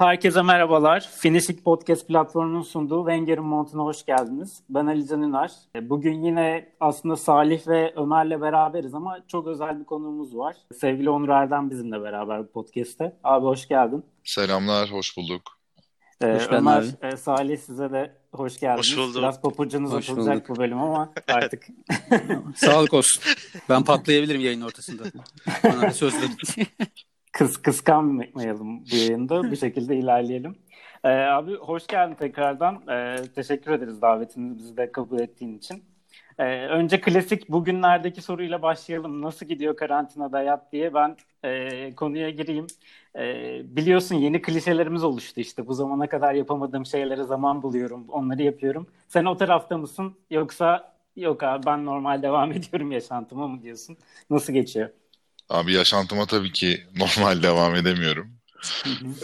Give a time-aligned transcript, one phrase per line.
[0.00, 1.10] Herkese merhabalar.
[1.18, 4.62] Finishing Podcast platformunun sunduğu Wenger'in Montuna hoş geldiniz.
[4.68, 5.50] Ben Ali Can Üner.
[5.82, 10.56] Bugün yine aslında Salih ve Ömer'le beraberiz ama çok özel bir konuğumuz var.
[10.80, 13.16] Sevgili Onur Erdem bizimle beraber bu podcast'te.
[13.24, 14.04] Abi hoş geldin.
[14.24, 15.42] Selamlar, hoş bulduk.
[16.22, 18.92] Ee, hoş Ömer, e, Salih size de hoş geldiniz.
[18.92, 19.16] Hoş bulduk.
[19.16, 20.48] Biraz papucunuz hoş atılacak bulduk.
[20.48, 21.66] bu bölüm ama artık.
[22.56, 23.22] Sağlık olsun.
[23.68, 25.02] Ben patlayabilirim yayın ortasında.
[25.64, 26.14] Bana söz
[27.32, 29.50] kıs kıskanmayalım bu yayında.
[29.50, 30.56] bir şekilde ilerleyelim.
[31.04, 32.82] Ee, abi hoş geldin tekrardan.
[32.88, 35.84] Ee, teşekkür ederiz davetimizi de kabul ettiğin için.
[36.38, 39.22] Ee, önce klasik bugünlerdeki soruyla başlayalım.
[39.22, 42.66] Nasıl gidiyor karantinada hayat diye ben e, konuya gireyim.
[43.16, 45.66] E, biliyorsun yeni klişelerimiz oluştu işte.
[45.66, 48.08] Bu zamana kadar yapamadığım şeylere zaman buluyorum.
[48.08, 48.86] Onları yapıyorum.
[49.08, 50.14] Sen o tarafta mısın?
[50.30, 53.96] Yoksa yok abi ben normal devam ediyorum yaşantıma mı diyorsun?
[54.30, 54.90] Nasıl geçiyor?
[55.50, 58.32] Abi yaşantıma tabii ki normal devam edemiyorum.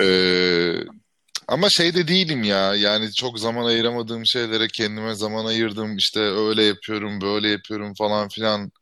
[0.00, 0.74] ee,
[1.48, 2.74] ama şey de değilim ya.
[2.74, 5.96] Yani çok zaman ayıramadığım şeylere kendime zaman ayırdım.
[5.96, 8.72] İşte öyle yapıyorum, böyle yapıyorum falan filan.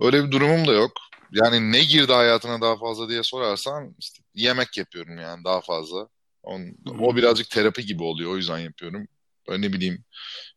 [0.00, 0.92] Öyle bir durumum da yok.
[1.32, 6.08] Yani ne girdi hayatına daha fazla diye sorarsan işte yemek yapıyorum yani daha fazla.
[6.42, 6.62] On,
[6.98, 8.32] o birazcık terapi gibi oluyor.
[8.32, 9.08] O yüzden yapıyorum.
[9.48, 10.04] Böyle ne bileyim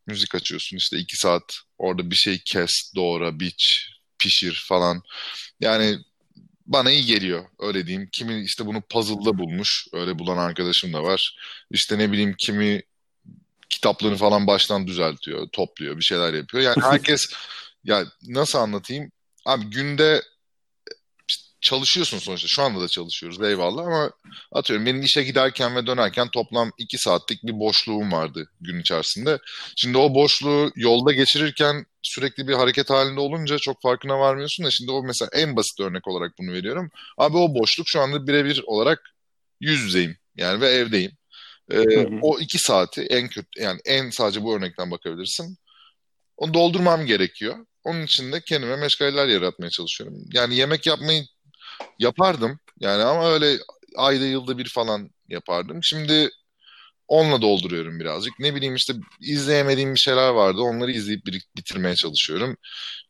[0.08, 1.44] müzik açıyorsun işte iki saat
[1.78, 5.02] orada bir şey kes, doğra, biç, pişir falan.
[5.60, 5.98] Yani
[6.72, 8.10] bana iyi geliyor öyle diyeyim.
[8.12, 9.88] Kimi işte bunu puzzle'da bulmuş.
[9.94, 11.38] Öyle bulan arkadaşım da var.
[11.72, 12.82] İşte ne bileyim kimi
[13.70, 16.64] kitaplarını falan baştan düzeltiyor, topluyor, bir şeyler yapıyor.
[16.64, 17.34] Yani herkes
[17.84, 19.12] ya nasıl anlatayım?
[19.46, 20.22] Abi günde
[21.62, 22.48] çalışıyorsun sonuçta.
[22.48, 24.12] Şu anda da çalışıyoruz eyvallah ama
[24.52, 29.40] atıyorum benim işe giderken ve dönerken toplam iki saatlik bir boşluğum vardı gün içerisinde.
[29.76, 34.92] Şimdi o boşluğu yolda geçirirken sürekli bir hareket halinde olunca çok farkına varmıyorsun da şimdi
[34.92, 36.90] o mesela en basit örnek olarak bunu veriyorum.
[37.18, 39.02] Abi o boşluk şu anda birebir olarak
[39.60, 41.12] yüz yüzeyim yani ve evdeyim.
[41.72, 45.58] Ee, o iki saati en kötü yani en sadece bu örnekten bakabilirsin.
[46.38, 47.66] Onu doldurmam gerekiyor.
[47.84, 50.18] Onun için de kendime meşgaleler yaratmaya çalışıyorum.
[50.34, 51.24] Yani yemek yapmayı
[52.00, 52.60] yapardım.
[52.80, 53.58] Yani ama öyle
[53.96, 55.84] ayda yılda bir falan yapardım.
[55.84, 56.30] Şimdi
[57.08, 58.40] onunla dolduruyorum birazcık.
[58.40, 60.62] Ne bileyim işte izleyemediğim bir şeyler vardı.
[60.62, 61.26] Onları izleyip
[61.58, 62.58] bitirmeye çalışıyorum.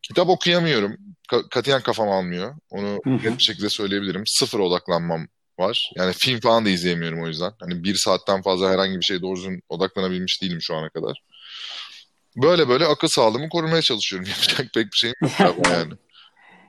[0.02, 0.98] Kitap okuyamıyorum.
[1.32, 2.56] Ka- katiyen kafam almıyor.
[2.70, 4.24] Onu net bir şekilde söyleyebilirim.
[4.26, 5.28] Sıfır odaklanmam
[5.60, 5.92] var.
[5.96, 7.52] Yani film falan da izleyemiyorum o yüzden.
[7.60, 11.22] Hani bir saatten fazla herhangi bir şey doğru düzgün odaklanabilmiş değilim şu ana kadar.
[12.36, 14.30] Böyle böyle akıl sağlığımı korumaya çalışıyorum.
[14.30, 15.94] Yapacak pek bir şeyim yok yani.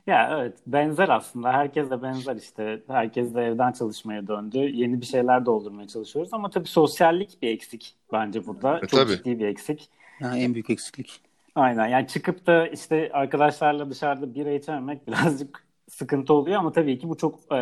[0.07, 1.53] Ya evet benzer aslında.
[1.53, 2.81] Herkes de benzer işte.
[2.87, 4.57] Herkes de evden çalışmaya döndü.
[4.57, 8.77] Yeni bir şeyler doldurmaya çalışıyoruz ama tabii sosyallik bir eksik bence burada.
[8.77, 9.17] E, Çok tabii.
[9.17, 9.89] ciddi bir eksik.
[10.21, 11.21] Ha, en büyük eksiklik.
[11.55, 17.09] Aynen yani çıkıp da işte arkadaşlarla dışarıda bira içememek birazcık sıkıntı oluyor ama tabii ki
[17.09, 17.57] bu çok e,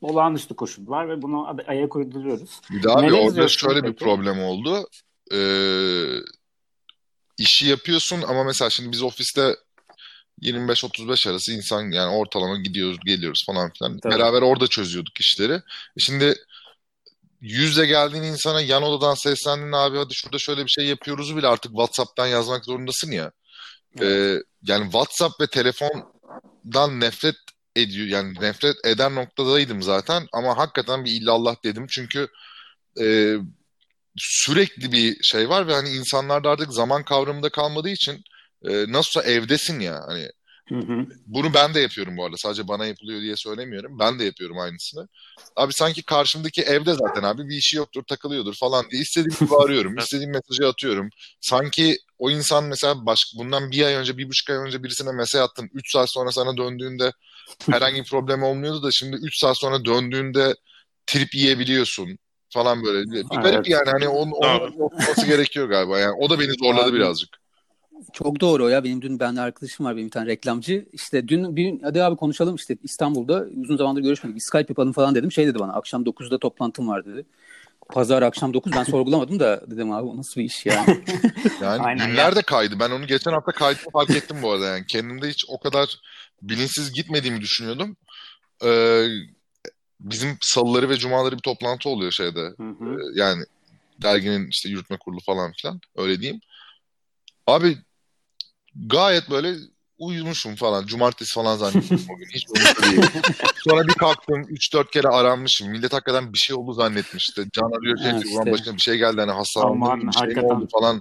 [0.00, 2.60] olağanüstü koşullar ve bunu ayak uyduruyoruz.
[2.70, 3.92] Bir daha bir orada şöyle peki?
[3.92, 4.88] bir problem oldu.
[5.32, 6.04] Ee,
[7.38, 9.56] işi yapıyorsun ama mesela şimdi biz ofiste
[10.42, 13.98] 25-35 arası insan yani ortalama gidiyoruz geliyoruz falan filan.
[13.98, 14.14] Tabii.
[14.14, 15.52] Beraber orada çözüyorduk işleri.
[15.52, 16.34] E şimdi
[17.40, 21.72] yüzle geldiğin insana yan odadan seslendin abi hadi şurada şöyle bir şey yapıyoruz bile artık
[21.72, 23.32] WhatsApp'tan yazmak zorundasın ya.
[23.98, 24.12] Evet.
[24.12, 27.36] Ee, yani WhatsApp ve telefondan nefret
[27.76, 32.28] ediyor yani nefret eden noktadaydım zaten ama hakikaten bir illallah dedim çünkü
[33.00, 33.36] e,
[34.16, 38.24] sürekli bir şey var ve hani insanlarda artık zaman kavramında kalmadığı için
[38.62, 40.28] e, nasılsa evdesin ya hani
[40.68, 41.06] Hı hı.
[41.26, 42.36] Bunu ben de yapıyorum bu arada.
[42.36, 43.98] Sadece bana yapılıyor diye söylemiyorum.
[43.98, 45.08] Ben de yapıyorum aynısını.
[45.56, 49.98] Abi sanki karşımdaki evde zaten abi bir işi yoktur, takılıyordur falan diye istediğim gibi arıyorum.
[49.98, 51.10] istediğim mesajı atıyorum.
[51.40, 55.40] Sanki o insan mesela baş, bundan bir ay önce, bir buçuk ay önce birisine mesaj
[55.40, 55.70] attın.
[55.74, 57.12] Üç saat sonra sana döndüğünde
[57.70, 60.54] herhangi bir problem olmuyordu da şimdi üç saat sonra döndüğünde
[61.06, 62.18] trip yiyebiliyorsun
[62.50, 63.10] falan böyle.
[63.10, 63.68] Bir garip evet.
[63.68, 65.98] yani hani onun, onun olması gerekiyor galiba.
[65.98, 67.37] Yani o da beni zorladı birazcık.
[68.12, 68.84] Çok doğru o ya.
[68.84, 70.88] Benim dün ben arkadaşım var benim bir tane reklamcı.
[70.92, 74.36] İşte dün bir hadi abi konuşalım işte İstanbul'da uzun zamandır görüşmedik.
[74.36, 75.32] Bir Skype yapalım falan dedim.
[75.32, 77.26] Şey dedi bana akşam 9'da toplantım var dedi.
[77.88, 81.04] Pazar akşam 9 ben sorgulamadım da dedim abi nasıl bir iş yani.
[81.62, 82.80] yani Aynen günler de kaydı.
[82.80, 84.86] Ben onu geçen hafta kaydı fark ettim bu arada yani.
[84.86, 86.00] Kendimde hiç o kadar
[86.42, 87.96] bilinçsiz gitmediğimi düşünüyordum.
[88.64, 89.04] Ee,
[90.00, 92.40] bizim salıları ve cumaları bir toplantı oluyor şeyde.
[92.40, 92.84] Hı hı.
[92.84, 93.44] Ee, yani
[94.02, 96.40] derginin işte yürütme kurulu falan filan öyle diyeyim.
[97.46, 97.78] Abi
[98.74, 99.54] gayet böyle
[99.98, 100.86] uyumuşum falan.
[100.86, 102.26] Cumartesi falan zannettim bugün.
[102.34, 103.02] Hiç değil.
[103.68, 105.68] Sonra bir kalktım 3-4 kere aranmışım.
[105.68, 107.44] Millet hakikaten bir şey oldu zannetmişti.
[107.52, 108.52] Can arıyor şey işte.
[108.52, 111.00] başına bir şey geldi hani hastalandım bir şey oldu falan.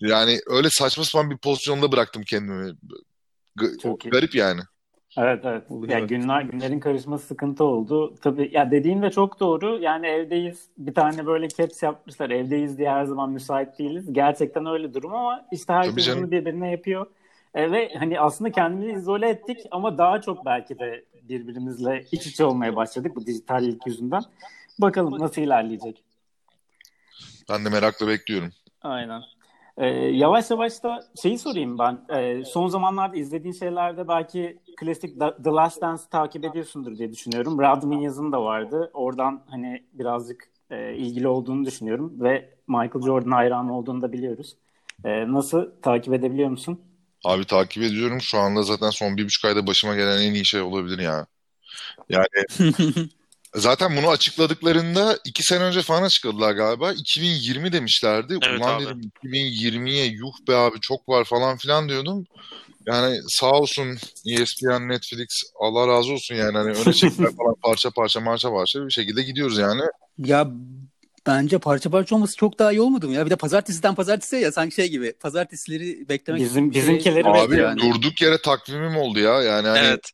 [0.00, 2.76] Yani öyle saçma sapan bir pozisyonda bıraktım kendimi.
[3.60, 4.38] G- Çok garip iyi.
[4.38, 4.60] yani.
[5.18, 5.70] Evet evet.
[5.70, 5.92] Oluyor.
[5.92, 8.14] Ya günler günlerin karışması sıkıntı oldu.
[8.22, 9.78] Tabii ya dediğin de çok doğru.
[9.78, 10.68] Yani evdeyiz.
[10.78, 12.30] Bir tane böyle caps yapmışlar.
[12.30, 14.12] Evdeyiz diye her zaman müsait değiliz.
[14.12, 17.06] Gerçekten öyle durum ama işte herkes bunu birbirine yapıyor.
[17.54, 22.44] E, ve hani aslında kendimizi izole ettik ama daha çok belki de birbirimizle iç içe
[22.44, 24.22] olmaya başladık bu dijitallik yüzünden.
[24.78, 26.04] Bakalım nasıl ilerleyecek.
[27.50, 28.50] Ben de merakla bekliyorum.
[28.82, 29.22] Aynen.
[29.76, 32.00] Ee, yavaş yavaş da şeyi sorayım ben.
[32.16, 37.58] Ee, son zamanlarda izlediğin şeylerde belki klasik The Last Dance takip ediyorsundur diye düşünüyorum.
[37.58, 38.90] Radmin yazın da vardı.
[38.94, 44.56] Oradan hani birazcık e, ilgili olduğunu düşünüyorum ve Michael Jordan hayranı olduğunu da biliyoruz.
[45.04, 46.80] E, nasıl takip edebiliyor musun?
[47.24, 48.20] Abi takip ediyorum.
[48.20, 51.26] Şu anda zaten son bir buçuk ayda başıma gelen en iyi şey olabilir ya.
[52.08, 52.26] Yani
[53.54, 56.92] Zaten bunu açıkladıklarında iki sene önce falan açıkladılar galiba.
[56.92, 58.38] 2020 demişlerdi.
[58.42, 58.84] Evet Ulan abi.
[58.84, 62.26] dedim 2020'ye yuh be abi çok var falan filan diyordum.
[62.90, 65.28] Yani sağ olsun ESPN, Netflix
[65.60, 69.58] Allah razı olsun yani hani öne çektiler falan parça parça marça parça bir şekilde gidiyoruz
[69.58, 69.82] yani.
[70.18, 70.50] Ya
[71.26, 73.26] Bence parça parça olması çok daha iyi olmadı mı ya?
[73.26, 75.12] Bir de pazartesiden pazartesiye ya sanki şey gibi.
[75.12, 76.82] Pazartesileri beklemek Bizim şey...
[76.82, 77.80] bizimkileri Abi yani.
[77.80, 79.42] durduk yere takvimim oldu ya.
[79.42, 80.10] Yani hani, evet.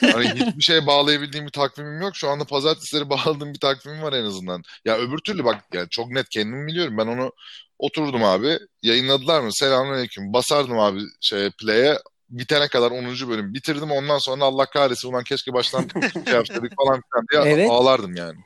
[0.14, 2.16] hani hiçbir şeye bağlayabildiğim bir takvimim yok.
[2.16, 4.62] Şu anda pazartesileri bağladığım bir takvimim var en azından.
[4.84, 6.98] Ya öbür türlü bak yani çok net kendim biliyorum.
[6.98, 7.32] Ben onu
[7.78, 8.58] oturdum abi.
[8.82, 9.52] Yayınladılar mı?
[9.52, 10.32] Selamünaleyküm.
[10.32, 11.98] Basardım abi şeye play'e
[12.30, 13.04] bitene kadar 10.
[13.28, 13.90] bölüm bitirdim.
[13.90, 15.84] Ondan sonra Allah kahretsin ulan keşke baştan
[16.24, 17.70] şey yapsaydık falan filan diye evet.
[17.70, 18.38] ağlardım yani.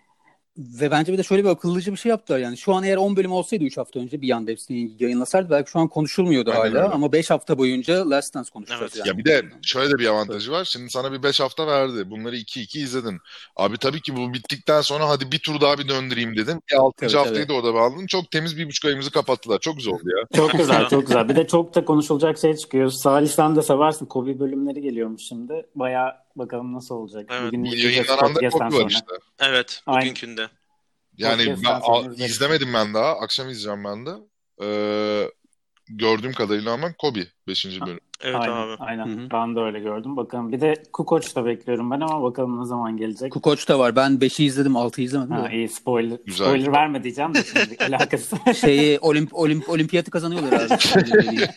[0.59, 2.57] Ve bence bir de şöyle bir akıllıca bir şey yaptılar yani.
[2.57, 5.79] Şu an eğer 10 bölüm olsaydı 3 hafta önce bir yanda hepsini yayınlasaydı belki şu
[5.79, 6.85] an konuşulmuyordu Aynen hala.
[6.85, 6.95] Öyle.
[6.95, 8.83] Ama 5 hafta boyunca Last Dance konuşacağız.
[8.83, 8.97] Evet.
[8.97, 9.09] Yani.
[9.09, 10.65] Ya bir de şöyle de bir avantajı var.
[10.65, 12.11] Şimdi sana bir 5 hafta verdi.
[12.11, 13.19] Bunları 2-2 izledin.
[13.57, 16.63] Abi tabii ki bu bittikten sonra hadi bir tur daha bir döndüreyim dedin.
[16.71, 17.05] Bir 6.
[17.05, 17.49] Evet, haftayı evet.
[17.49, 18.07] da orada bağladın.
[18.07, 19.59] Çok temiz bir buçuk ayımızı kapattılar.
[19.59, 20.27] Çok güzel oldu ya.
[20.37, 21.29] Çok güzel çok güzel.
[21.29, 22.91] Bir de çok da konuşulacak şey çıkıyor.
[22.91, 24.07] Salih sen de seversin.
[24.07, 25.67] Kobe bölümleri geliyormuş şimdi.
[25.75, 27.31] Baya bakalım nasıl olacak.
[27.33, 27.53] Evet.
[27.53, 29.15] Bugün yayınlanan da Kobe var işte.
[29.41, 29.83] Evet.
[29.87, 30.49] Bugünkünde.
[31.17, 33.13] Yani ben, a, izlemedim ben daha.
[33.13, 34.11] Akşam izleyeceğim ben de.
[34.63, 35.31] Ee,
[35.89, 37.81] gördüğüm kadarıyla ama Kobe 5.
[37.81, 38.01] bölüm.
[38.21, 38.77] Evet aynen, abi.
[38.79, 39.07] Aynen.
[39.07, 39.31] Hı-hı.
[39.33, 40.17] Ben de öyle gördüm.
[40.17, 43.33] Bakalım bir de Kukoç da bekliyorum ben ama bakalım ne zaman gelecek.
[43.33, 43.97] Kukoç da var.
[43.97, 45.33] Ben 5'i izledim 6'yı izlemedim.
[45.33, 46.19] Ha, iyi spoiler.
[46.27, 46.47] Güzel.
[46.47, 48.37] Spoiler verme diyeceğim de şimdi alakası.
[48.61, 50.69] Şeyi olimp, olimp, olimpiyatı kazanıyorlar abi.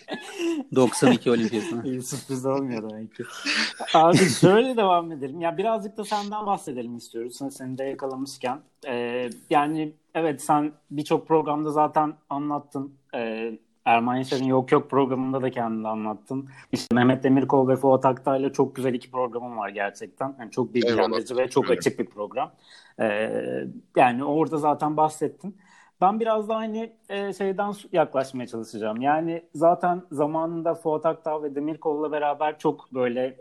[0.75, 1.81] 92 olimpiyatı.
[1.87, 3.23] İyi sürpriz olmuyor demek ki.
[3.93, 5.41] Abi şöyle devam edelim.
[5.41, 7.39] Ya birazcık da senden bahsedelim istiyoruz.
[7.51, 8.59] Seni de yakalamışken.
[8.87, 12.93] Ee, yani evet sen birçok programda zaten anlattın.
[13.15, 16.49] Ee, Erman Yaşar'ın Yok Yok programında da kendini anlattın.
[16.71, 20.35] İşte Mehmet Demirkol ve Fuat Aktay'la çok güzel iki programım var gerçekten.
[20.39, 22.51] Yani çok bilgilendirici ve çok açık bir program.
[22.99, 25.57] Ee, yani orada zaten bahsettin.
[26.01, 29.01] Ben biraz da aynı e, şeyden yaklaşmaya çalışacağım.
[29.01, 33.37] Yani zaten zamanında Fuat Aktay ve Demirkol'la beraber çok böyle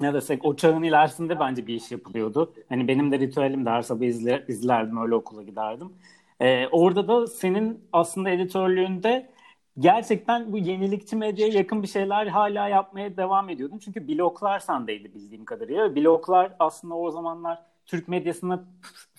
[0.00, 2.54] ne desek o çağın ilerisinde bence bir iş yapılıyordu.
[2.68, 5.92] Hani benim de ritüelim de her sabah izler, izlerdim öyle okula giderdim.
[6.40, 9.30] Ee, orada da senin aslında editörlüğünde
[9.78, 13.78] gerçekten bu yenilikçi medyaya yakın bir şeyler hala yapmaya devam ediyordun.
[13.78, 15.96] Çünkü bloklar sendeydi bildiğim kadarıyla.
[15.96, 18.64] Bloklar aslında o zamanlar Türk medyasına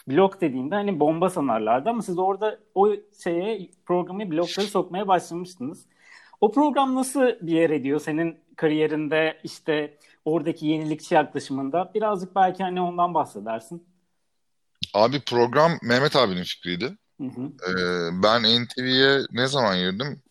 [0.07, 2.93] blok dediğinde hani bomba sanarlardı ama siz orada o
[3.23, 5.85] şeye programı blokları sokmaya başlamıştınız.
[6.41, 11.91] O program nasıl bir yer ediyor senin kariyerinde işte oradaki yenilikçi yaklaşımında?
[11.95, 13.87] Birazcık belki hani ondan bahsedersin.
[14.93, 16.97] Abi program Mehmet abinin fikriydi.
[17.21, 17.41] Hı hı.
[17.41, 20.21] Ee, ben NTV'ye ne zaman girdim?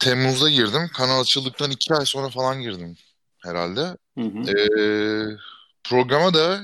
[0.00, 0.90] Temmuz'da girdim.
[0.96, 2.96] Kanal açıldıktan iki ay sonra falan girdim
[3.44, 3.80] herhalde.
[4.18, 4.50] Hı hı.
[4.50, 5.36] Ee,
[5.90, 6.60] programa da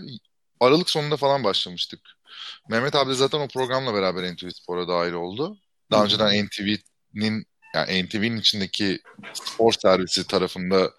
[0.61, 2.01] Aralık sonunda falan başlamıştık.
[2.69, 5.59] Mehmet abi zaten o programla beraber NTV Spor'a dahil oldu.
[5.91, 8.99] Daha önceden NTV'nin yani NTV'nin içindeki
[9.35, 10.91] spor servisi tarafında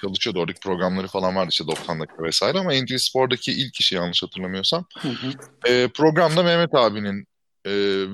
[0.00, 0.40] çalışıyordu.
[0.40, 4.84] Oradaki programları falan vardı işte 90 dakika vesaire ama NTV Spor'daki ilk işi yanlış hatırlamıyorsam.
[4.98, 5.30] Hı hı.
[5.66, 7.26] E, programda Mehmet abinin
[7.66, 8.04] e,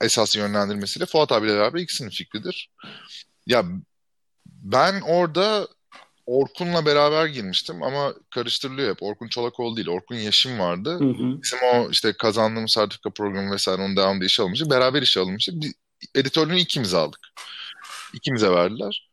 [0.00, 2.70] esas yönlendirmesiyle Fuat abiyle beraber ikisinin fikridir.
[3.46, 3.64] Ya
[4.46, 5.68] ben orada
[6.26, 9.02] Orkun'la beraber girmiştim ama karıştırılıyor hep.
[9.02, 9.88] Orkun Çolakoğlu değil.
[9.88, 10.90] Orkun Yaşım vardı.
[10.90, 11.42] Hı hı.
[11.42, 14.70] Bizim o işte kazandığımız sertifika programı vesaire onun devamında işe alınmıştı.
[14.70, 15.52] Beraber işe alınmıştı.
[15.60, 15.72] Bir,
[16.14, 17.20] editörlüğünü ikimiz aldık.
[18.14, 19.08] İkimize verdiler.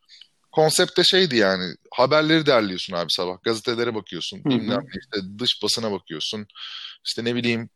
[0.51, 3.43] Konsept de şeydi yani haberleri derliyorsun abi sabah.
[3.43, 4.37] Gazetelere bakıyorsun.
[4.37, 4.49] Hı hı.
[4.49, 6.47] Bilmem işte dış basına bakıyorsun.
[7.05, 7.69] İşte ne bileyim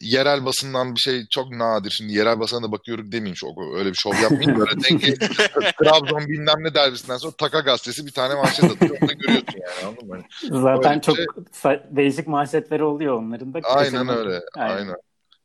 [0.00, 1.90] yerel basından bir şey çok nadir.
[1.90, 4.58] Şimdi yerel basına da bakıyorum demeyeyim çok öyle bir şov yapmayayım.
[4.58, 5.14] Böyle dengi
[5.78, 8.96] Trabzon bilmem ne derbisinden sonra Taka gazetesi bir tane manşet atıyor.
[9.00, 10.62] Onu da görüyorsun yani anladın mı?
[10.62, 11.16] Zaten öyle çok
[11.62, 11.80] şey...
[11.90, 13.60] değişik manşetleri oluyor onların da.
[13.64, 14.40] Aynen öyle.
[14.56, 14.76] Aynen.
[14.76, 14.96] aynen.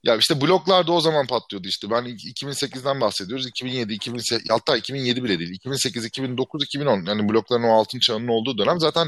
[0.03, 1.89] Ya işte bloklar da o zaman patlıyordu işte.
[1.89, 3.48] Ben 2008'den bahsediyoruz.
[3.48, 5.51] 2007, 2008, hatta 2007 bile değil.
[5.51, 7.06] 2008, 2009, 2010.
[7.06, 9.08] Yani blokların o altın çağının olduğu dönem zaten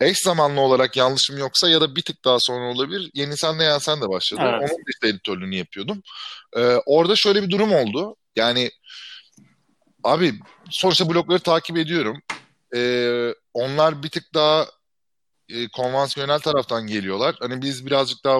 [0.00, 3.10] eş zamanlı olarak yanlışım yoksa ya da bir tık daha sonra olabilir.
[3.14, 4.40] Yeni Sen Ne Ya Sen de başladı.
[4.44, 4.70] Evet.
[4.70, 6.02] Onun işte editörlüğünü yapıyordum.
[6.56, 8.16] Ee, orada şöyle bir durum oldu.
[8.36, 8.70] Yani
[10.04, 10.34] abi
[10.70, 12.22] sonuçta blokları takip ediyorum.
[12.76, 14.66] Ee, onlar bir tık daha
[15.48, 17.36] e, konvansiyonel taraftan geliyorlar.
[17.40, 18.38] Hani biz birazcık daha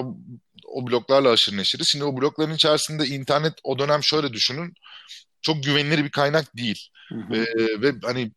[0.67, 1.87] o bloklarla aşırı neşiriz.
[1.91, 4.73] Şimdi o blokların içerisinde internet o dönem şöyle düşünün.
[5.41, 6.87] Çok güvenilir bir kaynak değil.
[7.09, 7.35] Hı hı.
[7.35, 8.31] Ee, ve hani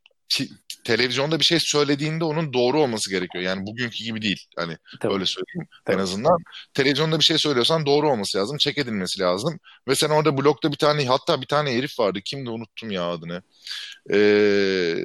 [0.85, 3.45] televizyonda bir şey söylediğinde onun doğru olması gerekiyor.
[3.45, 4.47] Yani bugünkü gibi değil.
[4.57, 5.15] Hani Tabii.
[5.15, 5.97] öyle söyleyeyim Tabii.
[5.97, 6.39] en azından.
[6.75, 8.59] Televizyonda bir şey söylüyorsan doğru olması lazım.
[8.59, 9.59] Çek edilmesi lazım.
[9.89, 12.21] Ve sen orada blokta bir tane hatta bir tane herif vardı.
[12.25, 13.43] Kimdi unuttum ya adını.
[14.11, 14.97] Ee,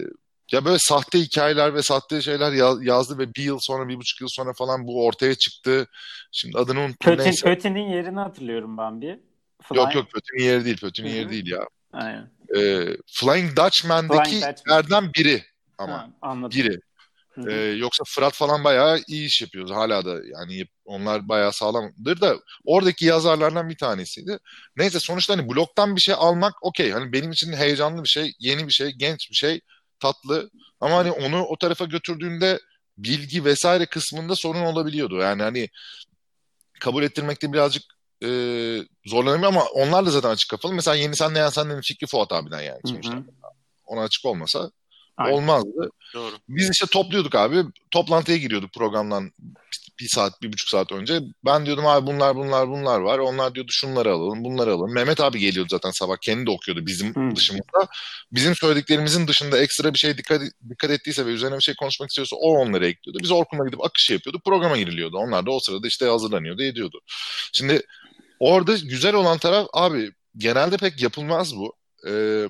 [0.52, 4.28] ya böyle sahte hikayeler ve sahte şeyler yazdı ve bir yıl sonra, bir buçuk yıl
[4.28, 5.88] sonra falan bu ortaya çıktı.
[6.32, 7.12] Şimdi adını unuttum.
[7.12, 7.46] Pötin, neyse.
[7.46, 9.20] Pötin'in yerini hatırlıyorum ben bir.
[9.64, 9.78] Fly...
[9.78, 10.78] Yok yok Pötin'in yeri değil.
[10.78, 11.68] Pötin'in yeri değil ya.
[11.94, 12.38] Aynen.
[12.58, 15.13] Ee, Flying Dutchman'daki Dutchman.
[15.13, 15.44] biri
[15.77, 15.98] ama.
[15.98, 16.60] Ha, anladım.
[16.60, 16.79] Biri.
[17.48, 19.75] Ee, yoksa Fırat falan bayağı iyi iş yapıyordu.
[19.75, 24.39] Hala da yani onlar bayağı sağlamdır da oradaki yazarlardan bir tanesiydi.
[24.77, 26.91] Neyse sonuçta hani bloktan bir şey almak okey.
[26.91, 29.62] Hani benim için heyecanlı bir şey, yeni bir şey, genç bir şey,
[30.00, 30.50] tatlı.
[30.79, 32.60] Ama hani onu o tarafa götürdüğünde
[32.98, 35.18] bilgi vesaire kısmında sorun olabiliyordu.
[35.18, 35.70] Yani hani
[36.79, 37.84] kabul ettirmekte birazcık
[38.24, 38.30] e,
[39.06, 40.74] zorlanamıyor ama onlar da zaten açık kafalı.
[40.74, 43.14] Mesela Yeni Sen Ne Yan Sen'lerin fikri Fuat abiden yani sonuçta.
[43.14, 43.24] Hı hı.
[43.86, 44.72] Ona açık olmasa
[45.18, 45.34] Aynen.
[45.38, 45.90] olmazdı.
[46.14, 46.36] Doğru.
[46.50, 47.64] Biz işte topluyorduk abi.
[47.92, 49.32] Toplantıya giriyorduk programdan
[50.00, 51.20] bir saat, bir buçuk saat önce.
[51.46, 53.20] Ben diyordum abi bunlar bunlar bunlar var.
[53.20, 54.94] Onlar diyordu şunları alalım, bunları alalım.
[54.94, 56.18] Mehmet abi geliyordu zaten sabah.
[56.22, 57.36] Kendi de okuyordu bizim hmm.
[57.36, 57.88] dışımızda.
[58.32, 62.36] Bizim söylediklerimizin dışında ekstra bir şey dikkat, dikkat ettiyse ve üzerine bir şey konuşmak istiyorsa
[62.36, 63.20] o onları ekliyordu.
[63.24, 64.42] Biz Orkun'la gidip akışı yapıyordu.
[64.46, 65.18] Programa giriliyordu.
[65.18, 67.02] Onlar da o sırada işte hazırlanıyordu, ediyordu.
[67.54, 67.82] Şimdi
[68.39, 71.74] orada güzel olan taraf abi genelde pek yapılmaz bu.
[72.08, 72.48] Ee,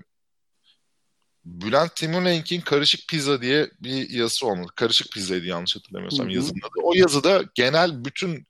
[1.45, 4.67] Bülent Timurlenk'in Karışık Pizza diye bir yazısı olmalı.
[4.75, 6.81] Karışık Pizza'ydı yanlış hatırlamıyorsam hı yazının adı.
[6.83, 8.47] O yazıda genel bütün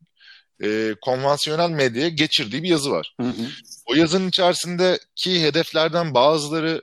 [0.64, 3.16] e, konvansiyonel medyaya geçirdiği bir yazı var.
[3.22, 3.48] Hı hı.
[3.86, 6.82] O yazının içerisindeki hedeflerden bazıları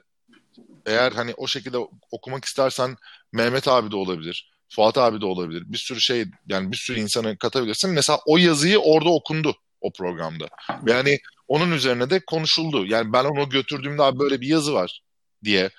[0.87, 1.79] eğer hani o şekilde
[2.11, 2.97] okumak istersen
[3.33, 4.53] Mehmet abi de olabilir.
[4.69, 5.63] Fuat abi de olabilir.
[5.67, 7.91] Bir sürü şey yani bir sürü insanı katabilirsin.
[7.91, 9.57] Mesela o yazıyı orada okundu
[9.87, 10.47] o programda.
[10.87, 12.87] Ve yani onun üzerine de konuşuldu.
[12.87, 15.03] Yani ben onu götürdüğümde abi böyle bir yazı var
[15.45, 15.71] diye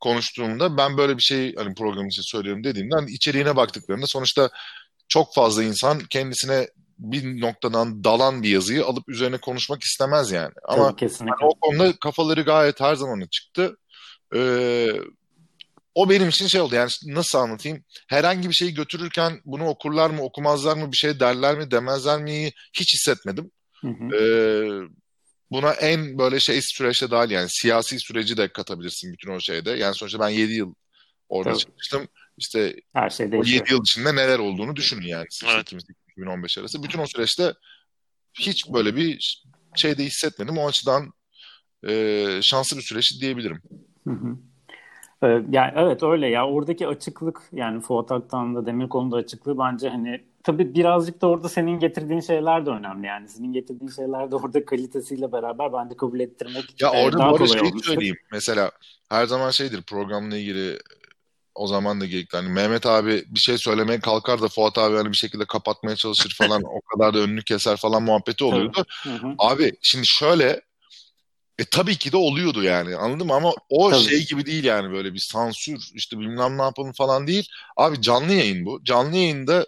[0.00, 4.50] konuştuğumda ben böyle bir şey hani program için söylüyorum dediğimde hani içeriğine baktıklarında sonuçta
[5.08, 6.68] çok fazla insan kendisine
[6.98, 10.52] bir noktadan dalan bir yazıyı alıp üzerine konuşmak istemez yani.
[10.68, 13.76] Ama Tabii, hani o konuda kafaları gayet her zaman çıktı.
[14.34, 14.92] Ee,
[15.94, 17.84] o benim için şey oldu yani nasıl anlatayım?
[18.08, 22.52] Herhangi bir şeyi götürürken bunu okurlar mı okumazlar mı bir şey derler mi demezler mi
[22.72, 23.50] hiç hissetmedim.
[23.84, 24.16] Hı hı.
[24.16, 24.88] Ee,
[25.50, 29.70] buna en böyle şey süreçte dahil yani siyasi süreci de katabilirsin bütün o şeyde.
[29.70, 30.74] Yani sonuçta ben 7 yıl
[31.28, 31.62] orada Tabii.
[31.62, 32.08] çalıştım.
[32.36, 35.26] İşte Her şey o 7 yıl içinde neler olduğunu düşünün yani.
[35.54, 35.72] Evet.
[36.08, 36.82] 2015 arası.
[36.82, 37.54] Bütün o süreçte
[38.34, 39.42] hiç böyle bir
[39.74, 40.58] şey de hissetmedim.
[40.58, 41.12] O açıdan
[41.88, 43.62] e, şanslı bir süreç diyebilirim.
[44.04, 44.36] Hı hı.
[45.22, 50.74] Ee, yani evet öyle ya oradaki açıklık yani Fuat Aktan'da Demirkol'un açıklığı bence hani tabii
[50.74, 55.32] birazcık da orada senin getirdiğin şeyler de önemli yani senin getirdiğin şeyler de orada kalitesiyle
[55.32, 58.70] beraber bence kabul ettirmek ya orada daha kolay şey söyleyeyim mesela
[59.08, 60.78] her zaman şeydir programla ilgili
[61.54, 62.36] o zaman da gerekli.
[62.36, 66.34] Hani Mehmet abi bir şey söylemeye kalkar da Fuat abi hani bir şekilde kapatmaya çalışır
[66.38, 68.84] falan o kadar da önünü keser falan muhabbeti oluyordu.
[69.38, 70.60] Abi şimdi şöyle
[71.58, 74.02] e tabii ki de oluyordu yani anladın mı ama o tabii.
[74.02, 77.48] şey gibi değil yani böyle bir sansür işte bilmem ne yapalım falan değil.
[77.76, 78.84] Abi canlı yayın bu.
[78.84, 79.66] Canlı yayında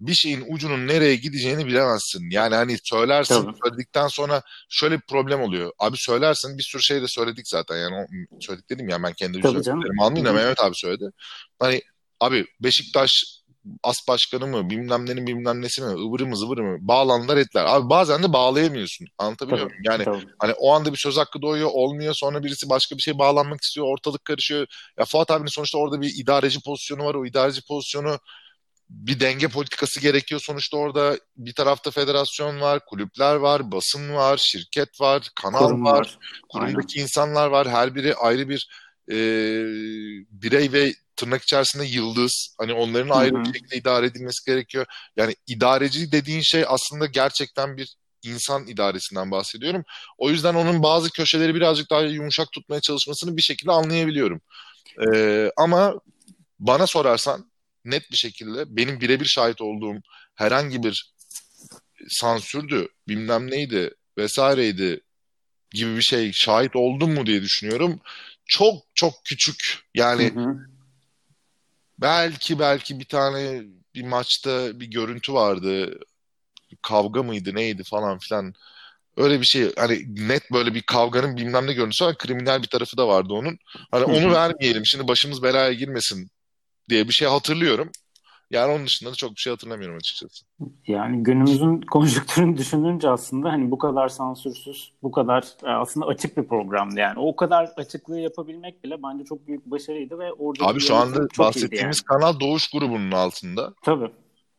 [0.00, 2.30] bir şeyin ucunun nereye gideceğini bilemezsin.
[2.30, 3.56] Yani hani söylersin tabii.
[3.64, 5.72] söyledikten sonra şöyle bir problem oluyor.
[5.78, 8.06] Abi söylersin bir sürü şey de söyledik zaten yani o,
[8.40, 11.10] söyledik dedim ya ben kendi söylediklerimi almayayım Mehmet abi söyledi.
[11.58, 11.82] Hani
[12.20, 13.40] abi Beşiktaş
[13.82, 17.64] as başkanı mı bilmem nenin bilmem nesi mi ıvırı mı zıvırı mı bağlandılar ettiler.
[17.68, 19.06] Abi bazen de bağlayamıyorsun.
[19.18, 19.82] Anlatabiliyor muyum?
[19.84, 20.26] Yani tabii.
[20.38, 23.86] hani o anda bir söz hakkı doğuyor olmuyor sonra birisi başka bir şey bağlanmak istiyor
[23.86, 24.66] ortalık karışıyor.
[24.98, 27.14] Ya Fuat abinin sonuçta orada bir idareci pozisyonu var.
[27.14, 28.18] O idareci pozisyonu
[28.90, 30.40] bir denge politikası gerekiyor.
[30.44, 35.98] Sonuçta orada bir tarafta federasyon var, kulüpler var, basın var, şirket var, kanal Kurum var,
[35.98, 36.18] var.
[36.48, 37.02] kurumdaki Aynen.
[37.02, 37.68] insanlar var.
[37.68, 38.68] Her biri ayrı bir
[39.10, 39.16] e,
[40.30, 42.54] birey ve tırnak içerisinde yıldız.
[42.58, 43.44] Hani onların ayrı Hı-hı.
[43.44, 44.86] bir şekilde idare edilmesi gerekiyor.
[45.16, 49.84] Yani idareci dediğin şey aslında gerçekten bir insan idaresinden bahsediyorum.
[50.18, 54.40] O yüzden onun bazı köşeleri birazcık daha yumuşak tutmaya çalışmasını bir şekilde anlayabiliyorum.
[55.14, 55.94] Ee, ama
[56.58, 57.49] bana sorarsan
[57.84, 59.96] net bir şekilde benim birebir şahit olduğum
[60.34, 61.14] herhangi bir
[62.08, 65.00] sansürdü, bilmem neydi, vesaireydi
[65.70, 68.00] gibi bir şey şahit oldum mu diye düşünüyorum.
[68.46, 69.78] Çok çok küçük.
[69.94, 70.56] Yani hı hı.
[71.98, 73.62] belki belki bir tane
[73.94, 75.98] bir maçta bir görüntü vardı.
[76.82, 78.54] Kavga mıydı neydi falan filan.
[79.16, 82.18] Öyle bir şey hani net böyle bir kavganın bilmem ne görüntüsü var.
[82.18, 83.58] Kriminal bir tarafı da vardı onun.
[83.90, 84.86] Hani onu vermeyelim.
[84.86, 86.30] Şimdi başımız belaya girmesin
[86.90, 87.90] diye bir şey hatırlıyorum
[88.50, 90.44] yani onun dışında da çok bir şey hatırlamıyorum açıkçası.
[90.86, 96.44] Yani günümüzün konjonktürünü düşününce aslında hani bu kadar sansürsüz, bu kadar e, aslında açık bir
[96.44, 97.18] programdı yani.
[97.18, 102.02] O kadar açıklığı yapabilmek bile bence çok büyük başarıydı ve orada Abi şu anda bahsettiğimiz
[102.10, 102.20] yani.
[102.20, 103.74] kanal Doğuş grubunun altında.
[103.82, 104.10] Tabii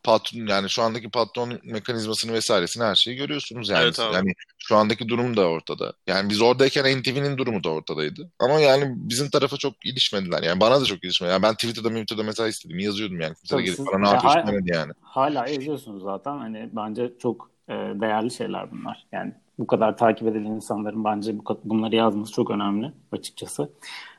[0.04, 3.84] patron yani şu andaki patron mekanizmasını vesairesini her şeyi görüyorsunuz yani.
[3.84, 5.94] Evet, yani şu andaki durum da ortada.
[6.08, 8.32] Yani biz oradayken NTV'nin durumu da ortadaydı.
[8.40, 10.44] Ama yani bizim tarafa çok ilişmediler.
[10.44, 11.34] Yani bana da çok ilişmediler.
[11.34, 12.80] Yani ben Twitter'da Twitter'da mesaj istedim.
[12.80, 13.36] Yazıyordum yani.
[13.36, 14.92] Kimse gelip bana ne yapıyorsun demedi yani.
[15.02, 16.38] Hala yazıyorsunuz zaten.
[16.38, 19.08] Hani bence çok e, değerli şeyler bunlar.
[19.12, 23.70] Yani bu kadar takip edilen insanların bence bu, bunları yazması çok önemli açıkçası.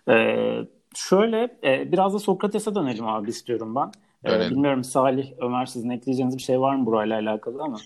[0.09, 0.59] Ee,
[0.95, 3.93] şöyle e, biraz da Sokrates'e dönelim abi istiyorum ben.
[4.25, 7.79] Ee, bilmiyorum Salih, Ömer sizin ekleyeceğiniz bir şey var mı burayla alakalı ama.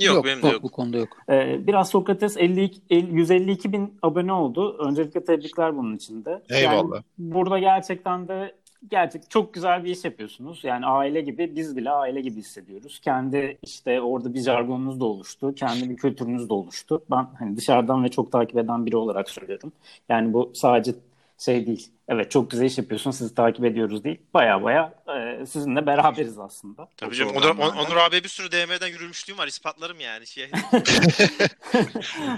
[0.00, 0.62] Yok, yok benim de yok.
[0.62, 1.08] Bu konuda yok.
[1.28, 4.76] Ee, biraz Sokrates 50, 152 bin abone oldu.
[4.78, 6.42] Öncelikle tebrikler bunun için de.
[6.50, 6.94] Eyvallah.
[6.94, 8.54] Yani burada gerçekten de
[8.90, 10.64] gerçek çok güzel bir iş yapıyorsunuz.
[10.64, 13.00] Yani aile gibi biz bile aile gibi hissediyoruz.
[13.00, 15.54] Kendi işte orada bir jargonunuz da oluştu.
[15.54, 17.02] Kendi bir kültürünüz de oluştu.
[17.10, 19.72] Ben hani dışarıdan ve çok takip eden biri olarak söylüyorum.
[20.08, 20.94] Yani bu sadece
[21.38, 21.92] şey değil.
[22.08, 24.18] Evet çok güzel iş yapıyorsun sizi takip ediyoruz değil.
[24.34, 26.88] Baya baya e, sizinle beraberiz aslında.
[26.96, 30.26] Tabii canım Onur, On, Onur abi bir sürü DM'den yürümüşlüğüm var ispatlarım yani.
[30.26, 30.50] Şey.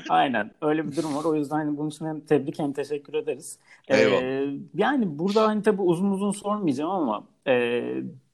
[0.08, 1.24] Aynen öyle bir durum var.
[1.24, 3.58] O yüzden hani bunun için hem tebrik hem teşekkür ederiz.
[3.90, 7.82] Ee, yani burada hani tabii uzun uzun sormayacağım ama e,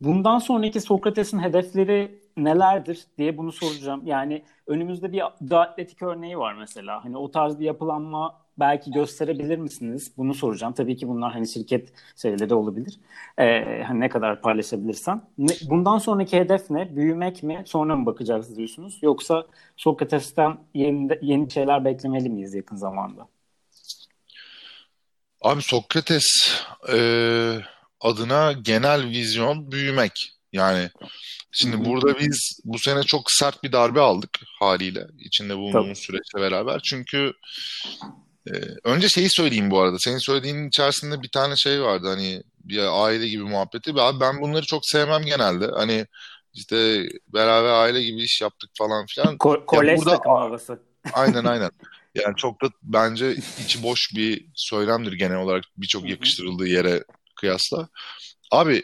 [0.01, 4.03] bundan sonraki Sokrates'in hedefleri nelerdir diye bunu soracağım.
[4.05, 7.05] Yani önümüzde bir atletik örneği var mesela.
[7.05, 10.13] Hani o tarz bir yapılanma belki gösterebilir misiniz?
[10.17, 10.73] Bunu soracağım.
[10.73, 13.01] Tabii ki bunlar hani şirket şeyleri olabilir.
[13.39, 15.23] Ee, hani ne kadar paylaşabilirsem.
[15.39, 16.97] Ne, bundan sonraki hedef ne?
[16.97, 17.63] Büyümek mi?
[17.67, 18.99] Sonra mı bakacağız diyorsunuz?
[19.03, 23.29] Yoksa Sokrates'ten yeni, yeni şeyler beklemeli miyiz yakın zamanda?
[25.41, 26.27] Abi Sokrates
[26.93, 26.99] e,
[28.01, 30.33] adına genel vizyon büyümek.
[30.53, 30.91] Yani
[31.53, 31.85] şimdi Hı-hı.
[31.85, 36.81] burada biz bu sene çok sert bir darbe aldık haliyle içinde bulunduğumuz süreçle beraber.
[36.85, 37.33] Çünkü
[38.47, 38.51] ee,
[38.85, 39.99] önce şeyi söyleyeyim bu arada.
[39.99, 43.93] Senin söylediğin içerisinde bir tane şey vardı hani bir aile gibi muhabbeti.
[43.93, 45.67] Abi ben bunları çok sevmem genelde.
[45.67, 46.07] Hani
[46.55, 49.37] işte beraber aile gibi iş yaptık falan filan.
[49.37, 50.83] Ko- kolej burada, takım havası.
[51.13, 51.71] Aynen aynen.
[52.15, 57.05] Yani çok da bence içi boş bir söylemdir genel olarak birçok yakıştırıldığı yere
[57.37, 57.89] kıyasla.
[58.51, 58.83] Abi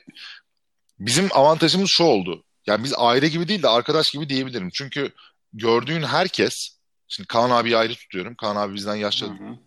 [0.99, 2.45] bizim avantajımız şu oldu.
[2.67, 4.71] Yani biz aile gibi değil de arkadaş gibi diyebilirim.
[4.75, 5.11] Çünkü
[5.53, 6.78] gördüğün herkes
[7.09, 8.35] Şimdi Kaan abi ayrı tutuyorum.
[8.35, 9.27] Kaan abi bizden yaşlı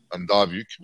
[0.09, 0.75] hani daha büyük.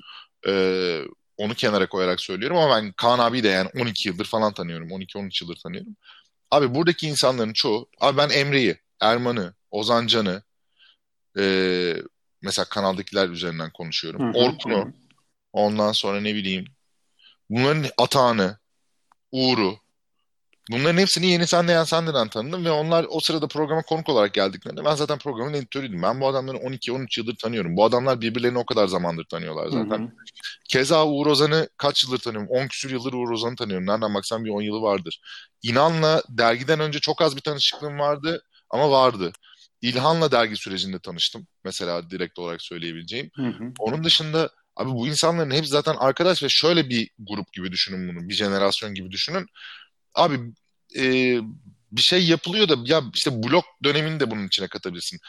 [0.47, 1.01] Ee,
[1.37, 4.89] onu kenara koyarak söylüyorum ama ben Kaan abiyi de yani 12 yıldır falan tanıyorum.
[4.89, 5.95] 12-13 yıldır tanıyorum.
[6.51, 10.43] Abi buradaki insanların çoğu, abi ben Emre'yi, Erman'ı, Ozancan'ı,
[11.39, 11.43] e,
[12.41, 14.21] mesela kanaldakiler üzerinden konuşuyorum.
[14.35, 14.93] Orkun'u,
[15.53, 16.65] ondan sonra ne bileyim,
[17.49, 18.57] bunların Atağan'ı,
[19.31, 19.79] Uğur'u,
[20.71, 24.95] Bunların hepsini yeni Sendeyen Sende'den tanıdım ve onlar o sırada programa konuk olarak geldiklerinde ben
[24.95, 26.01] zaten programın editörüydüm.
[26.01, 27.77] Ben bu adamları 12-13 yıldır tanıyorum.
[27.77, 29.99] Bu adamlar birbirlerini o kadar zamandır tanıyorlar zaten.
[29.99, 30.11] Hı hı.
[30.69, 32.49] Keza Uğur Ozan'ı kaç yıldır tanıyorum?
[32.49, 33.87] 10 küsür yıldır Uğur Ozan'ı tanıyorum.
[33.87, 35.21] Nereden baksan bir 10 yılı vardır.
[35.63, 39.31] İnan'la dergiden önce çok az bir tanışıklığım vardı ama vardı.
[39.81, 41.47] İlhan'la dergi sürecinde tanıştım.
[41.63, 43.31] Mesela direkt olarak söyleyebileceğim.
[43.35, 43.71] Hı hı.
[43.79, 48.29] Onun dışında abi bu insanların hepsi zaten arkadaş ve şöyle bir grup gibi düşünün bunu.
[48.29, 49.47] Bir jenerasyon gibi düşünün.
[50.17, 50.39] Abi
[50.95, 51.03] e,
[51.91, 55.19] bir şey yapılıyor da ya işte blok dönemini de bunun içine katabilirsin.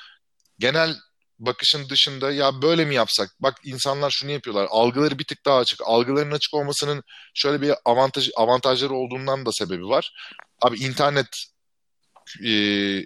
[0.59, 0.97] Genel
[1.39, 3.31] bakışın dışında ya böyle mi yapsak?
[3.41, 4.67] Bak insanlar şunu yapıyorlar.
[4.71, 5.81] Algıları bir tık daha açık.
[5.85, 7.03] Algıların açık olmasının
[7.35, 10.13] şöyle bir avantaj avantajları olduğundan da sebebi var.
[10.63, 11.29] Abi internet
[12.45, 12.51] e,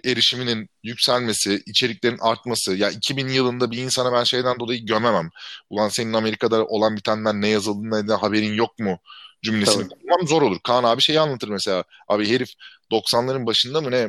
[0.05, 2.75] erişiminin yükselmesi, içeriklerin artması.
[2.75, 5.29] Ya 2000 yılında bir insana ben şeyden dolayı gömemem.
[5.69, 8.99] Ulan senin Amerika'da olan bitenden ne yazıldığında haberin yok mu?
[9.43, 10.01] Cümlesini Tabii.
[10.01, 10.59] kurmam zor olur.
[10.63, 11.83] Kaan abi şeyi anlatır mesela.
[12.07, 12.49] Abi herif
[12.91, 14.07] 90'ların başında mı ne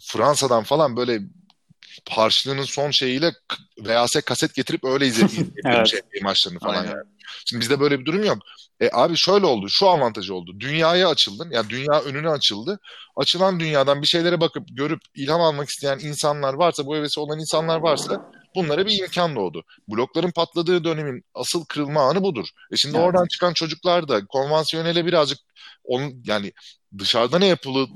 [0.00, 1.20] Fransa'dan falan böyle
[2.10, 3.32] harçlığının son şeyiyle
[3.78, 5.88] VHS kaset getirip öyle izlediğim evet.
[5.88, 6.90] şey, maçlarını falan Aynen.
[6.90, 7.04] yani.
[7.46, 8.38] Şimdi bizde böyle bir durum yok.
[8.80, 10.60] E abi şöyle oldu, şu avantajı oldu.
[10.60, 12.78] Dünyaya açıldın, yani dünya önüne açıldı.
[13.16, 17.78] Açılan dünyadan bir şeylere bakıp görüp ilham almak isteyen insanlar varsa, bu hevesi olan insanlar
[17.78, 19.64] varsa bunlara bir imkan doğdu.
[19.88, 22.48] Blokların patladığı dönemin asıl kırılma anı budur.
[22.72, 23.04] E şimdi yani.
[23.06, 25.38] oradan çıkan çocuklar da konvansiyonele birazcık
[25.84, 26.52] onun yani
[26.98, 27.86] dışarıda ne yapılı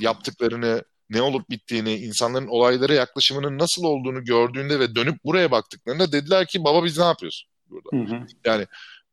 [0.00, 6.46] yaptıklarını ne olup bittiğini, insanların olaylara yaklaşımının nasıl olduğunu gördüğünde ve dönüp buraya baktıklarında dediler
[6.46, 8.10] ki baba biz ne yapıyoruz burada?
[8.10, 8.26] Hı hı.
[8.44, 8.66] Yani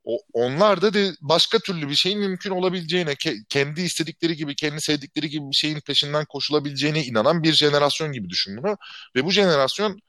[0.04, 4.82] o, onlar da de başka türlü bir şeyin mümkün olabileceğine, ke- kendi istedikleri gibi, kendi
[4.82, 8.78] sevdikleri gibi bir şeyin peşinden koşulabileceğine inanan bir jenerasyon gibi düşün bunu.
[9.16, 10.02] Ve bu jenerasyon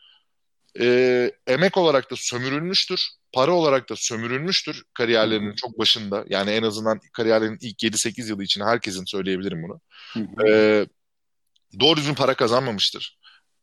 [0.81, 6.25] e, emek olarak da sömürülmüştür, para olarak da sömürülmüştür kariyerlerinin çok başında.
[6.29, 9.81] Yani en azından kariyerlerinin ilk 7-8 yılı için herkesin söyleyebilirim bunu.
[10.13, 10.49] Hı hı.
[10.49, 10.87] E,
[11.81, 13.19] doğru düzgün para kazanmamıştır.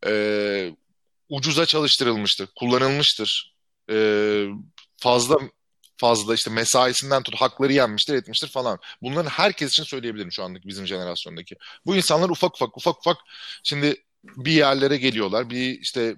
[0.07, 0.71] E,
[1.29, 3.55] ucuza çalıştırılmıştır, kullanılmıştır.
[3.91, 3.97] E,
[4.97, 5.37] fazla
[5.97, 8.79] fazla işte mesaisinden tut hakları yenmiştir etmiştir falan.
[9.01, 11.55] Bunların herkes için söyleyebilirim şu andaki bizim jenerasyondaki.
[11.85, 13.17] Bu insanlar ufak ufak ufak ufak
[13.63, 15.49] şimdi bir yerlere geliyorlar.
[15.49, 16.15] Bir işte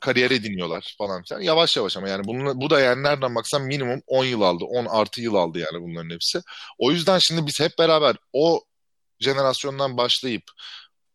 [0.00, 1.40] kariyer ediniyorlar falan filan.
[1.40, 4.64] Yavaş yavaş ama yani bunun, bu da yani nereden baksan minimum 10 yıl aldı.
[4.64, 6.42] 10 artı yıl aldı yani bunların hepsi.
[6.78, 8.64] O yüzden şimdi biz hep beraber o
[9.20, 10.42] jenerasyondan başlayıp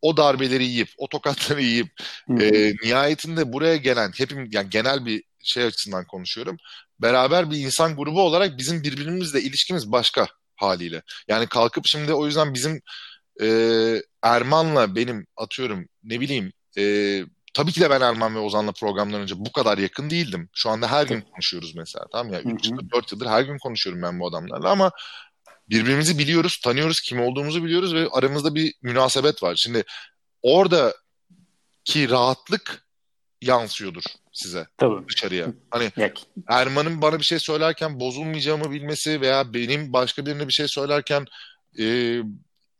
[0.05, 1.87] o darbeleri yiyip, o tokatları yiyip
[2.29, 6.57] e, nihayetinde buraya gelen hepim yani genel bir şey açısından konuşuyorum.
[6.99, 11.01] Beraber bir insan grubu olarak bizim birbirimizle ilişkimiz başka haliyle.
[11.27, 12.81] Yani kalkıp şimdi o yüzden bizim
[13.41, 13.47] e,
[14.21, 16.83] Erman'la benim atıyorum ne bileyim e,
[17.53, 20.49] tabii ki de ben Erman ve Ozan'la programdan önce bu kadar yakın değildim.
[20.53, 22.71] Şu anda her gün konuşuyoruz mesela tamam ya Hı 3 hı.
[22.71, 24.91] yıldır 4 yıldır her gün konuşuyorum ben bu adamlarla ama
[25.69, 29.56] birbirimizi biliyoruz, tanıyoruz, kim olduğumuzu biliyoruz ve aramızda bir münasebet var.
[29.56, 29.84] Şimdi
[30.41, 32.86] oradaki rahatlık
[33.41, 35.08] yansıyordur size Tabii.
[35.08, 35.47] dışarıya.
[35.71, 35.91] Hani.
[36.47, 41.25] Erman'ın bana bir şey söylerken bozulmayacağımı bilmesi veya benim başka birine bir şey söylerken
[41.80, 42.17] e,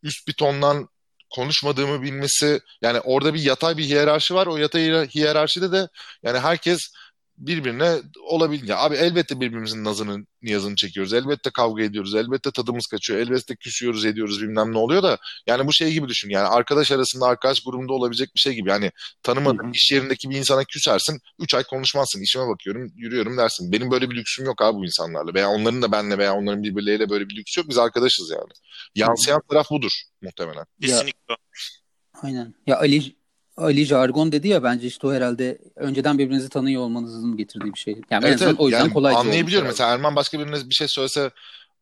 [0.02, 0.88] üst bir tondan
[1.34, 4.46] konuşmadığımı bilmesi yani orada bir yatay bir hiyerarşi var.
[4.46, 5.88] O yatay hiyerarşide de
[6.22, 6.92] yani herkes
[7.38, 8.76] birbirine olabildiğince.
[8.76, 11.12] Abi elbette birbirimizin nazını, niyazını çekiyoruz.
[11.12, 12.14] Elbette kavga ediyoruz.
[12.14, 13.20] Elbette tadımız kaçıyor.
[13.20, 16.30] Elbette küsüyoruz, ediyoruz bilmem ne oluyor da yani bu şey gibi düşün.
[16.30, 18.70] Yani arkadaş arasında, arkadaş grubunda olabilecek bir şey gibi.
[18.70, 21.20] Yani tanımadığın iş yerindeki bir insana küsersin.
[21.38, 22.22] 3 ay konuşmazsın.
[22.22, 23.72] İşime bakıyorum, yürüyorum dersin.
[23.72, 25.34] Benim böyle bir lüksüm yok abi bu insanlarla.
[25.34, 27.68] Veya onların da benle veya onların birbirleriyle böyle bir lüks yok.
[27.68, 28.52] Biz arkadaşız yani.
[28.94, 30.64] Yansıyan taraf budur muhtemelen.
[30.80, 31.34] Kesinlikle.
[32.22, 32.54] Aynen.
[32.66, 33.16] Ya Ali
[33.56, 38.00] Ali jargon dedi ya bence işte o herhalde önceden birbirinizi tanıyor olmanızın getirdiği bir şey.
[38.10, 38.54] Yani Evet, evet.
[38.58, 39.68] o yüzden Yani olmuş anlayabiliyorum.
[39.68, 41.30] Mesela Erman başka birine bir şey söylese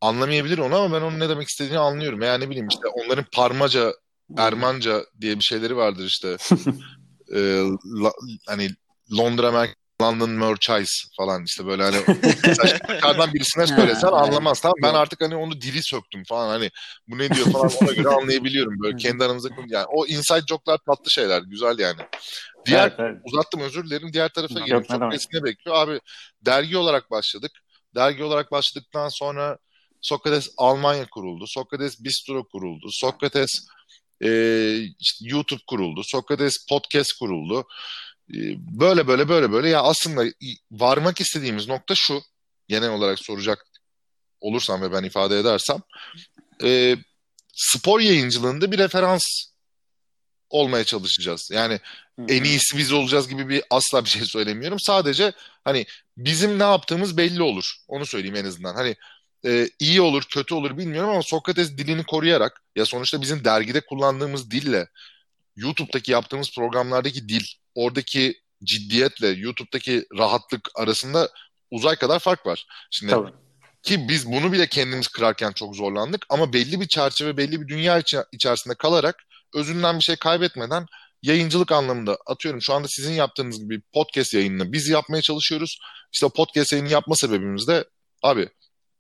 [0.01, 2.23] anlamayabilir onu ama ben onun ne demek istediğini anlıyorum.
[2.23, 3.93] Yani ne bileyim işte onların parmaca,
[4.37, 6.37] Ermanca diye bir şeyleri vardır işte.
[7.35, 7.63] Ee,
[8.03, 8.13] la-
[8.47, 8.71] hani
[9.17, 11.97] Londra Merkez London Merchandise falan işte böyle hani
[12.47, 16.71] mesela çıkardan birisine söylesen anlamaz tamam ben artık hani onu dili söktüm falan hani
[17.09, 21.11] bu ne diyor falan ona göre anlayabiliyorum böyle kendi aramızda yani o inside joke'lar tatlı
[21.11, 22.01] şeyler güzel yani.
[22.67, 23.21] Diğer Evet, evet.
[23.25, 24.13] uzattım özür dilerim.
[24.13, 25.77] Diğer tarafa ne Çok resmine bekliyor.
[25.77, 26.01] Abi
[26.41, 27.53] dergi olarak başladık.
[27.95, 29.59] Dergi olarak başladıktan sonra
[30.01, 31.45] Sokrates Almanya kuruldu.
[31.47, 32.87] Sokrates Bistro kuruldu.
[32.91, 33.67] Sokrates
[34.25, 34.29] e,
[35.01, 36.01] işte YouTube kuruldu.
[36.05, 37.65] Sokrates Podcast kuruldu.
[38.31, 38.39] E,
[38.81, 39.69] böyle böyle böyle böyle.
[39.69, 40.25] Ya aslında
[40.71, 42.23] varmak istediğimiz nokta şu.
[42.69, 43.67] Genel olarak soracak
[44.41, 45.79] olursam ve ben ifade edersem.
[46.63, 46.97] E,
[47.55, 49.25] spor yayıncılığında bir referans
[50.51, 51.49] olmaya çalışacağız.
[51.53, 51.81] Yani
[52.29, 54.81] en iyisi biz olacağız gibi bir asla bir şey söylemiyorum.
[54.81, 55.33] Sadece
[55.65, 57.75] hani bizim ne yaptığımız belli olur.
[57.89, 58.75] Onu söyleyeyim en azından.
[58.75, 58.97] Hani
[59.47, 64.51] e, iyi olur, kötü olur bilmiyorum ama Sokrates dilini koruyarak ya sonuçta bizim dergide kullandığımız
[64.51, 64.89] dille
[65.57, 71.31] YouTube'daki yaptığımız programlardaki dil, oradaki ciddiyetle YouTube'daki rahatlık arasında
[71.71, 72.67] uzay kadar fark var.
[72.91, 73.31] Şimdi Tabii.
[73.83, 77.99] ki biz bunu bile kendimiz kırarken çok zorlandık ama belli bir çerçeve, belli bir dünya
[77.99, 79.17] içi- içerisinde kalarak
[79.55, 80.87] özünden bir şey kaybetmeden
[81.23, 85.79] yayıncılık anlamında atıyorum şu anda sizin yaptığınız gibi podcast yayınını biz yapmaya çalışıyoruz.
[86.13, 87.85] İşte podcast yayını yapma sebebimiz de
[88.23, 88.49] abi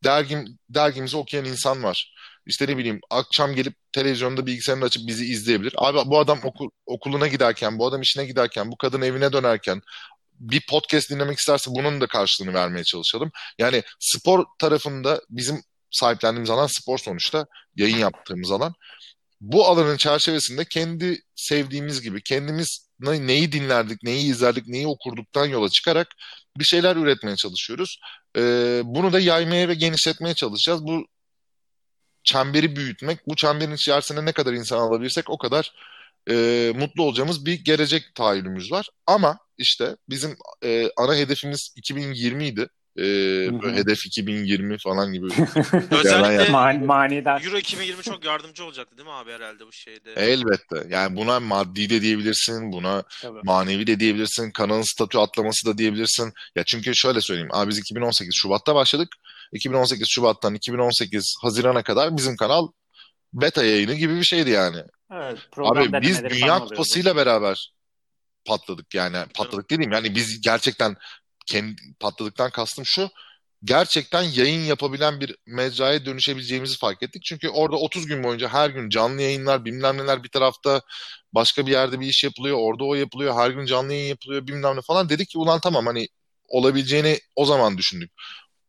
[0.04, 2.14] dergim, dergimizi okuyan insan var.
[2.46, 5.74] İşte ne bileyim akşam gelip televizyonda bilgisayarını açıp bizi izleyebilir.
[5.76, 9.80] Abi bu adam okul, okuluna giderken, bu adam işine giderken, bu kadın evine dönerken
[10.40, 13.30] bir podcast dinlemek isterse bunun da karşılığını vermeye çalışalım.
[13.58, 18.74] Yani spor tarafında bizim sahiplendiğimiz alan spor sonuçta yayın yaptığımız alan.
[19.40, 25.68] Bu alanın çerçevesinde kendi sevdiğimiz gibi kendimiz ne- neyi dinlerdik, neyi izlerdik, neyi okurduktan yola
[25.68, 26.08] çıkarak
[26.58, 27.98] bir şeyler üretmeye çalışıyoruz.
[28.36, 30.82] Ee, bunu da yaymaya ve genişletmeye çalışacağız.
[30.84, 31.06] Bu
[32.24, 35.72] çemberi büyütmek, bu çemberin içerisine ne kadar insan alabilirsek o kadar
[36.30, 38.88] e, mutlu olacağımız bir gelecek tahayyülümüz var.
[39.06, 42.68] Ama işte bizim e, ana hedefimiz 2020 idi.
[42.98, 43.02] E,
[43.62, 45.26] böyle hedef 2020 falan gibi.
[45.90, 47.42] Özellikle Man manidar.
[47.44, 50.12] Euro 2020 çok yardımcı olacaktı değil mi abi herhalde bu şeyde?
[50.16, 50.86] Elbette.
[50.88, 53.40] Yani buna maddi de diyebilirsin, buna Tabii.
[53.44, 56.32] manevi de diyebilirsin, kanalın statü atlaması da diyebilirsin.
[56.56, 57.50] Ya çünkü şöyle söyleyeyim.
[57.52, 59.08] Abi biz 2018 Şubat'ta başladık.
[59.54, 62.68] 2018 Şubat'tan 2018 Haziran'a kadar bizim kanal
[63.32, 64.82] beta yayını gibi bir şeydi yani.
[65.12, 66.58] Evet, Abi biz Dünya.
[66.58, 67.72] Kupası'yla beraber
[68.44, 69.16] patladık yani.
[69.34, 70.96] Patladık dediğim yani biz gerçekten
[71.46, 73.10] kendi patladıktan kastım şu.
[73.64, 77.22] Gerçekten yayın yapabilen bir mecraya dönüşebileceğimizi fark ettik.
[77.24, 80.80] Çünkü orada 30 gün boyunca her gün canlı yayınlar, bilmem neler bir tarafta
[81.32, 84.76] başka bir yerde bir iş yapılıyor, orada o yapılıyor, her gün canlı yayın yapılıyor, bilmem
[84.76, 85.08] ne falan.
[85.08, 86.08] Dedik ki ulan tamam hani
[86.48, 88.10] olabileceğini o zaman düşündük.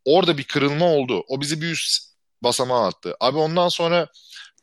[0.05, 1.23] Orada bir kırılma oldu.
[1.27, 3.15] O bizi bir üst basamağa attı.
[3.19, 4.07] Abi ondan sonra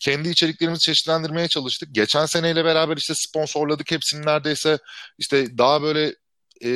[0.00, 1.88] kendi içeriklerimizi çeşitlendirmeye çalıştık.
[1.94, 4.78] Geçen seneyle beraber işte sponsorladık hepsini neredeyse.
[5.18, 6.14] İşte daha böyle
[6.64, 6.70] e,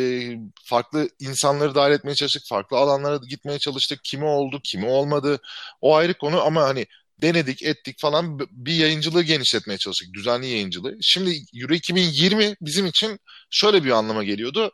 [0.65, 2.43] farklı insanları dahil etmeye çalıştık.
[2.49, 4.05] Farklı alanlara gitmeye çalıştık.
[4.05, 5.41] Kimi oldu, kimi olmadı.
[5.81, 6.87] O ayrı konu ama hani
[7.23, 10.15] denedik, ettik falan bir yayıncılığı genişletmeye çalıştık.
[10.15, 10.97] Düzenli yayıncılığı.
[11.03, 13.19] Şimdi Euro 2020 bizim için
[13.51, 14.73] şöyle bir anlama geliyordu.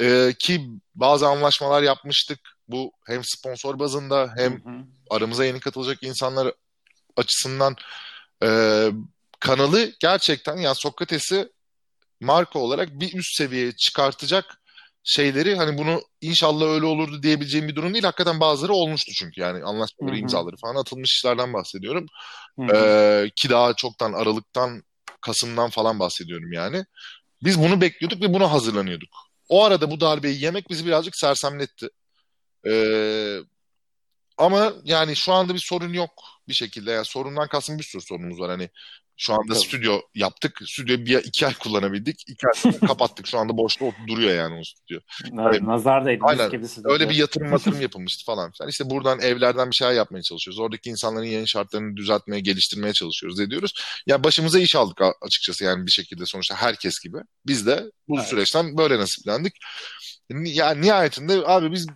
[0.00, 2.38] E, ki bazı anlaşmalar yapmıştık.
[2.68, 4.84] Bu hem sponsor bazında hem Hı hı.
[5.10, 6.52] aramıza yeni katılacak insanlar
[7.16, 7.76] açısından
[8.42, 8.48] e,
[9.40, 11.48] kanalı gerçekten yani Sokrates'i
[12.20, 14.62] marka olarak bir üst seviyeye çıkartacak
[15.04, 18.04] şeyleri hani bunu inşallah öyle olurdu diyebileceğim bir durum değil.
[18.04, 22.06] Hakikaten bazıları olmuştu çünkü yani anlaşmaları imzaları falan atılmış işlerden bahsediyorum.
[22.74, 24.82] Ee, ki daha çoktan Aralık'tan
[25.20, 26.84] Kasım'dan falan bahsediyorum yani.
[27.44, 29.08] Biz bunu bekliyorduk ve buna hazırlanıyorduk.
[29.48, 31.88] O arada bu darbeyi yemek bizi birazcık sersemletti.
[32.66, 33.38] Ee,
[34.38, 36.10] ama yani şu anda bir sorun yok
[36.48, 36.90] bir şekilde.
[36.90, 38.50] Yani sorundan kastım bir sürü sorunumuz var.
[38.50, 38.70] Hani
[39.16, 39.64] şu anda Tabii.
[39.64, 40.58] stüdyo yaptık.
[40.66, 42.22] Stüdyo bir iki ay kullanabildik.
[42.28, 43.26] İki ay sonra kapattık.
[43.26, 45.00] Şu anda boşta duruyor yani o stüdyo.
[45.48, 46.18] Evet, nazar değdi.
[46.22, 46.50] Aynen.
[46.50, 46.66] Gibi.
[46.84, 48.68] Öyle bir yatırım matırım yapılmıştı falan filan.
[48.70, 50.58] İşte buradan evlerden bir şeyler yapmaya çalışıyoruz.
[50.60, 53.72] Oradaki insanların yayın şartlarını düzeltmeye, geliştirmeye çalışıyoruz ediyoruz.
[54.06, 57.18] Ya başımıza iş aldık açıkçası yani bir şekilde sonuçta herkes gibi.
[57.46, 58.28] Biz de bu Evet.
[58.28, 59.54] süreçten böyle nasiplendik.
[60.30, 61.86] Ni- Ya nihayetinde abi biz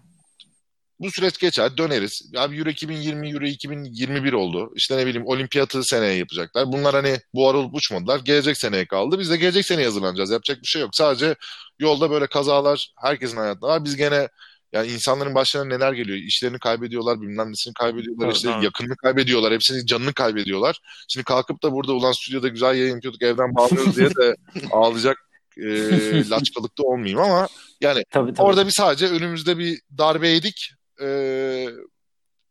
[1.01, 2.31] bu süreç geçer döneriz.
[2.37, 4.73] Abi Euro 2020, Euro 2021 oldu.
[4.75, 6.67] İşte ne bileyim olimpiyatı seneye yapacaklar.
[6.67, 8.21] Bunlar hani bu ara olup uçmadılar.
[8.21, 9.19] Gelecek seneye kaldı.
[9.19, 10.31] Biz de gelecek seneye hazırlanacağız.
[10.31, 10.91] Yapacak bir şey yok.
[10.93, 11.35] Sadece
[11.79, 13.85] yolda böyle kazalar herkesin hayatında var.
[13.85, 14.29] Biz gene
[14.73, 16.19] yani insanların başlarına neler geliyor?
[16.19, 18.65] İşlerini kaybediyorlar, bilmem nesini kaybediyorlar, Evet, işte evet.
[18.65, 20.79] yakınını kaybediyorlar, hepsinin canını kaybediyorlar.
[21.09, 24.37] Şimdi kalkıp da burada ulan stüdyoda güzel yayın yapıyorduk, evden bağlıyoruz diye de
[24.71, 25.17] ağlayacak
[25.57, 25.65] e,
[26.31, 27.49] laçkalıkta olmayayım ama
[27.81, 28.47] yani Tabii tabii.
[28.47, 30.71] Orada bir sadece önümüzde bir darbe yedik.
[31.03, 31.69] Ee,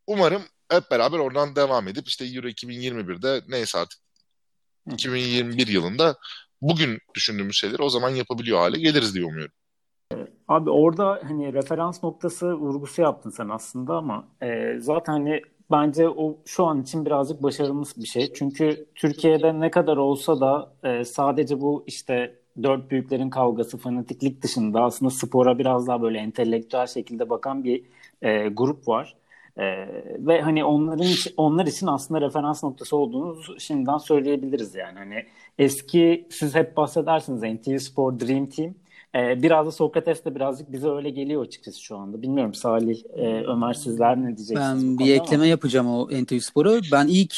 [0.08, 3.99] umarım hep beraber oradan devam edip işte Euro 2021'de neyse artık
[4.91, 6.15] 2021 yılında
[6.62, 9.53] bugün düşündüğümüz şeyleri o zaman yapabiliyor hale geliriz diye umuyorum.
[10.47, 16.38] Abi orada hani referans noktası vurgusu yaptın sen aslında ama e, zaten hani bence o
[16.45, 18.34] şu an için birazcık başarımız bir şey.
[18.34, 24.84] Çünkü Türkiye'de ne kadar olsa da e, sadece bu işte dört büyüklerin kavgası, fanatiklik dışında
[24.84, 27.84] aslında spora biraz daha böyle entelektüel şekilde bakan bir
[28.21, 29.15] e, grup var.
[29.58, 29.63] E,
[30.17, 34.97] ve hani onların onlar için aslında referans noktası olduğunu şimdiden söyleyebiliriz yani.
[34.97, 35.25] Hani
[35.58, 38.75] eski siz hep bahsedersiniz NTV Spor Dream Team.
[39.15, 42.21] Ee, biraz da Sokrates de birazcık bize öyle geliyor açıkçası şu anda.
[42.21, 44.62] Bilmiyorum Salih, e, Ömer sizler ne diyeceksiniz?
[44.62, 45.45] Ben bir ekleme ama?
[45.45, 46.80] yapacağım o NTV Spor'a.
[46.91, 47.34] Ben ilk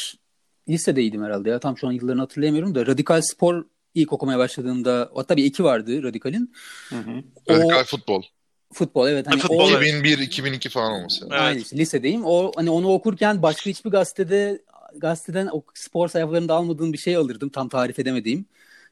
[0.68, 1.58] lisedeydim herhalde ya.
[1.58, 2.86] Tam şu an yıllarını hatırlayamıyorum da.
[2.86, 3.64] Radikal Spor
[3.94, 6.52] ilk okumaya başladığımda hatta bir eki vardı Radikal'in.
[6.88, 7.22] Hı hı.
[7.46, 8.22] O Radikal futbol.
[8.72, 9.26] Futbol evet.
[9.26, 9.94] Hani Futbol, o, evet.
[9.94, 11.20] 2001-2002 falan olması.
[11.20, 11.32] lazım.
[11.32, 11.42] Evet.
[11.42, 12.22] Aynı işte, lisedeyim.
[12.24, 14.62] O hani onu okurken başka hiçbir gazetede
[14.96, 17.48] gazeteden o spor sayfalarında almadığım bir şey alırdım.
[17.48, 18.46] Tam tarif edemediğim.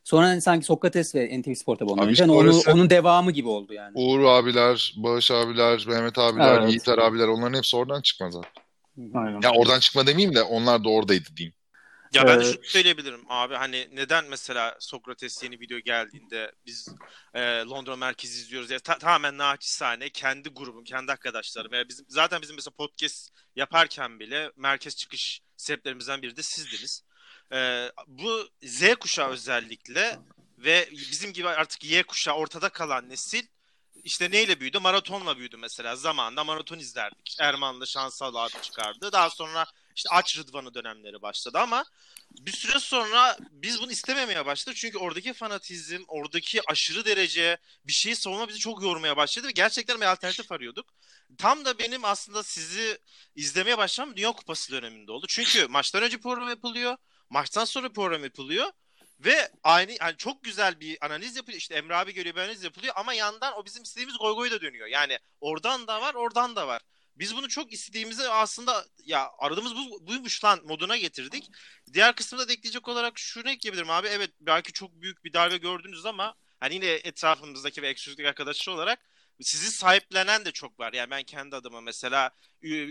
[0.05, 2.13] Sonra hani sanki Sokrates ve NTV Spor tabii ondan Abi önce.
[2.13, 3.93] işte Hani onu, onun devamı gibi oldu yani.
[3.95, 6.69] Uğur abiler, Bağış abiler, Mehmet abiler, Evet.
[6.69, 8.51] Yiğiter abiler onların hepsi oradan çıkma zaten.
[9.15, 9.41] Aynen.
[9.43, 11.55] Ya oradan çıkma demeyeyim de onlar da oradaydı diyeyim.
[12.17, 16.89] Ya ben de Ee, şunu söyleyebilirim abi hani neden mesela Sokrates yeni video geldiğinde biz
[17.35, 22.43] e, Londra merkezi izliyoruz ya ta- tamamen naçizane kendi grubum, kendi arkadaşlarım veya bizim zaten
[22.43, 27.03] bizim mesela podcast yaparken bile merkez çıkış sebeplerimizden biri de sizdiniz.
[27.53, 30.19] E, bu Z kuşağı özellikle
[30.59, 33.47] ve bizim gibi artık Y kuşağı ortada kalan nesil
[34.05, 34.79] işte neyle büyüdü?
[34.79, 35.97] Maratonla büyüdü mesela.
[35.97, 37.37] Zamanında maraton izlerdik.
[37.41, 39.13] Ermanlı Şansal abi çıkardı.
[39.13, 41.85] Daha sonra işte Aç Rıdvan'ı dönemleri başladı ama
[42.31, 44.77] bir süre sonra biz bunu istememeye başladık.
[44.77, 50.01] Çünkü oradaki fanatizm, oradaki aşırı derece bir şeyi savunma bizi çok yormaya başladı ve gerçekten
[50.01, 50.87] bir alternatif arıyorduk.
[51.39, 52.99] Tam da benim aslında sizi
[53.37, 55.27] izlemeye başlamam Dünya Kupası döneminde oldu.
[55.29, 56.97] Çünkü maçtan önce program yapılıyor,
[57.31, 58.73] maçtan sonra program yapılıyor
[59.21, 61.59] ve aynı yani çok güzel bir analiz yapılıyor.
[61.59, 64.61] İşte Emre abi geliyor bir analiz yapılıyor ama yandan o bizim istediğimiz goy goy da
[64.61, 64.87] dönüyor.
[64.87, 66.83] Yani oradan da var, oradan da var.
[67.17, 71.51] Biz bunu çok istediğimizi aslında ya aradığımız bu, buymuş lan moduna getirdik.
[71.93, 74.09] Diğer kısımda da ekleyecek olarak şunu ekleyebilirim abi.
[74.09, 78.99] Evet belki çok büyük bir darbe gördünüz ama hani yine etrafımızdaki ve eksklusiflik arkadaşlar olarak
[79.43, 80.93] sizi sahiplenen de çok var.
[80.93, 82.31] Yani ben kendi adıma mesela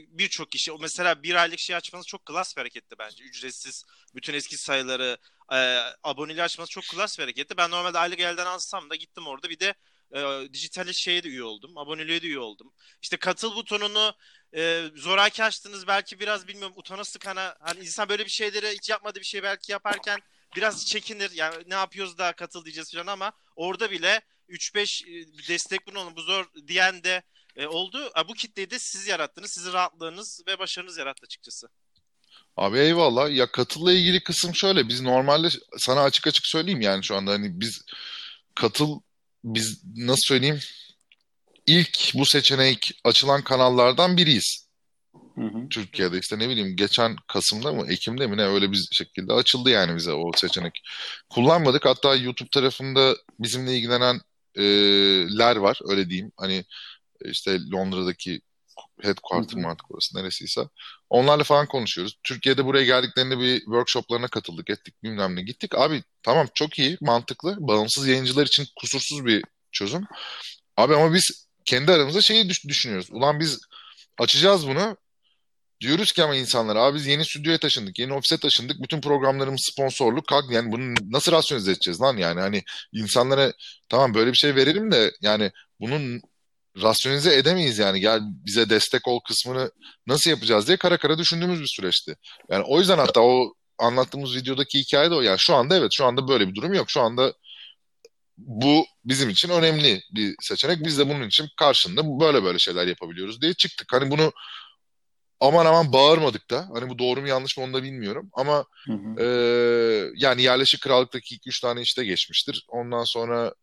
[0.10, 3.24] birçok kişi mesela bir aylık şey açmanız çok klas bir hareketti bence.
[3.24, 3.86] Ücretsiz
[4.16, 5.18] bütün eski sayıları
[5.52, 5.56] e,
[6.04, 7.58] aboneliği açmanız çok klas bir hareketti.
[7.58, 9.74] Ben normalde aylık elden alsam da gittim orada bir de
[10.12, 11.78] e, dijital şeye de üye oldum.
[11.78, 12.74] Aboneliğe de üye oldum.
[13.02, 14.14] İşte katıl butonunu
[14.56, 19.20] e, zoraki açtınız belki biraz bilmiyorum utana sıkana hani insan böyle bir şeyleri hiç yapmadığı
[19.20, 20.20] bir şey belki yaparken
[20.56, 21.32] biraz çekinir.
[21.32, 26.22] Yani ne yapıyoruz da katıl diyeceğiz falan ama orada bile 3-5 e, destek bulun bu
[26.22, 27.24] zor diyen de
[27.56, 28.12] e, oldu.
[28.28, 29.52] bu kitleyi de siz yarattınız.
[29.52, 31.68] Sizin rahatlığınız ve başarınız yarattı açıkçası.
[32.58, 33.36] Abi eyvallah.
[33.36, 34.88] Ya katılla ilgili kısım şöyle.
[34.88, 37.82] Biz normalde sana açık açık söyleyeyim yani şu anda hani biz
[38.56, 39.00] katıl
[39.46, 40.60] biz nasıl söyleyeyim
[41.66, 44.68] ilk bu seçenek açılan kanallardan biriyiz.
[45.36, 45.70] Hı hı.
[45.70, 49.96] Türkiye'de işte ne bileyim geçen Kasım'da mı Ekim'de mi ne öyle bir şekilde açıldı yani
[49.96, 50.82] bize o seçenek.
[51.30, 54.20] Kullanmadık hatta YouTube tarafında bizimle ilgilenen
[54.56, 54.64] e,
[55.38, 56.32] ler var öyle diyeyim.
[56.38, 56.66] Hani
[57.26, 58.42] işte Londra'daki
[59.02, 60.62] headquarter mı artık orası neresiyse.
[61.10, 62.18] Onlarla falan konuşuyoruz.
[62.24, 65.42] Türkiye'de buraya geldiklerinde bir workshoplarına katıldık ettik bilmem ne.
[65.42, 67.58] Gittik abi tamam çok iyi mantıklı.
[67.60, 70.04] Bağımsız yayıncılar için kusursuz bir çözüm.
[70.78, 73.08] Abi ama biz kendi aramızda şeyi düşünüyoruz.
[73.12, 73.60] Ulan biz
[74.20, 74.98] açacağız bunu.
[75.82, 78.84] Diyoruz ki ama insanlara abi biz yeni stüdyoya taşındık, yeni ofise taşındık.
[78.84, 80.28] Bütün programlarımız sponsorluk.
[80.28, 82.40] Kalk yani bunu nasıl rasyonize edeceğiz lan yani?
[82.40, 83.54] Hani insanlara
[83.90, 86.22] tamam böyle bir şey verelim de yani bunun
[86.82, 89.72] rasyonize edemeyiz yani gel bize destek ol kısmını
[90.08, 92.16] nasıl yapacağız diye kara kara düşündüğümüz bir süreçti.
[92.50, 95.22] Yani o yüzden hatta o anlattığımız videodaki hikaye de o.
[95.22, 96.90] Yani şu anda evet şu anda böyle bir durum yok.
[96.90, 97.34] Şu anda
[98.38, 100.86] bu bizim için önemli bir seçenek.
[100.86, 103.94] Biz de bunun için karşında böyle böyle şeyler yapabiliyoruz diye çıktık.
[103.94, 104.32] Hani bunu
[105.40, 106.68] aman aman bağırmadık da.
[106.74, 108.30] Hani bu doğru mu yanlış mı onu da bilmiyorum.
[108.34, 109.22] Ama hı hı.
[109.22, 109.28] E,
[110.16, 112.66] yani yerleşik krallıktaki 2-3 tane işte geçmiştir.
[112.68, 113.54] Ondan sonra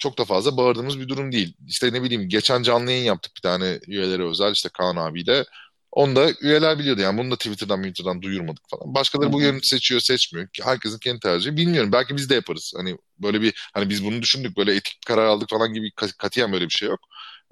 [0.00, 1.54] çok da fazla bağırdığımız bir durum değil.
[1.66, 5.44] İşte ne bileyim geçen canlı yayın yaptık bir tane üyelere özel işte Kaan abiyle.
[5.92, 8.94] Onu da üyeler biliyordu yani bunu da Twitter'dan Twitter'dan duyurmadık falan.
[8.94, 10.48] Başkaları bu yönü seçiyor seçmiyor.
[10.62, 11.56] Herkesin kendi tercihi.
[11.56, 12.72] Bilmiyorum belki biz de yaparız.
[12.76, 16.64] Hani böyle bir hani biz bunu düşündük böyle etik karar aldık falan gibi katiyen böyle
[16.64, 17.00] bir şey yok.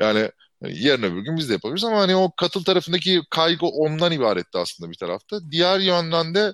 [0.01, 0.31] Yani
[0.63, 4.91] yarın öbür gün biz de yapabiliriz ama hani o katıl tarafındaki kaygı ondan ibaretti aslında
[4.91, 5.51] bir tarafta.
[5.51, 6.53] Diğer yönden de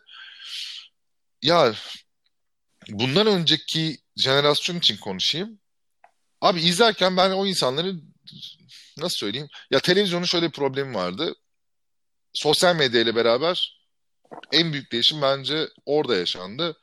[1.42, 1.74] ya
[2.88, 5.60] bundan önceki jenerasyon için konuşayım.
[6.44, 7.94] Abi izlerken ben o insanları
[8.98, 9.48] nasıl söyleyeyim?
[9.70, 11.34] Ya televizyonun şöyle bir problemi vardı.
[12.32, 13.80] Sosyal medya ile beraber
[14.52, 16.76] en büyük değişim bence orada yaşandı.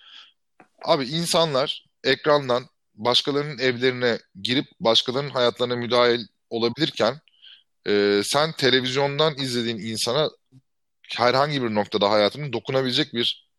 [0.86, 7.22] Abi insanlar ekrandan başkalarının evlerine girip başkalarının hayatlarına müdahil olabilirken
[7.88, 10.30] e, sen televizyondan izlediğin insana
[11.16, 13.50] herhangi bir noktada hayatının dokunabilecek bir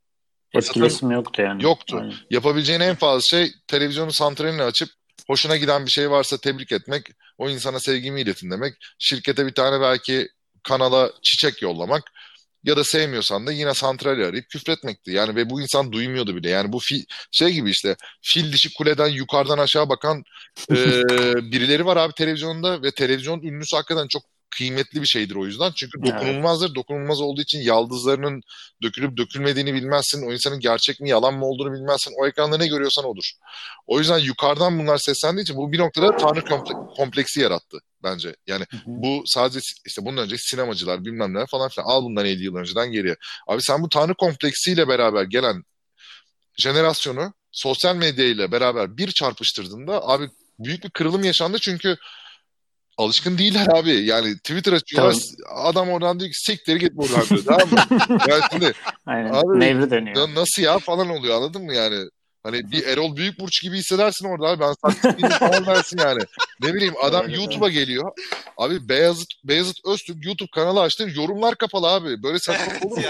[0.55, 1.63] etkileşim yoktu yani.
[1.63, 1.99] Yoktu.
[2.01, 2.15] Aynen.
[2.31, 5.02] Yapabileceğin en fazla şey televizyonun santralini açıp
[5.33, 8.75] hoşuna giden bir şey varsa tebrik etmek, o insana sevgimi iletin demek.
[8.99, 10.29] Şirkete bir tane belki
[10.63, 12.03] kanala çiçek yollamak
[12.65, 15.11] ya da sevmiyorsan da yine santrali arayıp küfretmekti.
[15.11, 16.51] Yani ve bu insan duymuyordu bile.
[16.51, 20.25] Yani bu fi, şey gibi işte fil dişi kuleden yukarıdan aşağı bakan
[20.71, 20.77] e,
[21.53, 24.23] birileri var abi televizyonda ve televizyon ünlüsü hakikaten çok
[24.57, 25.73] kıymetli bir şeydir o yüzden.
[25.77, 26.67] Çünkü dokunulmazdır.
[26.67, 26.77] Evet.
[26.77, 28.43] Dokunulmaz olduğu için yaldızlarının
[28.83, 30.27] dökülüp dökülmediğini bilmezsin.
[30.27, 32.15] O insanın gerçek mi yalan mı olduğunu bilmezsin.
[32.21, 33.33] O ekranda ne görüyorsan odur.
[33.87, 36.45] O yüzden yukarıdan bunlar seslendiği için bu bir noktada tanrı
[36.97, 38.37] kompleksi yarattı bence.
[38.47, 38.83] Yani hı hı.
[38.87, 42.93] bu sadece işte bundan önce sinemacılar bilmem ne falan filan al bundan 50 yıl önceden
[42.93, 43.17] geriye.
[43.47, 45.65] Abi sen bu tanrı kompleksiyle beraber gelen
[46.57, 51.97] jenerasyonu sosyal medya ile beraber bir çarpıştırdığında abi büyük bir kırılım yaşandı çünkü
[52.99, 53.91] alışkın değiller abi.
[53.91, 55.17] Yani Twitter açıyorlar.
[55.49, 55.67] Tamam.
[55.67, 57.45] Adam oradan diyor ki siktir git buradan diyor.
[57.47, 58.19] tamam mı?
[58.29, 58.73] Yani şimdi
[59.07, 59.33] Aynen.
[59.33, 60.29] Abi, Nevri dönüyor.
[60.35, 62.09] Nasıl ya falan oluyor anladın mı yani?
[62.43, 64.61] Hani bir Erol Büyükburç gibi hissedersin orada abi.
[64.61, 66.21] Ben saçma falan dersin yani.
[66.63, 68.13] Ne bileyim adam YouTube'a geliyor.
[68.57, 71.09] Abi Beyazıt, Beyazıt Öztürk YouTube kanalı açtı.
[71.17, 72.23] Yorumlar kapalı abi.
[72.23, 73.03] Böyle saçmalık olur mu?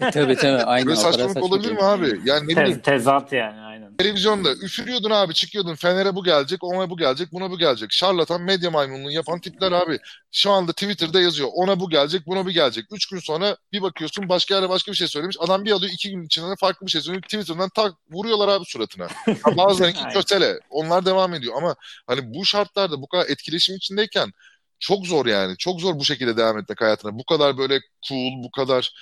[0.12, 0.62] tabii tabii.
[0.62, 0.86] Aynen.
[0.86, 2.20] Böyle saçmalık olabilir mi abi?
[2.24, 2.80] Yani ne bileyim.
[2.80, 3.75] Tezat yani aynen.
[3.98, 5.74] Televizyonda üfürüyordun abi çıkıyordun.
[5.74, 7.92] Fener'e bu gelecek, ona bu gelecek, buna bu gelecek.
[7.92, 9.98] Şarlatan medya maymunluğu yapan tipler abi.
[10.32, 11.48] Şu anda Twitter'da yazıyor.
[11.52, 12.84] Ona bu gelecek, buna bu gelecek.
[12.92, 15.36] Üç gün sonra bir bakıyorsun başka yere başka bir şey söylemiş.
[15.40, 17.22] Adam bir alıyor iki gün içinde farklı bir şey söylüyor.
[17.22, 19.08] Twitter'dan tak vuruyorlar abi suratına.
[19.56, 20.60] Bazılarınki kötele.
[20.70, 21.76] Onlar devam ediyor ama
[22.06, 24.32] hani bu şartlarda bu kadar etkileşim içindeyken
[24.78, 25.56] çok zor yani.
[25.56, 27.18] Çok zor bu şekilde devam etmek hayatına.
[27.18, 28.92] Bu kadar böyle cool, bu kadar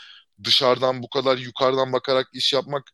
[0.45, 2.85] dışarıdan, bu kadar yukarıdan bakarak iş yapmak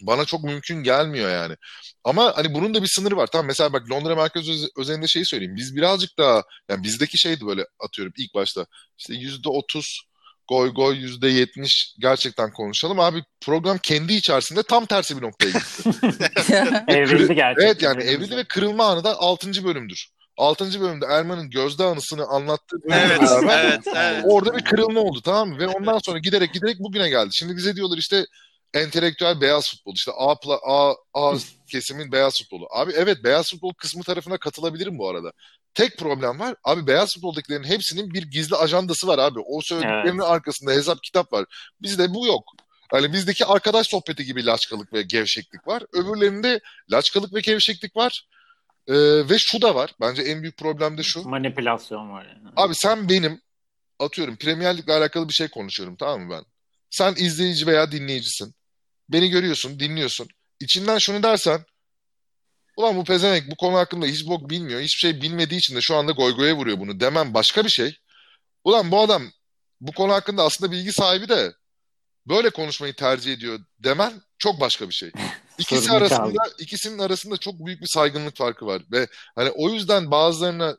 [0.00, 1.56] bana çok mümkün gelmiyor yani.
[2.04, 3.26] Ama hani bunun da bir sınırı var.
[3.26, 5.56] Tamam mesela bak Londra merkez öz- özelinde şeyi söyleyeyim.
[5.56, 8.66] Biz birazcık daha yani bizdeki şeydi böyle atıyorum ilk başta
[8.98, 10.02] işte yüzde otuz
[10.48, 13.00] goy goy yüzde yetmiş gerçekten konuşalım.
[13.00, 15.90] Abi program kendi içerisinde tam tersi bir noktaya gitti.
[16.88, 17.66] evrildi gerçekten.
[17.66, 19.64] Evet yani evrildi ve kırılma anı da 6.
[19.64, 20.08] bölümdür.
[20.38, 20.80] 6.
[20.80, 24.24] bölümde Erman'ın gözde anısını anlattığı Evet, beraber evet, evet.
[24.28, 25.58] orada bir kırılma oldu tamam mı?
[25.58, 27.30] Ve ondan sonra giderek giderek bugüne geldi.
[27.32, 28.24] Şimdi bize diyorlar işte
[28.80, 31.36] entelektüel beyaz futbol işte A, A, A
[31.70, 32.68] kesimin beyaz futbolu.
[32.70, 35.32] Abi evet beyaz futbol kısmı tarafına katılabilirim bu arada.
[35.74, 36.54] Tek problem var.
[36.64, 39.38] Abi beyaz futboldakilerin hepsinin bir gizli ajandası var abi.
[39.46, 41.44] O söylediklerinin arkasında hesap kitap var.
[41.82, 42.44] Bizde bu yok.
[42.90, 45.82] Hani bizdeki arkadaş sohbeti gibi laçkalık ve gevşeklik var.
[45.92, 46.60] Öbürlerinde
[46.92, 48.26] laçkalık ve gevşeklik var.
[48.88, 48.94] Ee,
[49.28, 49.90] ve şu da var.
[50.00, 51.28] Bence en büyük problem de şu.
[51.28, 52.48] Manipülasyon var yani.
[52.56, 53.40] Abi sen benim
[53.98, 56.44] atıyorum Premier Lig'le alakalı bir şey konuşuyorum tamam mı ben?
[56.90, 58.54] Sen izleyici veya dinleyicisin.
[59.08, 60.28] Beni görüyorsun, dinliyorsun.
[60.60, 61.64] İçinden şunu dersen
[62.76, 64.80] Ulan bu pezevenk bu konu hakkında hiç bok bilmiyor.
[64.80, 67.96] Hiçbir şey bilmediği için de şu anda goygoya vuruyor bunu demem başka bir şey.
[68.64, 69.22] Ulan bu adam
[69.80, 71.52] bu konu hakkında aslında bilgi sahibi de
[72.28, 75.10] böyle konuşmayı tercih ediyor demen çok başka bir şey.
[75.58, 80.76] İkisi arasında ikisinin arasında çok büyük bir saygınlık farkı var ve hani o yüzden bazılarına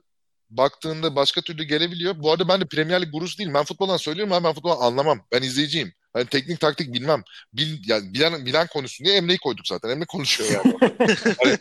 [0.50, 2.20] baktığında başka türlü gelebiliyor.
[2.20, 3.54] Bu arada ben de Premier Lig gurusu değilim.
[3.54, 5.22] Ben futboldan söylüyorum ama ben futboldan anlamam.
[5.32, 5.94] Ben izleyiciyim.
[6.18, 7.24] Hani teknik taktik bilmem.
[7.54, 9.90] Bil, yani bilen, bilen konuşsun diye Emre'yi koyduk zaten.
[9.90, 10.78] Emre konuşuyor yani.
[11.44, 11.58] Hani,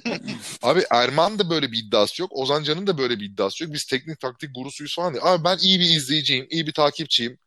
[0.62, 2.30] abi Erman da böyle bir iddiası yok.
[2.34, 3.72] Ozan Can'ın da böyle bir iddiası yok.
[3.72, 5.22] Biz teknik taktik gurusuyuz falan diye.
[5.22, 6.46] Abi ben iyi bir izleyiciyim.
[6.50, 7.38] iyi bir takipçiyim.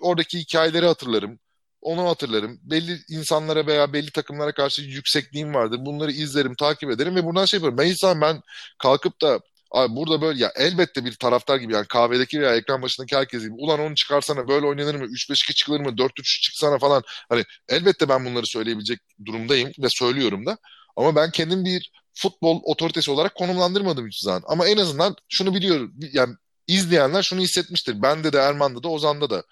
[0.00, 1.38] Oradaki hikayeleri hatırlarım.
[1.80, 2.60] Onu hatırlarım.
[2.62, 5.78] Belli insanlara veya belli takımlara karşı yüksekliğim vardır.
[5.80, 7.78] Bunları izlerim, takip ederim ve buradan şey yaparım.
[7.78, 8.42] Ben hiç zaman ben
[8.78, 9.40] kalkıp da
[9.70, 13.52] Abi burada böyle ya elbette bir taraftar gibi yani kahvedeki veya ekran başındaki herkes gibi
[13.52, 15.04] ulan onu çıkarsana böyle oynanır mı?
[15.04, 15.98] 3-5-2 çıkılır mı?
[15.98, 17.02] 4-3 çıksana falan.
[17.28, 20.58] Hani elbette ben bunları söyleyebilecek durumdayım ve söylüyorum da.
[20.96, 25.94] Ama ben kendim bir futbol otoritesi olarak konumlandırmadım hiçbir zaman ama en azından şunu biliyorum
[26.12, 26.34] yani
[26.66, 28.02] izleyenler şunu hissetmiştir.
[28.02, 29.42] Bende de Erman'da da Ozan'da da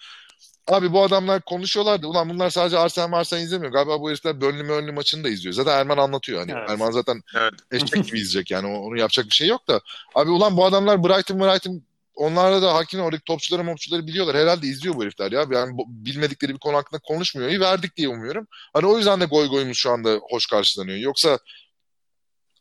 [0.69, 2.07] Abi bu adamlar konuşuyorlardı.
[2.07, 3.73] Ulan bunlar sadece Arsenal Arsenal izlemiyor.
[3.73, 5.55] Galiba bu herifler Burnley Burnley maçını da izliyor.
[5.55, 6.41] Zaten Erman anlatıyor.
[6.41, 6.71] Hani Evet.
[6.71, 7.55] Erman zaten Evet.
[7.71, 8.67] eşek gibi izleyecek yani.
[8.67, 9.81] Onu yapacak bir şey yok da.
[10.15, 11.83] Abi ulan bu adamlar Brighton Brighton
[12.15, 14.37] onlara da hakim oradaki topçuları mopçuları biliyorlar.
[14.37, 15.47] Herhalde izliyor bu herifler ya.
[15.51, 17.51] Yani bilmedikleri bir konu hakkında konuşmuyor.
[17.51, 18.47] İyi verdik diye umuyorum.
[18.73, 20.99] Hani o yüzden de goy goyumuz şu anda hoş karşılanıyor.
[20.99, 21.39] Yoksa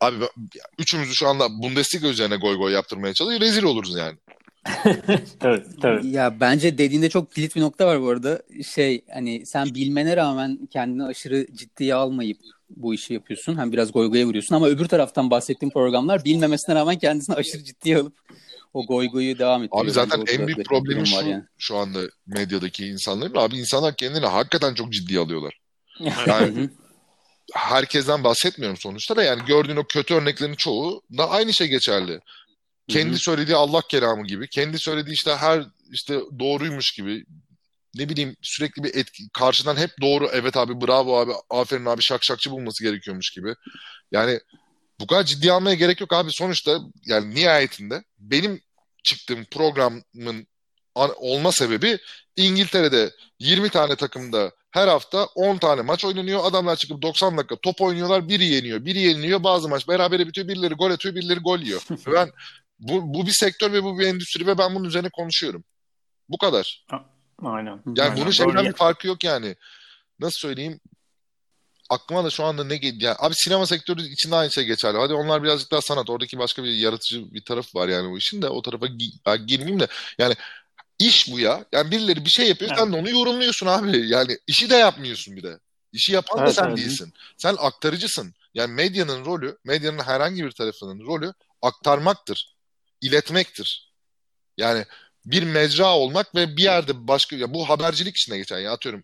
[0.01, 0.15] abi
[0.79, 3.41] üçümüzü şu anda Bundesliga üzerine goy goy yaptırmaya çalışıyor.
[3.41, 4.17] Rezil oluruz yani.
[5.39, 6.07] tabii tabii.
[6.07, 8.41] Ya bence dediğinde çok kilit bir nokta var bu arada.
[8.73, 12.37] Şey hani sen bilmene rağmen kendini aşırı ciddiye almayıp
[12.69, 13.57] bu işi yapıyorsun.
[13.57, 17.97] Hem biraz goy goya vuruyorsun ama öbür taraftan bahsettiğim programlar bilmemesine rağmen kendisini aşırı ciddiye
[17.97, 18.13] alıp
[18.73, 19.85] o goy goyu devam ettiriyor.
[19.85, 21.43] Abi zaten Bence en büyük bir problemi şu yani.
[21.57, 23.35] şu anda medyadaki insanların.
[23.35, 25.59] Abi insanlar kendini hakikaten çok ciddiye alıyorlar.
[26.27, 26.69] Yani
[27.53, 32.19] herkesten bahsetmiyorum sonuçta da yani gördüğün o kötü örneklerin çoğu da aynı şey geçerli.
[32.87, 37.25] Kendi söylediği Allah kelamı gibi, kendi söylediği işte her işte doğruymuş gibi
[37.95, 42.23] ne bileyim sürekli bir etki karşıdan hep doğru evet abi bravo abi aferin abi şak
[42.23, 43.55] şakçı bulması gerekiyormuş gibi.
[44.11, 44.39] Yani
[44.99, 48.61] bu kadar ciddi almaya gerek yok abi sonuçta yani nihayetinde benim
[49.03, 50.47] çıktığım programın
[51.15, 51.97] olma sebebi
[52.35, 56.45] İngiltere'de 20 tane takımda her hafta 10 tane maç oynanıyor.
[56.45, 58.29] Adamlar çıkıp 90 dakika top oynuyorlar.
[58.29, 59.43] Biri yeniyor, biri yeniliyor.
[59.43, 60.47] Bazı maç berabere bitiyor.
[60.47, 61.81] Birileri gol atıyor, birileri gol yiyor.
[62.13, 62.31] Ben
[62.79, 65.63] bu, bu bir sektör ve bu bir endüstri ve ben bunun üzerine konuşuyorum.
[66.29, 66.85] Bu kadar.
[67.43, 67.81] Aynen.
[67.85, 69.55] Yani Aynen, bunun şeyden bir farkı yok yani.
[70.19, 70.79] Nasıl söyleyeyim?
[71.89, 73.01] Aklıma da şu anda ne geliyor?
[73.01, 74.97] Yani abi sinema sektörü içinde aynı şey geçerli.
[74.97, 76.09] Hadi onlar birazcık daha sanat.
[76.09, 78.49] Oradaki başka bir yaratıcı bir taraf var yani bu işin de.
[78.49, 79.87] O tarafa gi- ben girmeyeyim de.
[80.17, 80.35] Yani
[80.99, 81.65] iş bu ya.
[81.71, 82.71] Yani birileri bir şey yapıyor.
[82.77, 84.07] Sen de onu yorumluyorsun abi.
[84.07, 85.59] Yani işi de yapmıyorsun bir de.
[85.93, 86.77] İşi yapan da Evet, sen evet.
[86.77, 87.13] değilsin.
[87.37, 88.33] Sen aktarıcısın.
[88.53, 92.56] Yani medyanın rolü, medyanın herhangi bir tarafının rolü aktarmaktır.
[93.01, 93.93] İletmektir.
[94.57, 94.85] Yani
[95.25, 99.03] bir mecra olmak ve bir yerde başka ya bu habercilik işine geçer ya atıyorum.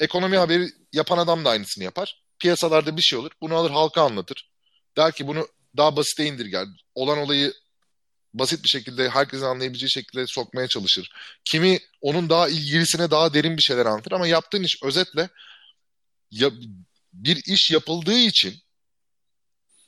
[0.00, 2.22] Ekonomi haberi yapan adam da aynısını yapar.
[2.38, 3.30] Piyasalarda bir şey olur.
[3.40, 4.50] Bunu alır halka anlatır.
[4.96, 6.66] Der ki bunu daha basite indirger.
[6.94, 7.52] Olan olayı
[8.34, 11.10] basit bir şekilde herkesin anlayabileceği şekilde sokmaya çalışır.
[11.44, 15.28] Kimi onun daha ilgilisine daha derin bir şeyler anlatır ama yaptığın iş özetle
[16.30, 16.50] ya,
[17.12, 18.54] bir iş yapıldığı için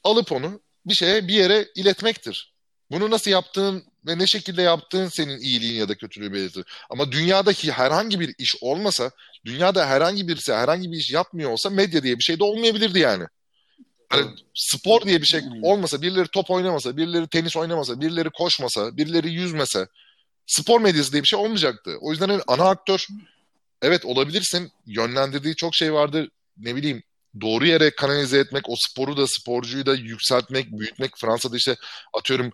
[0.05, 2.56] alıp onu bir şeye bir yere iletmektir.
[2.91, 6.65] Bunu nasıl yaptığın ve ne şekilde yaptığın senin iyiliğin ya da kötülüğü belirtir.
[6.91, 9.11] Ama dünyadaki herhangi bir iş olmasa,
[9.45, 13.25] dünyada herhangi birisi herhangi bir iş yapmıyor olsa medya diye bir şey de olmayabilirdi yani.
[14.09, 19.31] Hani spor diye bir şey olmasa, birileri top oynamasa, birileri tenis oynamasa, birileri koşmasa, birileri
[19.33, 19.87] yüzmese,
[20.47, 21.97] spor medyası diye bir şey olmayacaktı.
[22.01, 23.07] O yüzden hani ana aktör
[23.83, 24.73] evet olabilirsin.
[24.87, 26.29] Yönlendirdiği çok şey vardır.
[26.57, 27.03] Ne bileyim
[27.41, 31.17] doğru yere kanalize etmek, o sporu da sporcuyu da yükseltmek, büyütmek.
[31.17, 31.77] Fransa'da işte
[32.15, 32.53] atıyorum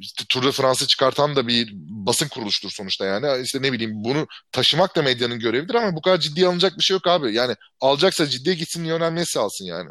[0.00, 3.42] işte Tour de France'ı çıkartan da bir basın kuruluştur sonuçta yani.
[3.42, 6.94] İşte ne bileyim bunu taşımak da medyanın görevidir ama bu kadar ciddiye alınacak bir şey
[6.94, 7.34] yok abi.
[7.34, 9.90] Yani alacaksa ciddiye gitsin Lionel Messi alsın yani.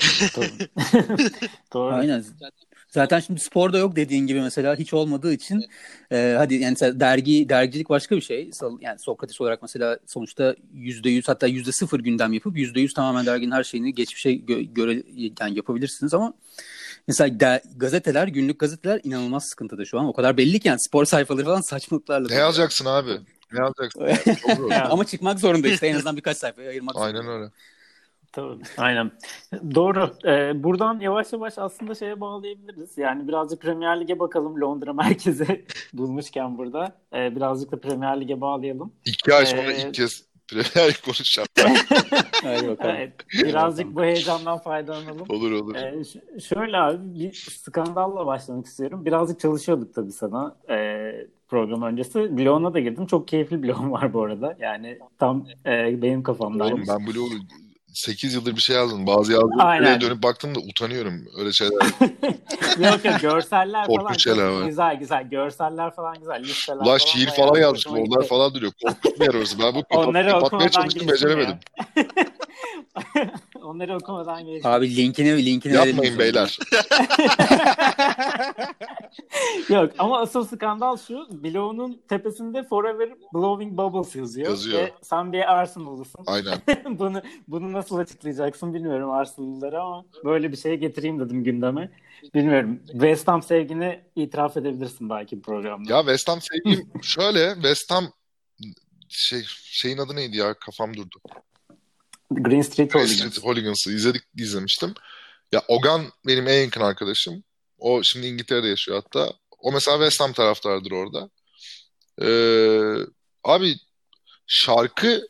[1.72, 1.94] Doğru.
[1.94, 2.24] Aynen.
[2.88, 5.64] Zaten şimdi sporda yok dediğin gibi mesela hiç olmadığı için
[6.12, 8.50] e, hadi yani dergi dergicilik başka bir şey.
[8.80, 13.26] Yani Sokrates olarak mesela sonuçta yüzde yüz hatta yüzde sıfır gündem yapıp yüzde yüz tamamen
[13.26, 15.02] derginin her şeyini geçmişe gö- göre
[15.40, 16.34] yani yapabilirsiniz ama
[17.10, 20.06] mesela de, gazeteler günlük gazeteler inanılmaz sıkıntıda şu an.
[20.06, 22.28] O kadar belli ki yani spor sayfaları falan saçmalıklarla.
[22.28, 23.10] Ne yazacaksın abi?
[23.52, 24.08] Ne yazacaksın?
[24.90, 27.32] ama çıkmak zorunda işte en azından birkaç sayfaya ayırmak Aynen zorunda.
[27.32, 27.50] öyle.
[28.32, 29.10] Tabii, aynen.
[29.74, 30.16] Doğru.
[30.24, 32.98] Ee, buradan yavaş yavaş aslında şeye bağlayabiliriz.
[32.98, 36.96] Yani birazcık Premier Lig'e bakalım Londra merkezi bulmuşken burada.
[37.14, 38.92] Ee, birazcık da Premier Lig'e bağlayalım.
[39.04, 39.82] İki ay sonra ee...
[39.82, 41.48] ilk kez Premier konuşacağım.
[42.42, 42.94] Hadi bakalım.
[42.96, 45.26] Evet, birazcık bu heyecandan faydalanalım.
[45.28, 45.74] Olur olur.
[45.74, 49.04] Ee, ş- şöyle abi bir skandalla başlamak istiyorum.
[49.04, 50.76] Birazcık çalışıyorduk tabii sana e,
[51.48, 52.38] program öncesi.
[52.38, 53.06] Bloğuna da girdim.
[53.06, 54.56] Çok keyifli bloğum var bu arada.
[54.60, 56.88] Yani tam e, benim kafamdaymış.
[56.88, 57.28] Oğlum ben bloğu
[57.94, 59.06] 8 yıldır bir şey yazdım.
[59.06, 61.74] Bazı yazdığım dönüp baktım da utanıyorum öyle şeyler.
[62.78, 65.28] yok yok görseller falan şeyler güzel güzel.
[65.30, 66.42] Görseller falan güzel.
[66.42, 67.92] Listeler Ulan şiir falan yazmışım.
[67.92, 68.72] Onlar falan duruyor.
[69.20, 69.58] Yer orası.
[69.58, 69.82] Ben bu
[70.30, 71.56] kapatmaya çalıştım beceremedim.
[73.62, 74.70] Onları okumadan geçtim.
[74.70, 76.58] Abi linkini linkini Yapmayın beyler.
[79.68, 81.26] Yok ama asıl skandal şu.
[81.30, 84.48] Bloğunun tepesinde Forever Blowing Bubbles yazıyor.
[84.48, 84.82] Yazıyor.
[84.82, 86.24] Ve sen bir Arsenal'lısın.
[86.26, 86.58] Aynen.
[86.98, 91.90] bunu bunu nasıl açıklayacaksın bilmiyorum Arsenal'lara ama böyle bir şey getireyim dedim gündeme.
[92.34, 92.80] Bilmiyorum.
[92.86, 95.92] West Ham sevgini itiraf edebilirsin belki programda.
[95.92, 97.54] Ya West Ham sevgim şöyle.
[97.54, 98.04] West Ham
[99.08, 100.54] şey şeyin adı neydi ya?
[100.54, 101.18] Kafam durdu.
[102.30, 103.20] Green Street Hooligans.
[103.20, 104.94] Green Street Hooligans'ı izledik, izlemiştim.
[105.52, 107.44] Ya Ogan benim en yakın arkadaşım.
[107.78, 109.32] O şimdi İngiltere'de yaşıyor hatta.
[109.58, 111.30] O mesela West Ham taraftarıdır orada.
[112.22, 113.06] Ee,
[113.44, 113.74] abi
[114.46, 115.28] şarkı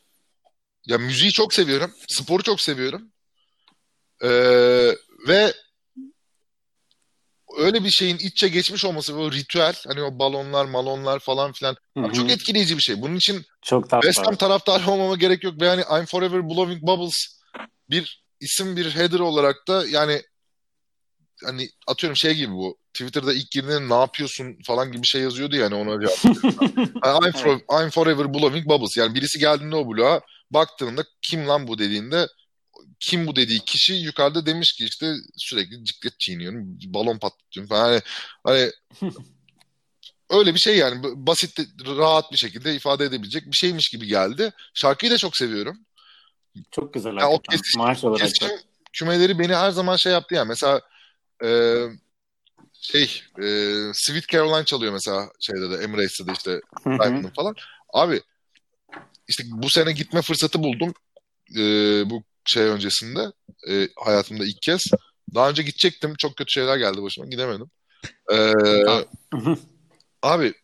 [0.86, 1.94] ya müziği çok seviyorum.
[2.08, 3.12] Sporu çok seviyorum.
[4.22, 4.96] Ee,
[5.28, 5.54] ve
[7.60, 12.12] öyle bir şeyin içe geçmiş olması böyle ritüel hani o balonlar malonlar falan filan Hı-hı.
[12.12, 13.02] çok etkileyici bir şey.
[13.02, 17.40] Bunun için çok West Ham taraftarı olmama gerek yok ve yani I'm Forever Blowing Bubbles
[17.90, 20.22] bir isim bir header olarak da yani
[21.44, 25.56] hani atıyorum şey gibi bu Twitter'da ilk girdiğinde ne yapıyorsun falan gibi bir şey yazıyordu
[25.56, 26.24] yani ona cevap.
[27.04, 31.68] yani I'm, for, I'm Forever Blowing Bubbles yani birisi geldiğinde o bloğa baktığında kim lan
[31.68, 32.26] bu dediğinde
[33.00, 37.84] kim bu dediği kişi yukarıda demiş ki işte sürekli ciklet çiğniyorum, balon patlatıyorum falan.
[37.84, 38.02] Hani,
[38.44, 38.70] hani
[40.30, 44.52] öyle bir şey yani basit, rahat bir şekilde ifade edebilecek bir şeymiş gibi geldi.
[44.74, 45.78] Şarkıyı da çok seviyorum.
[46.70, 47.10] Çok güzel.
[47.10, 48.48] Yani o kesişim, kesişim
[48.92, 50.48] kümeleri beni her zaman şey yaptı yani.
[50.48, 50.80] Mesela
[51.44, 51.48] e,
[52.80, 53.46] şey e,
[53.94, 57.54] Sweet Caroline çalıyor mesela şeyde de Emirates'te de işte Diamond'ın falan.
[57.92, 58.20] Abi
[59.28, 60.94] işte bu sene gitme fırsatı buldum.
[61.56, 61.62] E,
[62.10, 63.32] bu şey öncesinde
[63.68, 64.82] e, hayatımda ilk kez.
[65.34, 66.14] Daha önce gidecektim.
[66.18, 67.26] Çok kötü şeyler geldi başıma.
[67.26, 67.70] Gidemedim.
[68.32, 68.52] Ee,
[70.22, 70.54] abi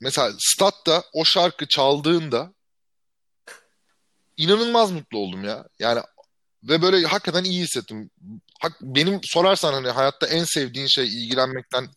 [0.00, 2.54] mesela statta o şarkı çaldığında
[4.36, 5.64] inanılmaz mutlu oldum ya.
[5.78, 6.00] Yani
[6.68, 8.10] ve böyle hakikaten iyi hissettim.
[8.60, 11.88] Hak, benim sorarsan hani hayatta en sevdiğin şey ilgilenmekten,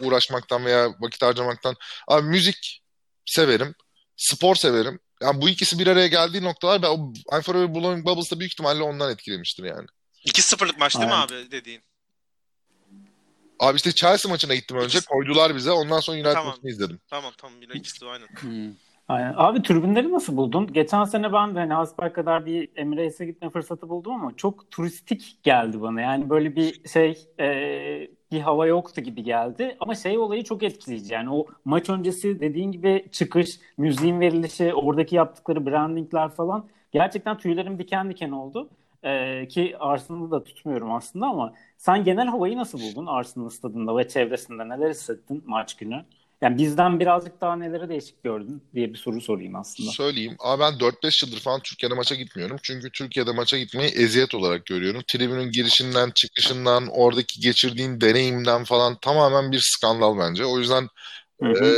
[0.00, 1.76] uğraşmaktan veya vakit harcamaktan.
[2.08, 2.82] Abi müzik
[3.26, 3.74] severim,
[4.16, 5.00] spor severim.
[5.22, 8.82] Yani bu ikisi bir araya geldiği noktalar ben o I'm Forever Blowing Bubbles'da büyük ihtimalle
[8.82, 9.86] ondan etkilemiştir yani.
[10.26, 11.82] 2-0'lık maç değil mi abi dediğin?
[13.60, 14.98] Abi işte Chelsea maçına gittim önce.
[14.98, 15.06] İkisi...
[15.06, 15.70] Koydular bize.
[15.70, 16.50] Ondan sonra United tamam.
[16.52, 17.00] maçını izledim.
[17.10, 17.62] Tamam tamam.
[17.62, 18.26] Yine ikisi aynen.
[18.40, 18.74] Hmm.
[19.08, 19.34] Aynen.
[19.36, 20.72] Abi tribünleri nasıl buldun?
[20.72, 25.38] Geçen sene ben de hani Hasbel kadar bir Emirates'e gitme fırsatı buldum ama çok turistik
[25.42, 26.00] geldi bana.
[26.00, 27.46] Yani böyle bir şey e,
[28.32, 29.76] bir hava yoktu gibi geldi.
[29.80, 31.14] Ama şey olayı çok etkileyici.
[31.14, 37.78] Yani o maç öncesi dediğin gibi çıkış, müziğin verilişi, oradaki yaptıkları brandingler falan gerçekten tüylerim
[37.78, 38.68] diken diken oldu.
[39.04, 44.08] Ee, ki Arsenal'ı da tutmuyorum aslında ama sen genel havayı nasıl buldun Arsenal stadında ve
[44.08, 44.68] çevresinde?
[44.68, 46.04] Neler hissettin maç günü?
[46.42, 49.90] Yani bizden birazcık daha neleri değişik gördün diye bir soru sorayım aslında.
[49.90, 50.36] Söyleyeyim.
[50.38, 52.56] Ama ben 4-5 yıldır falan Türkiye'de maça gitmiyorum.
[52.62, 55.02] Çünkü Türkiye'de maça gitmeyi eziyet olarak görüyorum.
[55.06, 60.44] Tribünün girişinden, çıkışından, oradaki geçirdiğin deneyimden falan tamamen bir skandal bence.
[60.44, 60.88] O yüzden
[61.42, 61.64] hı hı.
[61.64, 61.70] E,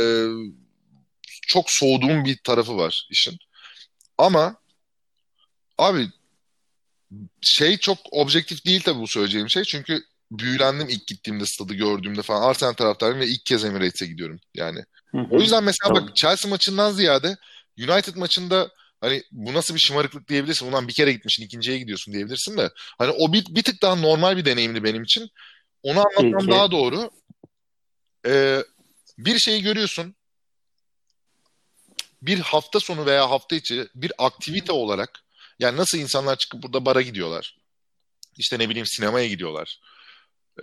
[1.47, 3.37] çok soğuduğum bir tarafı var işin.
[4.17, 4.55] Ama
[5.77, 6.07] abi
[7.41, 9.63] şey çok objektif değil tabii bu söyleyeceğim şey.
[9.63, 12.41] Çünkü büyülendim ilk gittiğimde stadı gördüğümde falan.
[12.41, 14.83] Arsenal taraftarıyım ve ilk kez Emirates'e gidiyorum yani.
[15.11, 15.27] Hı hı.
[15.31, 17.37] O yüzden mesela bak Chelsea maçından ziyade
[17.79, 18.69] United maçında
[19.01, 20.71] hani bu nasıl bir şımarıklık diyebilirsin.
[20.71, 22.69] Ulan bir kere gitmişsin ikinciye gidiyorsun diyebilirsin de.
[22.97, 25.29] Hani o bir, bir tık daha normal bir deneyimdi benim için.
[25.83, 27.11] Onu anlatmam daha doğru.
[28.25, 28.63] e,
[29.17, 30.15] bir şeyi görüyorsun.
[32.21, 35.23] Bir hafta sonu veya hafta içi bir aktivite olarak
[35.59, 37.57] yani nasıl insanlar çıkıp burada bara gidiyorlar.
[38.37, 39.79] İşte ne bileyim sinemaya gidiyorlar.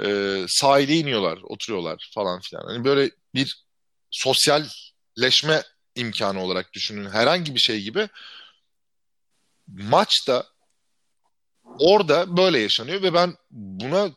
[0.04, 2.62] E, sahile iniyorlar, oturuyorlar falan filan.
[2.66, 3.64] Hani böyle bir
[4.10, 5.62] sosyalleşme
[5.94, 7.10] imkanı olarak düşünün.
[7.10, 8.08] Herhangi bir şey gibi
[9.66, 10.46] maçta
[11.78, 14.10] orada böyle yaşanıyor ve ben buna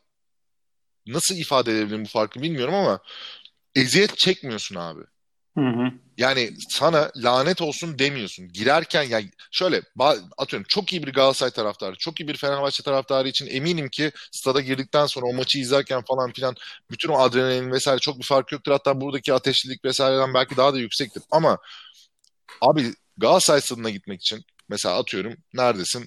[1.06, 3.00] nasıl ifade edebilirim bu farkı bilmiyorum ama
[3.76, 5.02] eziyet çekmiyorsun abi.
[5.60, 5.92] Hı hı.
[6.18, 8.50] Yani sana lanet olsun demiyorsun.
[8.54, 9.82] Girerken yani şöyle
[10.38, 14.62] atıyorum çok iyi bir Galatasaray taraftarı, çok iyi bir Fenerbahçe taraftarı için eminim ki stada
[14.62, 16.56] girdikten sonra o maçı izlerken falan filan
[16.92, 18.72] bütün o adrenalin vesaire çok bir fark yoktur.
[18.72, 21.24] Hatta buradaki ateşlilik vesaireden belki daha da yüksektir.
[21.32, 21.58] Ama
[22.62, 26.06] abi Galatasaray stadına gitmek için mesela atıyorum neredesin?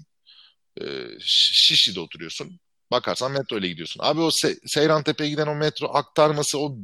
[0.81, 0.85] Ee,
[1.21, 2.61] Şişli'de oturuyorsun.
[2.93, 4.01] Bakarsan metro ile gidiyorsun.
[4.05, 6.77] Abi o Se Seyran Tepe'ye giden o metro aktarması o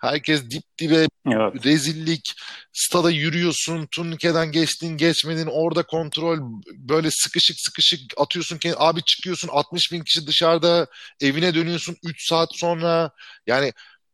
[0.00, 1.64] herkes dip dibe evet.
[1.64, 2.32] rezillik.
[2.72, 3.88] Stada yürüyorsun.
[3.90, 5.48] Turnikeden geçtin geçmedin.
[5.52, 6.38] Orada kontrol
[6.76, 8.58] böyle sıkışık sıkışık atıyorsun.
[8.58, 10.86] ki Abi çıkıyorsun 60 bin kişi dışarıda
[11.20, 13.10] evine dönüyorsun 3 saat sonra.
[13.46, 13.72] Yani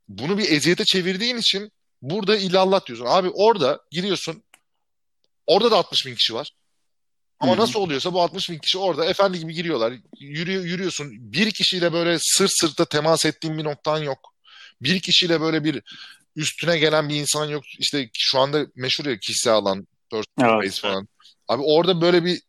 [0.08, 1.72] bunu bir eziyete çevirdiğin için
[2.02, 3.06] burada illallah diyorsun.
[3.08, 4.42] Abi orada giriyorsun.
[5.46, 6.52] Orada da 60 bin kişi var.
[7.40, 7.60] Ama Hı-hı.
[7.60, 9.94] nasıl oluyorsa bu 60 bin kişi orada efendi gibi giriyorlar.
[10.18, 11.08] Yürüyor, yürüyorsun.
[11.12, 14.34] Bir kişiyle böyle sırt sırta temas ettiğin bir noktan yok.
[14.82, 15.82] Bir kişiyle böyle bir
[16.36, 17.64] üstüne gelen bir insan yok.
[17.78, 20.80] İşte şu anda meşhur ya kişisel alan personal evet.
[20.80, 21.08] falan.
[21.48, 22.40] Abi orada böyle bir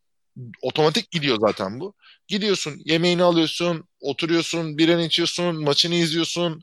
[0.62, 1.94] otomatik gidiyor zaten bu.
[2.28, 6.62] Gidiyorsun, yemeğini alıyorsun, oturuyorsun, birini içiyorsun, maçını izliyorsun.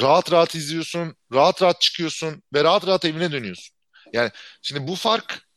[0.00, 3.74] Rahat rahat izliyorsun, rahat rahat çıkıyorsun ve rahat rahat evine dönüyorsun.
[4.12, 4.30] Yani
[4.62, 5.48] şimdi bu fark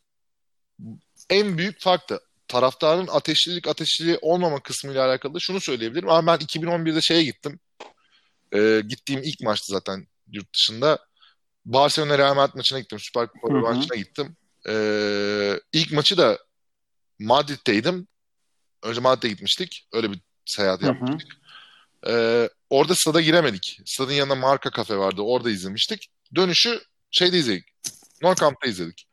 [1.32, 6.10] en büyük fark da taraftarın ateşlilik ateşliliği olmama kısmıyla alakalı şunu söyleyebilirim.
[6.10, 7.60] Ama ben 2011'de şeye gittim.
[8.54, 11.00] Ee, gittiğim ilk maçtı zaten yurt dışında.
[11.66, 13.00] Barcelona Real Madrid maçına gittim.
[13.00, 14.36] Süper Kupa maçına gittim.
[14.70, 16.40] Ee, ilk maçı da
[17.20, 18.08] Madrid'deydim.
[18.84, 19.88] Önce Madrid'e gitmiştik.
[19.94, 21.32] Öyle bir seyahat yapmıştık.
[22.08, 23.80] Ee, orada stada giremedik.
[23.86, 25.22] Stadın yanında marka kafe vardı.
[25.22, 26.12] Orada izlemiştik.
[26.36, 27.66] Dönüşü şeyde izledik.
[28.22, 29.08] Non Camp'ta izledik.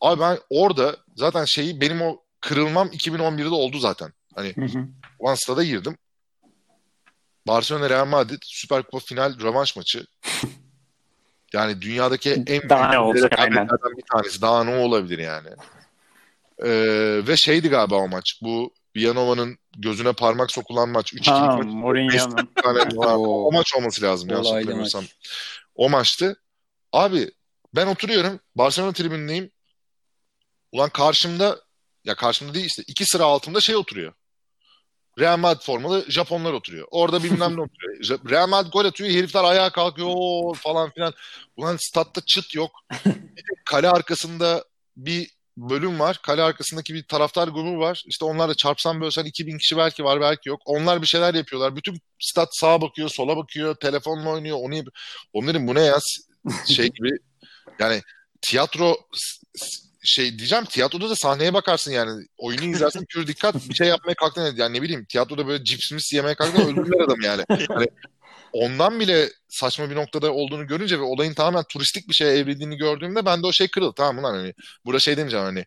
[0.00, 4.12] Abi ben orada zaten şeyi benim o kırılmam 2011'de oldu zaten.
[4.34, 4.54] Hani
[5.18, 5.98] One girdim.
[7.46, 10.06] Barcelona Real Madrid Süper Kupa final rövanş maçı.
[11.52, 13.68] Yani dünyadaki en büyük daha ne olacak aynen.
[13.96, 14.42] bir tanesi.
[14.42, 15.48] Daha ne olabilir yani.
[16.64, 18.38] Ee, ve şeydi galiba o maç.
[18.42, 21.12] Bu Villanova'nın gözüne parmak sokulan maç.
[21.12, 21.66] 3-2 maç.
[21.66, 22.48] Mourinho'nun.
[23.46, 24.28] o maç olması lazım.
[24.30, 25.04] Yanlış hatırlamıyorsam.
[25.74, 26.42] O maçtı.
[26.92, 27.30] Abi
[27.74, 28.40] ben oturuyorum.
[28.54, 29.50] Barcelona tribünündeyim.
[30.72, 31.60] Ulan karşımda
[32.04, 34.12] ya karşımda değil işte iki sıra altımda şey oturuyor.
[35.18, 36.88] Real Madrid formalı Japonlar oturuyor.
[36.90, 38.20] Orada bilmem ne oturuyor.
[38.30, 39.10] Real Madrid gol atıyor.
[39.10, 41.14] Herifler ayağa kalkıyor falan filan.
[41.56, 42.70] Ulan statta çıt yok.
[43.64, 44.64] kale arkasında
[44.96, 46.20] bir bölüm var.
[46.22, 48.02] Kale arkasındaki bir taraftar grubu var.
[48.06, 50.60] İşte onlarla çarpsan bölsen 2000 kişi belki var belki yok.
[50.64, 51.76] Onlar bir şeyler yapıyorlar.
[51.76, 54.56] Bütün stat sağa bakıyor, sola bakıyor, telefonla oynuyor.
[54.60, 54.84] Onu
[55.32, 55.98] Onların bu ne ya?
[56.66, 57.10] Şey gibi
[57.78, 58.02] yani
[58.42, 58.96] tiyatro
[60.06, 62.26] şey diyeceğim tiyatroda da sahneye bakarsın yani.
[62.38, 66.34] Oyunu izlersin pür dikkat bir şey yapmaya kalktın yani ne bileyim tiyatroda böyle cips yemeye
[66.34, 67.44] kalktın öldürürler adam yani.
[67.68, 67.86] Hani
[68.52, 73.26] ondan bile saçma bir noktada olduğunu görünce ve olayın tamamen turistik bir şeye evrildiğini gördüğümde
[73.26, 73.94] ben de o şey kırıldı.
[73.96, 74.54] Tamam lan hani
[74.84, 75.64] burada şey demeyeceğim hani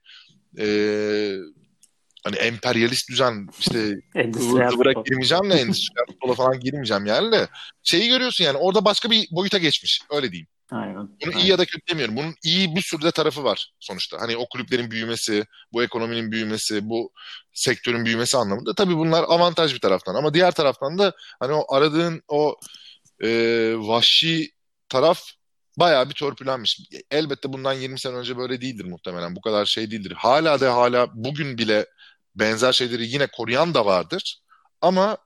[0.59, 1.35] ee,
[2.23, 3.95] hani emperyalist düzen işte
[4.33, 7.47] kıvıra girmeyeceğim de endüstriyel falan girmeyeceğim yani de
[7.83, 10.47] şeyi görüyorsun yani orada başka bir boyuta geçmiş öyle diyeyim.
[10.71, 10.95] Aynen.
[10.95, 11.37] Bunu Aynen.
[11.39, 12.17] iyi ya da kötü demiyorum.
[12.17, 14.21] Bunun iyi bir sürü de tarafı var sonuçta.
[14.21, 17.11] Hani o kulüplerin büyümesi, bu ekonominin büyümesi, bu
[17.53, 18.73] sektörün büyümesi anlamında.
[18.75, 20.15] Tabii bunlar avantaj bir taraftan.
[20.15, 22.55] Ama diğer taraftan da hani o aradığın o
[23.23, 23.29] e,
[23.77, 24.51] vahşi
[24.89, 25.21] taraf
[25.79, 26.79] bayağı bir törpülenmiş.
[27.11, 29.35] Elbette bundan 20 sene önce böyle değildir muhtemelen.
[29.35, 30.13] Bu kadar şey değildir.
[30.17, 31.85] Hala da hala bugün bile
[32.35, 34.39] benzer şeyleri yine koruyan da vardır.
[34.81, 35.17] Ama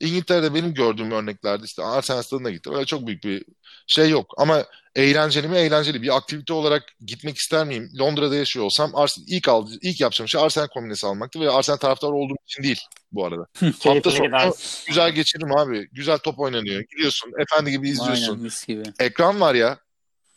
[0.00, 2.74] İngiltere'de benim gördüğüm örneklerde işte Arsenal stadına gittim.
[2.74, 3.44] Öyle çok büyük bir
[3.86, 4.34] şey yok.
[4.38, 5.56] Ama eğlenceli mi?
[5.56, 6.02] Eğlenceli.
[6.02, 7.90] Bir aktivite olarak gitmek ister miyim?
[7.98, 12.12] Londra'da yaşıyor olsam Arsenal, ilk, al, ilk yapacağım şey Arsenal kombinesi almaktı ve Arsenal taraftarı
[12.12, 12.80] olduğum için değil
[13.12, 13.46] bu arada.
[13.84, 14.54] Hafta sonu
[14.86, 15.88] güzel geçiririm abi.
[15.92, 16.84] Güzel top oynanıyor.
[16.90, 17.32] Gidiyorsun.
[17.38, 18.50] Efendi gibi izliyorsun.
[18.68, 19.04] Aynen, gibi.
[19.04, 19.78] Ekran var ya.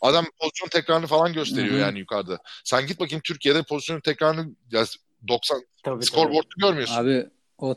[0.00, 1.80] Adam pozisyon tekrarını falan gösteriyor Hı-hı.
[1.80, 2.38] yani yukarıda.
[2.64, 4.84] Sen git bakayım Türkiye'de pozisyon tekrarını ya
[5.28, 5.62] 90
[6.00, 6.94] scoreboard'u görmüyorsun.
[6.94, 7.26] Abi
[7.58, 7.74] o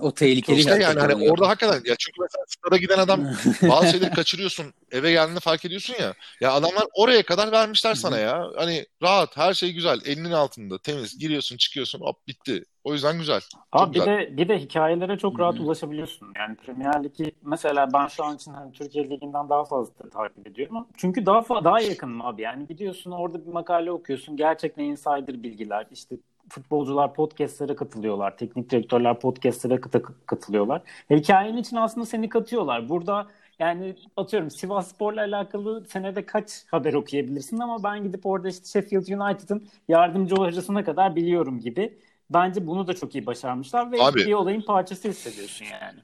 [0.00, 0.58] O tehlikeli.
[0.58, 1.32] İşte yani hani oluyor.
[1.32, 3.20] orada hakikaten ya çünkü mesela stada giden adam
[3.62, 4.66] bazı şeyleri kaçırıyorsun.
[4.90, 6.14] Eve geldiğinde fark ediyorsun ya.
[6.40, 8.50] Ya adamlar oraya kadar vermişler sana ya.
[8.56, 10.00] Hani rahat, her şey güzel.
[10.04, 11.18] Elinin altında, temiz.
[11.18, 12.00] Giriyorsun, çıkıyorsun.
[12.00, 12.64] Hop bitti.
[12.84, 13.40] O yüzden güzel.
[13.72, 14.18] Abi bir güzel.
[14.18, 15.62] de bir de hikayelere çok rahat Hı-hı.
[15.62, 16.32] ulaşabiliyorsun.
[16.36, 20.86] Yani Premier Ligi mesela ben şu an için hani Türkiye Ligi'nden daha fazla takip ediyorum.
[20.96, 22.42] Çünkü daha daha yakınım abi.
[22.42, 24.36] Yani gidiyorsun orada bir makale okuyorsun.
[24.36, 25.86] Gerçekten insider bilgiler.
[25.90, 26.16] işte
[26.48, 28.36] futbolcular podcastlere katılıyorlar.
[28.36, 30.82] Teknik direktörler podcastlere kat- katılıyorlar.
[31.10, 32.88] Hikayenin için aslında seni katıyorlar.
[32.88, 33.26] Burada
[33.58, 39.06] yani atıyorum Sivas Spor'la alakalı senede kaç haber okuyabilirsin ama ben gidip orada işte Sheffield
[39.08, 41.98] United'ın yardımcı hocasına kadar biliyorum gibi.
[42.30, 46.00] Bence bunu da çok iyi başarmışlar ve Abi- bir olayın parçası hissediyorsun yani.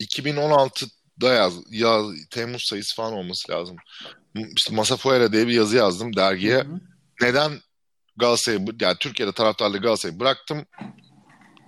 [0.00, 3.76] 2016'da yaz, yaz Temmuz sayısı falan olması lazım.
[4.56, 6.56] İşte Masa Fuera diye bir yazı yazdım dergiye.
[6.56, 6.80] Hı hı.
[7.22, 7.50] Neden
[8.20, 10.66] Galatasaray'ı, yani Türkiye'de taraftarlı Galatasaray'ı bıraktım?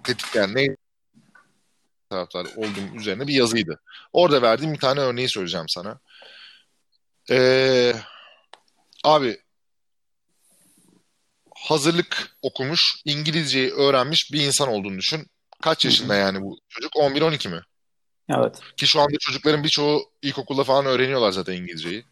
[0.05, 0.77] Tetikleyen ne
[2.11, 3.81] taraftar olduğum üzerine bir yazıydı.
[4.13, 6.01] Orada verdiğim bir tane örneği söyleyeceğim sana.
[7.31, 7.93] Ee,
[9.05, 9.39] abi
[11.57, 15.27] hazırlık okumuş, İngilizceyi öğrenmiş bir insan olduğunu düşün.
[15.63, 16.93] Kaç yaşında yani bu çocuk?
[16.97, 17.61] 11-12 mi?
[18.29, 18.61] Evet.
[18.77, 22.05] Ki şu anda çocukların birçoğu ilkokulda falan öğreniyorlar zaten İngilizceyi.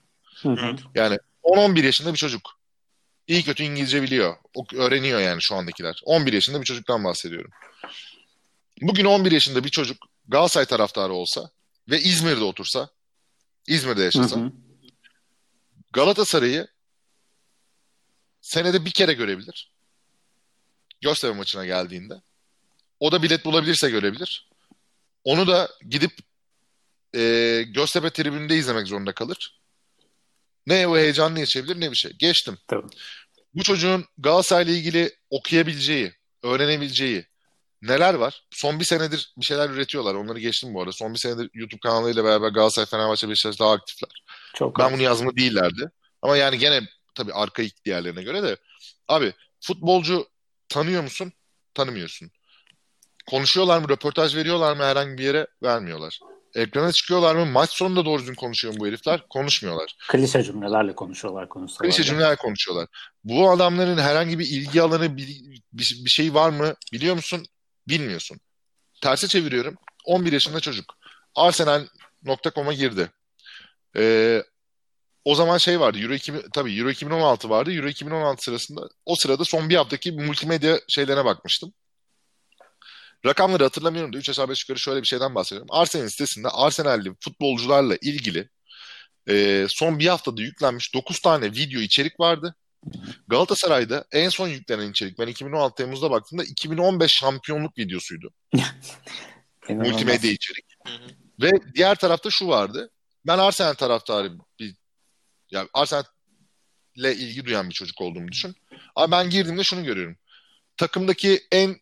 [0.43, 0.77] Hı hı.
[0.95, 2.60] Yani 10-11 yaşında bir çocuk.
[3.31, 4.37] İyi kötü İngilizce biliyor.
[4.75, 6.01] Öğreniyor yani şu andakiler.
[6.05, 7.51] 11 yaşında bir çocuktan bahsediyorum.
[8.81, 9.97] Bugün 11 yaşında bir çocuk
[10.29, 11.51] Galatasaray taraftarı olsa
[11.91, 12.89] ve İzmir'de otursa,
[13.67, 14.53] İzmir'de Hı yaşasa, hı.
[15.93, 16.69] Galatasaray'ı
[18.41, 19.73] senede bir kere görebilir.
[21.01, 22.23] Göztepe maçına geldiğinde.
[23.01, 24.49] O da bilet bulabilirse görebilir.
[25.25, 26.13] Onu da gidip
[27.15, 29.61] e, Göztepe tribünde izlemek zorunda kalır.
[30.67, 32.13] Ne o heyecanını yaşayabilir ne bir şey.
[32.13, 32.59] Geçtim.
[32.69, 32.87] Tabii.
[33.55, 37.27] Bu çocuğun Galatasaray'la ilgili okuyabileceği, öğrenebileceği
[37.83, 38.45] neler var?
[38.51, 40.15] Son bir senedir bir şeyler üretiyorlar.
[40.15, 40.93] Onları geçtim bu arada.
[40.93, 44.25] Son bir senedir YouTube kanalıyla beraber Galatasaray, Fenerbahçe, Beşiktaş daha aktifler.
[44.55, 45.91] Çok Ben bunu yazma değillerdi.
[46.23, 46.81] Ama yani gene
[47.15, 48.57] tabii arkaik diğerlerine göre de.
[49.09, 50.29] Abi futbolcu
[50.69, 51.33] tanıyor musun?
[51.75, 52.31] Tanımıyorsun.
[53.27, 53.89] Konuşuyorlar mı?
[53.89, 55.47] Röportaj veriyorlar mı herhangi bir yere?
[55.63, 56.21] Vermiyorlar.
[56.55, 57.47] Ekrana çıkıyorlar mı?
[57.47, 59.29] Maç sonunda doğru düzgün konuşuyor mu bu herifler?
[59.29, 59.97] Konuşmuyorlar.
[60.09, 61.91] Klişe cümlelerle konuşuyorlar konuşsalar.
[61.91, 62.87] Klişe cümleler konuşuyorlar.
[63.25, 65.27] Bu adamların herhangi bir ilgi alanı, bir,
[65.73, 66.75] bir, bir şey var mı?
[66.93, 67.47] Biliyor musun?
[67.89, 68.41] Bilmiyorsun.
[69.03, 69.75] Terse çeviriyorum.
[70.05, 70.95] 11 yaşında çocuk.
[71.35, 73.11] Arsenal.com'a girdi.
[73.97, 74.43] Ee,
[75.25, 75.99] o zaman şey vardı.
[75.99, 77.73] Euro 2000, tabii Euro 2016 vardı.
[77.73, 81.73] Euro 2016 sırasında o sırada son bir haftaki multimedya şeylerine bakmıştım.
[83.27, 85.69] Rakamları hatırlamıyorum da 3 aşağı 5 yukarı şöyle bir şeyden bahsediyorum.
[85.71, 88.49] Arsenal sitesinde Arsenal'li futbolcularla ilgili
[89.29, 92.55] e, son bir haftada yüklenmiş 9 tane video içerik vardı.
[93.29, 98.33] Galatasaray'da en son yüklenen içerik ben 2016 Temmuz'da baktığımda 2015 şampiyonluk videosuydu.
[99.69, 100.65] Multimedya içerik.
[100.87, 101.11] Hı hı.
[101.43, 102.91] Ve diğer tarafta şu vardı.
[103.27, 104.75] Ben Arsenal taraftarı bir
[105.51, 106.09] yani Arsenal'le
[106.97, 108.55] ilgi duyan bir çocuk olduğumu düşün.
[108.95, 110.17] Ama ben girdiğimde şunu görüyorum.
[110.77, 111.77] Takımdaki en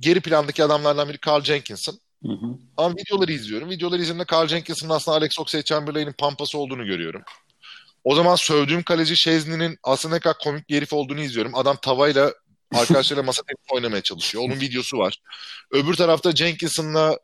[0.00, 2.00] geri plandaki adamlardan biri Carl Jenkins'ın.
[2.26, 2.58] Hı hı.
[2.76, 3.70] Ama videoları izliyorum.
[3.70, 7.22] Videoları izlediğimde Carl Jenkins'ın aslında Alex Oxlade-Chamberlain'in pampası olduğunu görüyorum.
[8.04, 11.54] O zaman sövdüğüm kaleci Şezni'nin aslında ne kadar komik bir herif olduğunu izliyorum.
[11.54, 12.32] Adam tavayla
[12.74, 14.44] arkadaşlarıyla masa tenisi oynamaya çalışıyor.
[14.44, 15.18] Onun videosu var.
[15.70, 17.18] Öbür tarafta Jenkins'ınla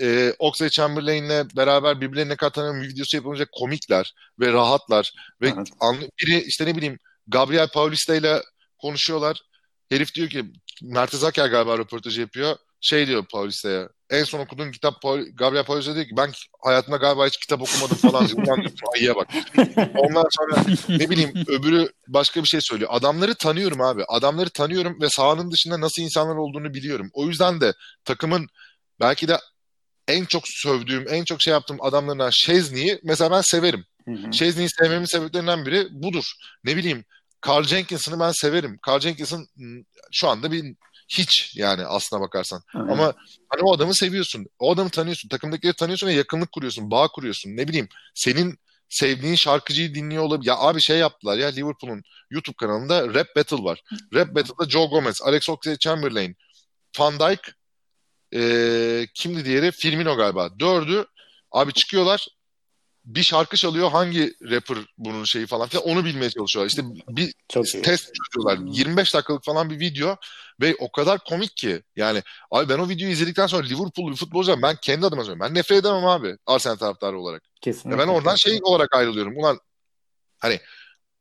[0.00, 5.12] e, Oxlade-Chamberlain'le beraber birbirlerine katan bir videosu yapılınca komikler ve rahatlar.
[5.40, 5.68] Ve Evet.
[6.20, 8.42] biri işte ne bileyim Gabriel Paulista ile
[8.78, 9.40] konuşuyorlar.
[9.88, 10.44] Herif diyor ki
[10.82, 12.56] Mertez Aker galiba röportajı yapıyor.
[12.80, 13.88] Şey diyor Paulista'ya.
[14.10, 16.32] En son okuduğun kitap Paul, Gabriel Paulista diyor ki ben
[16.64, 18.28] hayatımda galiba hiç kitap okumadım falan.
[18.36, 19.28] Ulan ayıya bak.
[19.96, 22.90] Ondan sonra ne bileyim öbürü başka bir şey söylüyor.
[22.92, 24.04] Adamları tanıyorum abi.
[24.08, 27.10] Adamları tanıyorum ve sahanın dışında nasıl insanlar olduğunu biliyorum.
[27.12, 27.74] O yüzden de
[28.04, 28.48] takımın
[29.00, 29.38] belki de
[30.08, 33.84] en çok sövdüğüm, en çok şey yaptığım adamlarından Şezni'yi mesela ben severim.
[34.32, 36.32] Şezni'yi sevmemin sebeplerinden biri budur.
[36.64, 37.04] Ne bileyim
[37.48, 38.78] Carl Jenkins'ını ben severim.
[38.88, 39.82] Carl Jenkins'ın mm,
[40.12, 40.74] şu anda bir
[41.08, 42.62] hiç yani aslına bakarsan.
[42.76, 42.90] Evet.
[42.90, 43.14] Ama
[43.48, 44.46] hani o adamı seviyorsun.
[44.58, 45.28] O adamı tanıyorsun.
[45.28, 46.90] Takımdakileri tanıyorsun ve yakınlık kuruyorsun.
[46.90, 47.50] Bağ kuruyorsun.
[47.56, 50.48] Ne bileyim senin sevdiğin şarkıcıyı dinliyor olabilir.
[50.48, 53.82] Ya abi şey yaptılar ya Liverpool'un YouTube kanalında Rap Battle var.
[54.14, 56.34] Rap Battle'da Joe Gomez, Alex Oxlade-Chamberlain,
[56.98, 57.40] Van Dijk,
[58.32, 59.72] eee, kimdi diğeri?
[59.72, 60.60] Firmino galiba.
[60.60, 61.06] Dördü
[61.52, 62.26] abi çıkıyorlar
[63.04, 66.68] bir şarkı çalıyor hangi rapper bunun şeyi falan filan onu bilmeye çalışıyorlar.
[66.68, 67.82] İşte bir Çok iyi.
[67.82, 68.74] test çözüyorlar.
[68.74, 70.16] 25 dakikalık falan bir video
[70.60, 71.82] ve o kadar komik ki.
[71.96, 75.48] Yani abi ben o videoyu izledikten sonra Liverpool'lu bir futbolcu ben kendi adıma söylüyorum.
[75.48, 77.42] Ben nefret edemem abi Arsenal taraftarı olarak.
[77.60, 77.90] Kesinlikle.
[77.90, 79.36] Ya ben oradan şey olarak ayrılıyorum.
[79.36, 79.58] Ulan
[80.38, 80.60] hani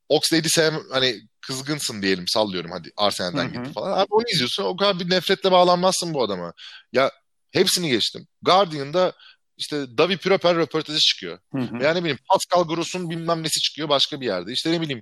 [0.09, 3.97] Oxlade'i sev hani kızgınsın diyelim sallıyorum hadi Arsenal'den gitti falan.
[3.97, 6.53] Abi onu izliyorsun o kadar bir nefretle bağlanmazsın bu adama.
[6.93, 7.11] Ya
[7.51, 8.27] hepsini geçtim.
[8.41, 9.13] Guardian'da
[9.61, 11.39] işte Davi Proper röportajı çıkıyor.
[11.51, 11.83] Hı hı.
[11.83, 14.51] Yani ne bileyim Pascal Gross'un bilmem nesi çıkıyor başka bir yerde.
[14.51, 15.01] İşte ne bileyim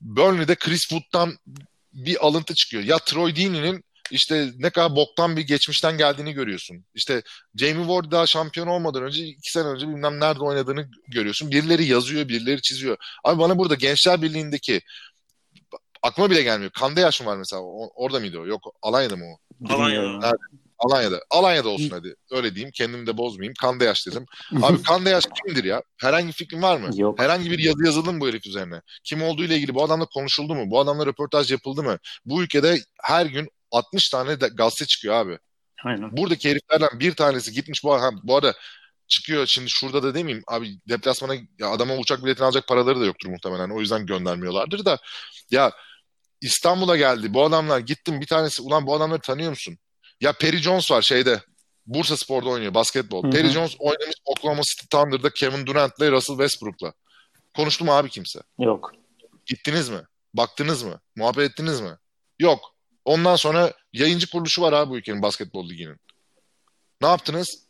[0.00, 1.36] Burnley'de Chris Wood'dan
[1.92, 2.82] bir alıntı çıkıyor.
[2.82, 6.84] Ya Troy Deeney'nin işte ne kadar boktan bir geçmişten geldiğini görüyorsun.
[6.94, 7.22] İşte
[7.54, 11.50] Jamie Ward daha şampiyon olmadan önce iki sene önce bilmem nerede oynadığını görüyorsun.
[11.50, 12.96] Birileri yazıyor, birileri çiziyor.
[13.24, 14.80] Abi bana burada Gençler Birliği'ndeki
[16.02, 16.70] aklıma bile gelmiyor.
[16.70, 17.62] Kande yaş mı var mesela?
[17.62, 18.46] O, orada mıydı o?
[18.46, 19.38] Yok Alanya'da mı o?
[19.74, 20.26] Alanya'da.
[20.26, 20.60] Evet.
[20.80, 21.20] Alanya'da.
[21.30, 22.14] Alanya'da olsun hadi.
[22.30, 22.70] Öyle diyeyim.
[22.74, 23.54] Kendimi de bozmayayım.
[23.60, 24.26] Kandeyaş dedim.
[24.62, 25.82] Abi Kandeyaş kimdir ya?
[25.96, 26.90] Herhangi fikrin var mı?
[26.94, 27.18] Yok.
[27.18, 28.80] Herhangi bir yazı yazıldı mı bu herif üzerine?
[29.04, 30.70] Kim olduğu ile ilgili bu adamla konuşuldu mu?
[30.70, 31.98] Bu adamla röportaj yapıldı mı?
[32.24, 35.38] Bu ülkede her gün 60 tane de gazete çıkıyor abi.
[35.84, 36.16] Aynen.
[36.16, 38.54] Buradaki heriflerden bir tanesi gitmiş bu, ha, bu arada
[39.08, 43.28] çıkıyor şimdi şurada da demeyeyim abi deplasmana ya adama uçak biletini alacak paraları da yoktur
[43.28, 44.98] muhtemelen o yüzden göndermiyorlardır da
[45.50, 45.72] ya
[46.40, 49.78] İstanbul'a geldi bu adamlar gittim bir tanesi ulan bu adamları tanıyor musun?
[50.20, 51.40] Ya Perry Jones var şeyde
[51.86, 53.22] Bursa Spor'da oynuyor basketbol.
[53.22, 53.30] Hı-hı.
[53.30, 56.92] Perry Jones oynamış Oklahoma City Thunder'da Kevin Durant'la Russell Westbrook'la.
[57.56, 58.40] Konuştu mu abi kimse?
[58.58, 58.92] Yok.
[59.46, 60.00] Gittiniz mi?
[60.34, 61.00] Baktınız mı?
[61.16, 61.96] Muhabbet ettiniz mi?
[62.38, 62.60] Yok.
[63.04, 65.96] Ondan sonra yayıncı kuruluşu var abi bu ülkenin basketbol liginin.
[67.00, 67.66] Ne yaptınız?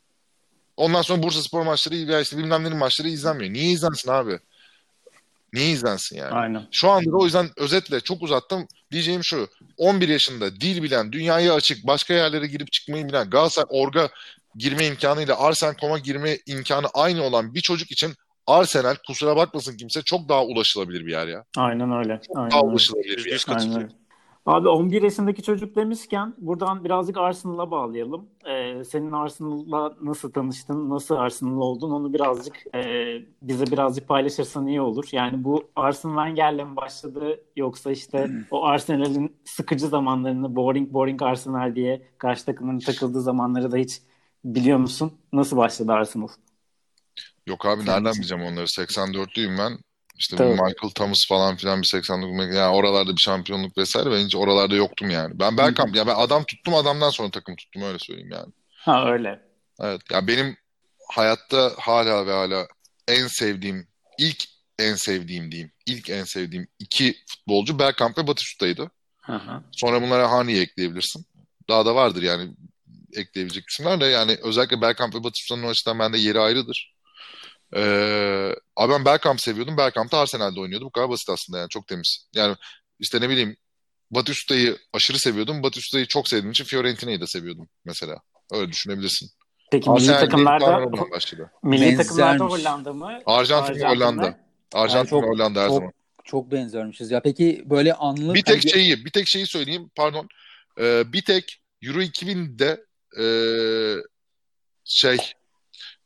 [0.76, 3.52] Ondan sonra Bursa Spor maçları işte bilmem nenin maçları izlenmiyor.
[3.52, 4.38] Niye izlensin abi?
[5.52, 6.34] Niye izlensin yani?
[6.34, 6.66] Aynen.
[6.70, 8.66] Şu anda o yüzden özetle çok uzattım.
[8.92, 9.48] Diyeceğim şu.
[9.76, 14.08] 11 yaşında dil bilen, dünyaya açık, başka yerlere girip çıkmayı bilen, Galatasaray Orga
[14.56, 18.14] girme imkanıyla Arsen.com'a girme imkanı aynı olan bir çocuk için
[18.46, 21.44] Arsenal kusura bakmasın kimse çok daha ulaşılabilir bir yer ya.
[21.56, 22.20] Aynen öyle.
[22.34, 23.44] Aynen daha ulaşılabilir bir yer.
[23.48, 23.99] Aynen öyle.
[24.50, 28.28] Abi 11 yaşındaki çocuk demişken buradan birazcık Arsenal'a bağlayalım.
[28.46, 32.80] Ee, senin Arsenal'la nasıl tanıştın, nasıl Arsenal oldun onu birazcık e,
[33.42, 35.08] bize birazcık paylaşırsan iyi olur.
[35.12, 41.76] Yani bu Arsene Wenger'le mi başladı yoksa işte o Arsenal'in sıkıcı zamanlarını boring boring Arsenal
[41.76, 44.02] diye karşı takımın takıldığı zamanları da hiç
[44.44, 45.12] biliyor musun?
[45.32, 46.28] Nasıl başladı Arsenal?
[47.46, 48.66] Yok abi nereden bileceğim onları?
[48.66, 49.78] 84'lüyüm ben.
[50.20, 50.50] İşte Tabii.
[50.50, 55.10] Michael Thomas falan filan bir 89 yani oralarda bir şampiyonluk vesaire ben hiç oralarda yoktum
[55.10, 55.40] yani.
[55.40, 58.52] Ben Bergkamp ya ben adam tuttum adamdan sonra takım tuttum öyle söyleyeyim yani.
[58.72, 59.40] Ha öyle.
[59.80, 60.56] Evet ya benim
[61.10, 62.66] hayatta hala ve hala
[63.08, 64.44] en sevdiğim ilk
[64.78, 65.72] en sevdiğim diyeyim.
[65.86, 68.90] ilk en sevdiğim iki futbolcu Bergkamp ve Batistuta'ydı.
[69.72, 71.26] Sonra bunlara Hani'yi ekleyebilirsin.
[71.68, 72.50] Daha da vardır yani
[73.12, 76.94] ekleyebilecek isimler de yani özellikle Bergkamp ve Batistuta'nın o açıdan bende yeri ayrıdır.
[77.76, 79.76] Ee, abi ben Bergkamp seviyordum.
[79.76, 80.84] Bergkamp da Arsenal'de oynuyordu.
[80.84, 81.68] Bu kadar basit aslında yani.
[81.68, 82.28] Çok temiz.
[82.34, 82.56] Yani
[82.98, 83.56] işte ne bileyim
[84.10, 85.62] Batista'yı aşırı seviyordum.
[85.62, 88.16] Batista'yı çok sevdiğim için Fiorentina'yı da seviyordum mesela.
[88.52, 89.30] Öyle düşünebilirsin.
[89.70, 90.90] Peki milli takımlarda
[91.62, 93.20] milli takımlarda Hollanda mı?
[93.26, 94.38] Arjantin, Arjantin Hollanda.
[94.72, 95.92] Arjantin yani Hollanda her çok, zaman.
[96.24, 97.20] Çok benzermişiz ya.
[97.22, 98.70] Peki böyle anlık bir tek hani...
[98.70, 99.90] şeyi, bir tek şeyi söyleyeyim.
[99.94, 100.28] Pardon.
[100.80, 102.84] Ee, bir tek Euro 2000'de
[103.20, 103.26] e,
[104.84, 105.18] şey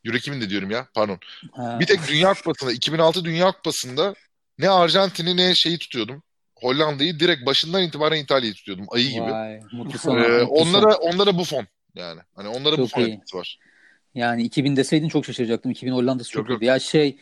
[0.04, 1.18] Euro 2000'de diyorum ya pardon.
[1.52, 1.80] Ha.
[1.80, 4.14] Bir tek Dünya Kupası'nda 2006 Dünya Kupası'nda
[4.58, 6.22] ne Arjantin'i ne şeyi tutuyordum.
[6.56, 9.20] Hollanda'yı direkt başından itibaren İtalya'yı tutuyordum ayı gibi.
[9.20, 12.20] Vay, mutlu sana, ee, mutlu onlara onlara bu fon yani.
[12.34, 13.58] Hani onlara çok bu fon etkisi var.
[14.14, 15.70] Yani 2000 deseydin çok şaşıracaktım.
[15.70, 16.64] 2000 Hollanda'sı çok iyiydi.
[16.64, 17.18] Ya şey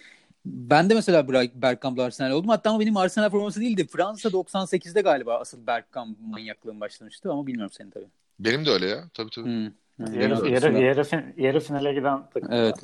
[0.46, 2.48] ben de mesela Bergkamp'la Arsenal oldum.
[2.48, 3.86] Hatta ama benim Arsenal forması değildi.
[3.86, 8.08] Fransa 98'de galiba asıl Bergkamp manyaklığım başlamıştı ama bilmiyorum seni tabii.
[8.38, 9.04] Benim de öyle ya.
[9.14, 9.46] Tabii tabii.
[9.46, 9.72] Hmm.
[10.10, 12.52] Yarı, yarı, yarı, fin, yarı finale giden takım.
[12.52, 12.74] Evet.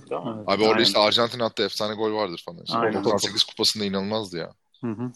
[0.47, 2.63] Abi orada işte Arjantin attı efsane gol vardır falan.
[2.65, 3.05] İşte Aynen.
[3.05, 4.51] 98 kupasında inanılmazdı ya.
[4.81, 5.13] Hı hı.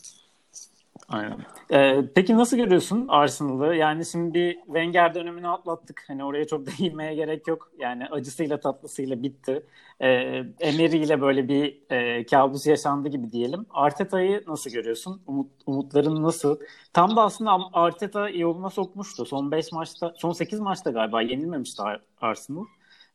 [1.09, 1.39] Aynen.
[1.73, 3.75] Ee, peki nasıl görüyorsun Arsenal'ı?
[3.77, 6.05] Yani şimdi Wenger dönemini atlattık.
[6.09, 7.73] Hani oraya çok da inmeye gerek yok.
[7.79, 9.67] Yani acısıyla tatlısıyla bitti.
[10.01, 10.07] Ee,
[10.61, 13.67] Emery böyle bir e, kabus yaşandı gibi diyelim.
[13.71, 15.23] Arteta'yı nasıl görüyorsun?
[15.27, 16.59] Umut, umutların nasıl?
[16.93, 19.25] Tam da aslında Arteta yoluna sokmuştu.
[19.25, 21.83] Son 5 maçta, son 8 maçta galiba yenilmemişti
[22.21, 22.65] Arsenal.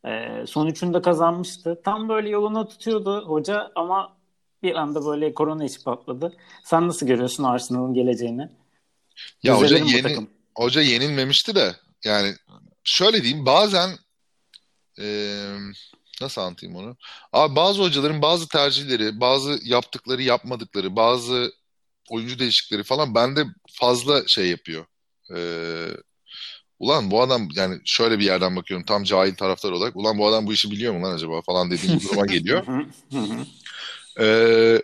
[0.06, 1.82] Ee, son üçünü kazanmıştı.
[1.86, 4.17] Tam böyle yoluna tutuyordu hoca ama
[4.64, 6.38] bir anda böyle korona işi patladı.
[6.64, 8.50] Sen nasıl görüyorsun Arsenal'ın geleceğini?
[9.44, 12.36] Ya hoca yeni hoca yenilmemişti de yani
[12.84, 13.90] şöyle diyeyim bazen
[15.00, 15.06] e,
[16.22, 16.98] nasıl anlatayım onu?
[17.34, 21.52] Abi bazı hocaların bazı tercihleri, bazı yaptıkları, yapmadıkları, bazı
[22.10, 24.86] oyuncu değişiklikleri falan bende fazla şey yapıyor.
[25.36, 25.88] Ee,
[26.80, 30.48] ulan bu adam yani şöyle bir yerden bakıyorum tam cahil taraftar olarak ulan bu adam
[30.48, 32.66] bu işi biliyor mu lan acaba falan dediğim duruma geliyor.
[34.20, 34.82] Ee,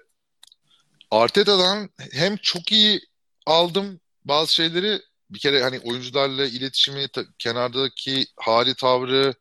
[1.12, 3.02] Arteta'dan hem çok iyi
[3.46, 7.08] aldım bazı şeyleri bir kere hani oyuncularla iletişimi,
[7.40, 9.34] kenardaki hali tavrı,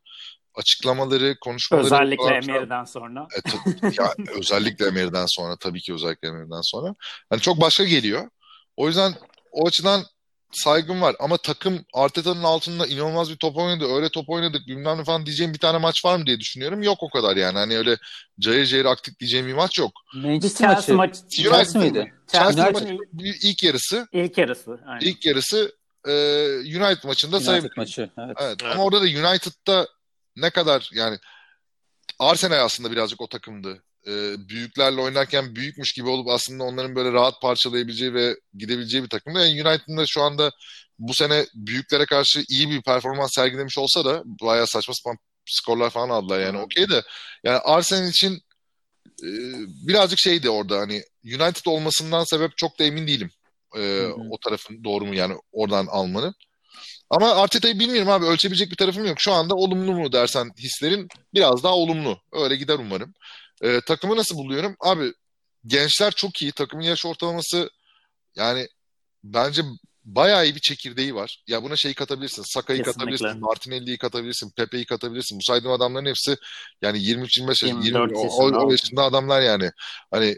[0.55, 1.85] açıklamaları, konuşmaları.
[1.85, 3.27] Özellikle Emery'den sonra.
[3.37, 3.57] E, ta,
[4.03, 6.95] ya, özellikle Emery'den sonra tabii ki özellikle Emery'den sonra.
[7.29, 8.29] Hani çok başka geliyor.
[8.77, 9.13] O yüzden
[9.51, 10.05] o açıdan
[10.55, 11.15] saygım var.
[11.19, 13.85] Ama takım Arteta'nın altında inanılmaz bir top oynadı.
[13.95, 16.83] Öyle top oynadık bilmem ne falan diyeceğim bir tane maç var mı diye düşünüyorum.
[16.83, 17.57] Yok o kadar yani.
[17.57, 17.97] Hani öyle
[18.39, 19.91] cayır cayır aktif diyeceğim bir maç yok.
[20.15, 20.93] Manchester maçı.
[20.93, 21.21] maçı.
[21.29, 22.13] Chelsea miydi?
[22.31, 22.97] Chelsea United- maçı
[23.43, 24.79] ilk yarısı İlk yarısı.
[24.87, 25.05] Aynen.
[25.05, 25.75] ilk yarısı
[26.07, 26.11] e,
[26.59, 27.73] United maçında United sayabilirim.
[27.77, 28.09] maçı.
[28.17, 28.37] Evet.
[28.41, 28.57] Evet.
[28.61, 28.73] Evet.
[28.73, 29.87] Ama orada da United'da
[30.35, 31.17] ne kadar yani
[32.19, 33.83] Arsenal aslında birazcık o takımdı.
[34.07, 39.39] Ee, büyüklerle oynarken büyükmüş gibi olup aslında onların böyle rahat parçalayabileceği ve gidebileceği bir takımdı.
[39.39, 40.51] Yani United'ın da şu anda
[40.99, 46.09] bu sene büyüklere karşı iyi bir performans sergilemiş olsa da bayağı saçma sapan skorlar falan
[46.09, 47.03] aldılar yani okey de
[47.43, 48.33] yani Arsenal için
[49.23, 49.29] e,
[49.87, 53.31] birazcık şeydi orada hani United olmasından sebep çok da emin değilim.
[53.73, 54.15] Hı hı.
[54.29, 56.35] o tarafın doğru mu yani oradan almanın.
[57.13, 58.25] Ama Arteta'yı bilmiyorum abi.
[58.25, 59.19] Ölçebilecek bir tarafım yok.
[59.19, 62.19] Şu anda olumlu mu dersen hislerin biraz daha olumlu.
[62.31, 63.13] Öyle gider umarım.
[63.61, 64.75] Ee, takımı nasıl buluyorum?
[64.79, 65.13] Abi
[65.65, 66.51] gençler çok iyi.
[66.51, 67.69] Takımın yaş ortalaması
[68.35, 68.67] yani
[69.23, 69.61] bence
[70.03, 71.43] bayağı iyi bir çekirdeği var.
[71.47, 72.43] Ya buna şeyi katabilirsin.
[72.45, 73.39] Saka'yı katabilirsin.
[73.39, 74.51] Martinelli'yi katabilirsin.
[74.57, 75.39] Pepe'yi katabilirsin.
[75.39, 76.37] Bu saydığım adamların hepsi
[76.81, 78.65] yani 23-25 yaş, 20, 24 o, yaşında.
[78.65, 79.71] o yaşında adamlar yani.
[80.11, 80.37] Hani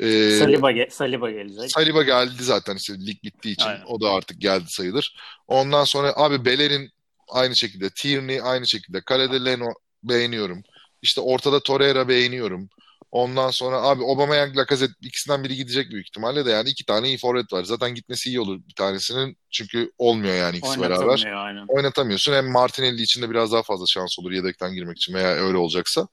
[0.00, 1.70] e, Saliba, ge- Saliba gelecek.
[1.70, 3.66] Saliba geldi zaten işte lig bittiği için.
[3.66, 3.84] Aynen.
[3.86, 5.16] O da artık geldi sayılır.
[5.46, 6.90] Ondan sonra abi Beler'in
[7.28, 7.90] aynı şekilde.
[7.90, 9.00] Tierney aynı şekilde.
[9.00, 9.68] Kalede Leno
[10.02, 10.62] beğeniyorum.
[11.02, 12.68] İşte ortada Torreira beğeniyorum.
[13.10, 17.18] Ondan sonra abi Aubameyang, Lacazette ikisinden biri gidecek büyük ihtimalle de yani iki tane iyi
[17.18, 17.64] forvet var.
[17.64, 19.38] Zaten gitmesi iyi olur bir tanesinin.
[19.50, 21.32] Çünkü olmuyor yani ikisi beraber.
[21.34, 21.64] Aynen.
[21.68, 22.32] Oynatamıyorsun.
[22.32, 26.08] Hem Martinelli için de biraz daha fazla şans olur yedekten girmek için veya öyle olacaksa.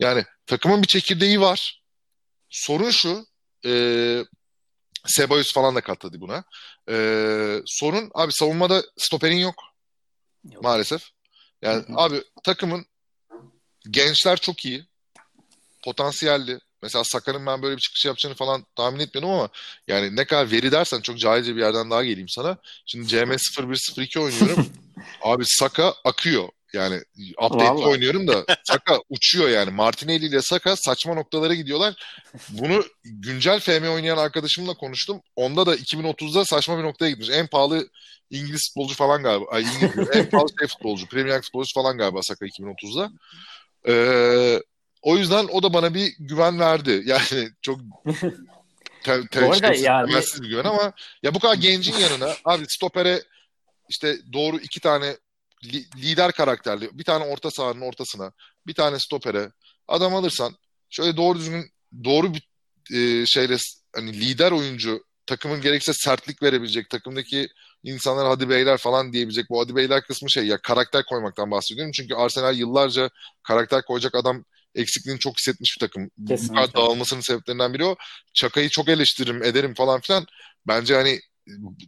[0.00, 1.82] Yani takımın bir çekirdeği var.
[2.50, 3.26] Sorun şu.
[3.66, 4.24] E,
[5.06, 6.44] Ceballos falan da katladı buna.
[6.90, 6.96] E,
[7.66, 9.54] sorun abi savunmada stoperin yok.
[10.52, 10.62] Yok.
[10.62, 11.02] Maalesef.
[11.62, 11.96] Yani Hı hı.
[11.96, 12.86] abi takımın
[13.90, 14.86] gençler çok iyi.
[15.84, 16.58] Potansiyelli.
[16.82, 19.48] Mesela Saka'nın ben böyle bir çıkış yapacağını falan tahmin etmiyordum ama
[19.88, 22.56] yani ne kadar veri dersen çok cahilce bir yerden daha geleyim sana.
[22.86, 24.66] Şimdi CM 0102 oynuyorum.
[25.22, 26.48] abi Saka akıyor.
[26.72, 27.02] Yani
[27.42, 27.86] update Vallahi.
[27.88, 29.70] oynuyorum da Saka uçuyor yani.
[29.70, 31.94] Martinelli ile Saka saçma noktalara gidiyorlar.
[32.48, 35.20] Bunu güncel FM oynayan arkadaşımla konuştum.
[35.36, 37.30] Onda da 2030'da saçma bir noktaya gitmiş.
[37.30, 37.88] En pahalı
[38.30, 39.44] İngiliz futbolcu falan galiba.
[39.50, 41.06] Ay İngiliz en pahalı şey futbolcu.
[41.06, 43.10] Premier League futbolcusu falan galiba Saka 2030'da.
[43.88, 44.62] Ee,
[45.02, 47.02] o yüzden o da bana bir güven verdi.
[47.06, 47.80] Yani çok
[49.04, 50.12] te, te, Bu arada yani-
[50.42, 50.92] bir güven ama
[51.22, 53.22] ya bu kadar gencin yanına abi stopere
[53.88, 55.16] işte doğru iki tane
[55.64, 58.32] li- lider karakterli bir tane orta sahanın ortasına
[58.66, 59.52] bir tane stopere
[59.88, 60.56] adam alırsan
[60.90, 61.70] şöyle doğru düzgün
[62.04, 62.48] doğru bir
[62.94, 63.56] e, şeyle
[63.94, 67.48] hani lider oyuncu takımın gerekse sertlik verebilecek takımdaki
[67.82, 71.92] insanlar hadi beyler falan diyebilecek bu hadi beyler kısmı şey ya karakter koymaktan bahsediyorum.
[71.92, 73.10] Çünkü Arsenal yıllarca
[73.42, 74.44] karakter koyacak adam
[74.74, 76.10] eksikliğini çok hissetmiş bir takım.
[76.18, 76.54] Bu Kesinlikle.
[76.54, 77.96] kadar dağılmasının sebeplerinden biri o.
[78.34, 80.26] Çakayı çok eleştiririm ederim falan filan.
[80.66, 81.20] Bence hani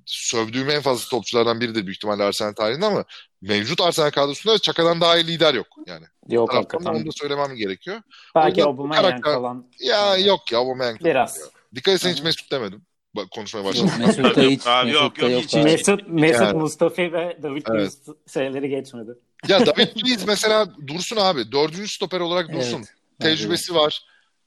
[0.06, 3.04] sövdüğüm en fazla topçulardan biridir büyük ihtimalle Arsenal tarihinde ama
[3.42, 6.06] mevcut Arsenal kadrosunda Çaka'dan daha iyi lider yok yani.
[6.28, 6.90] Yok da hakikaten.
[6.94, 8.02] onu da söylemem gerekiyor.
[8.34, 11.00] Belki Aubameyang karakter- falan Ya yok ya Aubameyang.
[11.04, 11.40] biraz.
[11.74, 12.22] Dikkat etsen hiç.
[12.22, 12.82] Mesut demedim.
[13.16, 13.90] Bak konuşmaya başladım.
[13.98, 14.62] Mesut'ta Yok hiç.
[14.66, 15.42] abi, yok, yok, yok.
[15.42, 15.62] hiç, abi.
[15.62, 16.58] Mesut, Mesut Yani.
[16.58, 17.92] Mustafa ve David Evet.
[18.34, 19.10] Şeyleri geçmedi.
[19.48, 21.52] Ya David Luiz mesela dursun abi.
[21.52, 22.76] Dördüncü stoper olarak dursun.
[22.78, 22.88] Evet.
[23.20, 24.02] Tecrübesi var.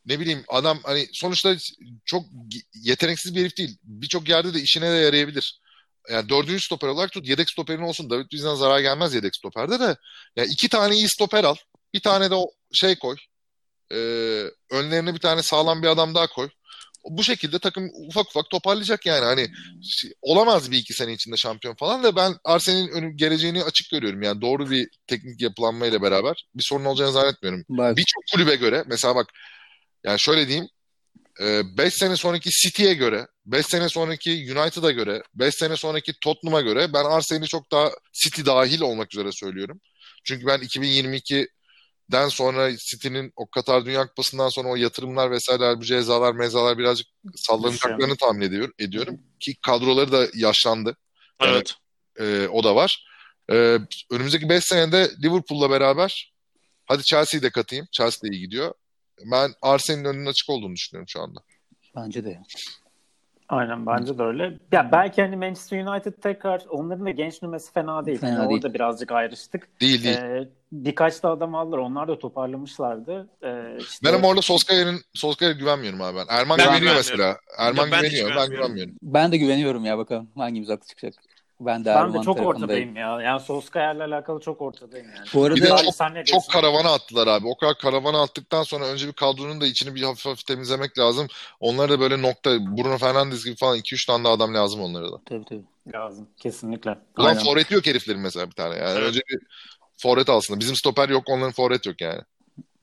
[0.06, 1.56] Ne bileyim adam hani sonuçta
[2.06, 2.24] çok
[2.74, 3.78] yeteneksiz bir herif değil.
[3.84, 5.62] Birçok yerde de işine de yarayabilir.
[6.10, 7.28] Yani dördüncü stoper olarak tut.
[7.28, 8.10] Yedek stoperin olsun.
[8.10, 9.98] David Luiz'den zarar gelmez yedek stoperde de.
[10.36, 11.56] Yani iki tane iyi stoper al.
[11.94, 13.16] Bir tane de o şey koy.
[13.92, 16.50] Ee, önlerine bir tane sağlam bir adam daha koy.
[17.10, 19.26] Bu şekilde takım ufak ufak toparlayacak yani.
[19.26, 19.48] Hani
[20.22, 24.22] olamaz bir iki sene içinde şampiyon falan da ben Arsenal'in önü geleceğini açık görüyorum.
[24.22, 27.66] Yani doğru bir teknik yapılanmayla beraber bir sorun olacağını zannetmiyorum.
[27.70, 29.28] Birçok kulübe göre mesela bak
[30.04, 30.70] yani şöyle diyeyim
[31.40, 36.94] 5 sene sonraki City'ye göre 5 sene sonraki United'a göre 5 sene sonraki Tottenham'a göre
[36.94, 39.82] ben Arsenal'i çok daha City dahil olmak üzere söylüyorum.
[40.24, 46.34] Çünkü ben 2022'den sonra City'nin o Katar Dünya Kupası'ndan sonra o yatırımlar vesaireler bu cezalar
[46.34, 49.22] mezalar birazcık sallanacaklarını tahmin ediyor, ediyorum.
[49.40, 50.98] Ki kadroları da yaşlandı.
[51.42, 51.76] Evet.
[52.20, 53.06] Ee, o da var.
[53.52, 53.80] Ee,
[54.12, 56.34] önümüzdeki 5 senede Liverpool'la beraber
[56.86, 57.88] hadi Chelsea'yi de katayım.
[57.92, 58.74] Chelsea de iyi gidiyor.
[59.32, 61.40] Ben Arsenal'in önünün açık olduğunu düşünüyorum şu anda.
[61.96, 62.40] bence de.
[63.50, 64.58] Aynen bence de öyle.
[64.72, 68.18] Ya belki hani Manchester United tekrar onların da genç nüvesi fena değil.
[68.20, 68.62] Fena Yani değil.
[68.64, 69.82] Orada birazcık ayrıştık.
[69.82, 70.18] Değil değil.
[70.18, 71.78] Ee, birkaç da adam aldılar.
[71.78, 73.30] Onlar da toparlamışlardı.
[73.44, 76.26] Ee, işte, ben ama orada Solskjaer'in Solskjaer'e güvenmiyorum abi ben.
[76.30, 76.98] Erman Ben güveniyor güvenmiyorum.
[76.98, 77.38] mesela.
[77.58, 78.30] Erman Ya ben güveniyor.
[78.30, 78.66] Ben güvenmiyorum.
[78.68, 78.96] güvenmiyorum.
[79.02, 81.24] Ben de güveniyorum ya bakalım hangimiz haklı çıkacak.
[81.66, 83.22] Ben de, Ben de çok ortadayım ya.
[83.22, 85.28] Yani Solskjaer'le alakalı çok ortadayım yani.
[85.34, 87.48] Bu arada Bir de çok, sen ne çok karavana attılar abi.
[87.48, 91.28] O kadar karavana attıktan sonra önce bir kadronun da içini bir hafif hafif temizlemek lazım.
[91.60, 95.18] Onlara da böyle nokta Bruno Fernandes gibi falan 2-3 tane daha adam lazım onlara da.
[95.26, 95.64] tabii tabii.
[95.94, 96.28] Lazım.
[96.38, 96.98] Kesinlikle.
[97.18, 97.44] Ulan Aynen.
[97.44, 98.92] forveti yok heriflerin mesela bir tane yani.
[99.00, 99.10] Evet.
[99.10, 99.40] Önce bir
[99.98, 100.60] forvet alsın.
[100.60, 102.22] Bizim stoper yok onların forvet yok yani.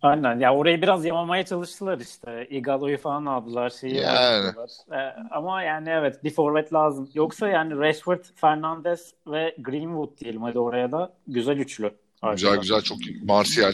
[0.02, 0.38] Aynen.
[0.38, 2.46] Ya orayı biraz yamamaya çalıştılar işte.
[2.50, 3.70] Igalo'yu falan aldılar.
[3.70, 4.48] Şeyi Yani.
[4.92, 4.96] Ee,
[5.30, 7.08] ama yani evet bir forvet lazım.
[7.14, 11.90] Yoksa yani Rashford, Fernandes ve Greenwood diyelim hadi oraya da güzel üçlü.
[12.32, 13.24] Güzel güzel çok iyi.
[13.24, 13.72] Martial.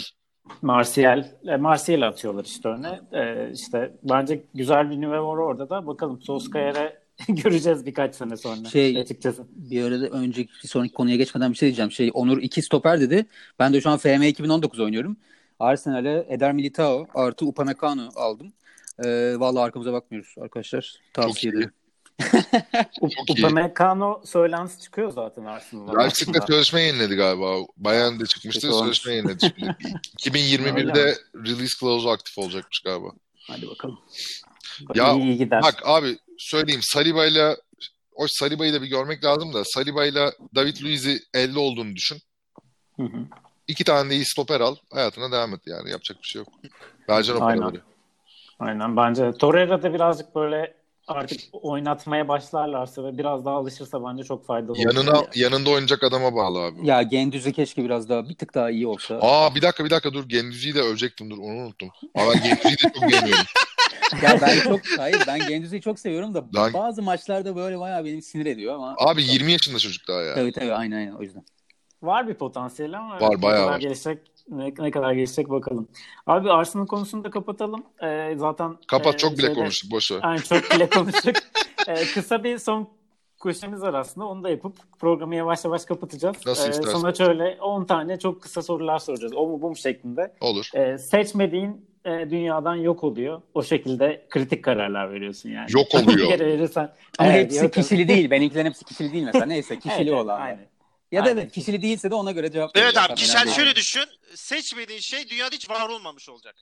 [0.62, 3.01] Martial, e, Martial atıyorlar işte öne.
[3.12, 5.87] E, işte bence güzel bir nüve var orada da.
[5.87, 6.99] Bakalım Solskjaer'e
[7.29, 8.68] göreceğiz birkaç sene sonra.
[8.68, 9.47] Şey- açıkçası.
[9.51, 11.91] Bir arada önceki bir sonraki konuya geçmeden bir şey diyeceğim.
[11.91, 13.27] Şey Onur iki stoper dedi.
[13.59, 15.16] Ben de şu an FM 2019 oynuyorum.
[15.59, 18.52] Arsenal'e Eder Militao artı Upamecano aldım.
[19.04, 20.96] Ee, vallahi arkamıza bakmıyoruz arkadaşlar.
[21.12, 21.72] Tavsiye ederim.
[23.30, 26.00] Upamecano söylentisi çıkıyor zaten Arsenal'dan.
[26.00, 26.46] Leipzig'le aslında.
[26.46, 27.57] sözleşme yeniledi galiba.
[27.76, 28.72] Bayern de çıkmıştı.
[28.72, 29.38] Sözleşme yeniledi.
[29.40, 29.76] şimdi.
[30.38, 33.09] 2021'de release clause aktif olacakmış galiba.
[33.46, 33.98] Hadi bakalım.
[34.94, 35.62] Ya, iyi, iyi gider.
[35.62, 37.57] Bak abi söyleyeyim Saliba'yla
[38.14, 42.18] o Saliba'yı da bir görmek lazım da Saliba'yla David Luiz'i elde olduğunu düşün.
[42.96, 43.26] Hı hı.
[43.69, 44.77] İki tane de iyi stoper al.
[44.93, 45.91] Hayatına devam et yani.
[45.91, 46.49] Yapacak bir şey yok.
[47.09, 47.61] Vereceksin o Aynen.
[47.61, 47.83] paraları.
[48.59, 49.33] Aynen bence.
[49.33, 50.75] Torreira da birazcık böyle
[51.09, 54.81] artık oynatmaya başlarlarsa ve biraz daha alışırsa bence çok faydalı olur.
[54.81, 56.87] Yanına, yanında oynayacak adama bağlı abi.
[56.87, 59.19] Ya Gendüz'ü keşke biraz daha bir tık daha iyi olsa.
[59.23, 60.29] Aa bir dakika bir dakika dur.
[60.29, 61.89] Gendüzi'yi de övecektim dur onu unuttum.
[62.14, 63.45] Ama ben Gendüzi'yi de çok beğeniyorum.
[64.23, 68.23] Ya ben çok hayır ben Gendüz'ü çok seviyorum da Lan- bazı maçlarda böyle bayağı beni
[68.23, 68.95] sinir ediyor ama.
[68.99, 70.35] Abi 20 yaşında çocuk daha ya.
[70.35, 71.45] Tabii tabii aynen aynen o yüzden.
[72.03, 73.80] Var bir potansiyeli ama Var, ne bayağı kadar var.
[73.80, 74.18] gelişecek
[74.49, 75.88] ne, ne kadar gelişecek bakalım.
[76.26, 77.82] Abi Arsenal konusunu da kapatalım.
[78.03, 80.18] Ee, zaten Kapat e, çok bile şeyde- konuştuk boş ver.
[80.22, 81.36] Aynen çok bile konuştuk.
[81.88, 82.88] Ee, kısa bir son
[83.42, 84.26] köşemiz var aslında.
[84.26, 86.36] Onu da yapıp programı yavaş yavaş kapatacağız.
[86.47, 86.99] Nasıl Ee, istersen.
[86.99, 89.32] Sana şöyle 10 tane çok kısa sorular soracağız.
[89.36, 90.32] O mu bu mu şeklinde.
[90.40, 90.70] Olur.
[90.74, 93.42] Ee, seçmediğin e, dünyadan yok oluyor.
[93.55, 95.66] O şekilde kritik kararlar veriyorsun yani.
[95.70, 96.18] Yok oluyor.
[96.18, 96.92] Bir kere verirsen.
[97.18, 98.30] Ama Evet, hepsi yok- kişili değil.
[98.30, 99.47] Benimkilerin hepsi kişili değil mesela.
[99.47, 100.40] Neyse kişili Evet, olan.
[100.40, 100.66] aynen.
[101.12, 101.40] Ya da Aynen.
[101.40, 104.04] evet kişili değilse de ona göre cevap Evet abi kişisel şöyle düşün.
[104.34, 106.54] Seçmediğin şey dünyada hiç var olmamış olacak.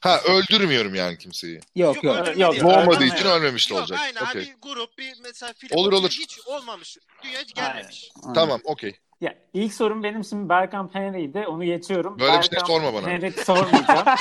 [0.00, 1.60] Ha öldürmüyorum yani kimseyi.
[1.76, 2.16] Yok yok.
[2.16, 2.64] öldürme yok, değil.
[2.64, 3.36] Doğmadığı Öldürme için yok.
[3.36, 3.98] ölmemiş de Yok olacak.
[4.02, 4.42] aynen Okey.
[4.42, 6.10] bir grup bir mesela film Olur, olur.
[6.10, 6.96] hiç olmamış.
[7.24, 8.10] Dünya hiç gelmemiş.
[8.22, 8.34] Aynen.
[8.34, 8.96] Tamam okey.
[9.20, 11.38] Ya, ilk sorum benim şimdi Bergkamp Henry'di.
[11.48, 12.18] Onu geçiyorum.
[12.18, 13.08] Böyle bir şey Bergkamp sorma bana.
[13.08, 14.06] Henry sormayacağım.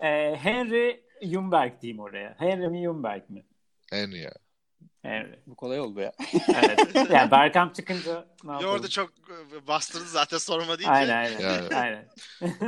[0.00, 2.34] Ee, Henry Ljungberg diyeyim oraya.
[2.38, 3.44] Henry mi Ljungberg mi?
[3.90, 4.32] Henry ya.
[5.06, 5.40] Henry.
[5.46, 6.12] Bu kolay oldu ya.
[6.54, 6.80] Evet.
[7.10, 8.74] yani Bergkamp çıkınca ne Ya yapalım?
[8.74, 10.90] orada çok e, bastırdı zaten sorma deyince.
[10.92, 11.40] Aynen aynen.
[11.40, 11.74] Yani.
[11.76, 12.08] aynen.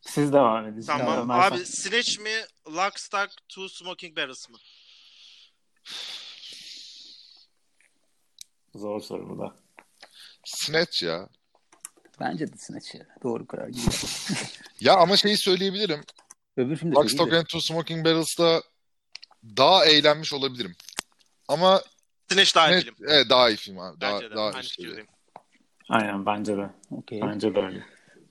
[0.00, 0.82] Siz devam edin.
[0.82, 1.18] Tamam.
[1.22, 2.30] Ömer Abi sen- Snatch mi?
[2.76, 4.56] Lock, Stock, Two Smoking Barrels mı?
[8.74, 9.54] Zor soru bu da.
[10.44, 11.28] Snatch ya.
[12.20, 13.06] Bence de Snatch ya.
[13.22, 13.68] Doğru karar.
[13.68, 13.80] gibi.
[14.80, 16.00] Ya ama şeyi söyleyebilirim.
[16.56, 17.36] Öbür film de Lock, çok Stock iyiydi.
[17.36, 18.62] and Two Smoking Barrels'da
[19.56, 20.76] daha eğlenmiş olabilirim.
[21.48, 21.82] Ama
[22.32, 22.94] Snatch daha iyi evet, film.
[23.08, 24.00] evet, daha iyi film abi.
[24.00, 24.34] Daha, Bence de.
[24.34, 24.90] daha Aynı üst seviye.
[24.90, 25.08] fikirdeyim.
[25.88, 26.70] Aynen bence de.
[26.90, 27.20] Okey.
[27.22, 27.84] Bence de öyle.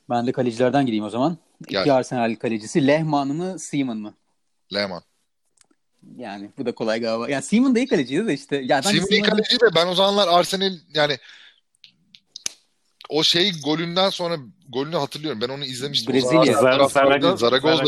[0.10, 1.38] Ben de kalecilerden gireyim o zaman.
[1.68, 1.82] Gel.
[1.82, 2.88] İki Arsenal kalecisi.
[2.88, 4.14] Lehman mı Seaman mı?
[4.74, 5.02] Lehman.
[6.18, 7.30] Yani bu da kolay galiba.
[7.30, 8.56] Yani Seaman da iyi kaleciydi de işte.
[8.56, 11.18] Ya ben Simon iyi Seaman'ı- kaleci de ben o zamanlar Arsenal yani
[13.10, 14.36] o şey golünden sonra
[14.70, 15.42] golünü hatırlıyorum.
[15.42, 16.14] Ben onu izlemiştim.
[16.14, 16.44] Brezilya.
[16.54, 17.38] Zar- Zaragoza'yı.
[17.38, 17.86] Zaragoza?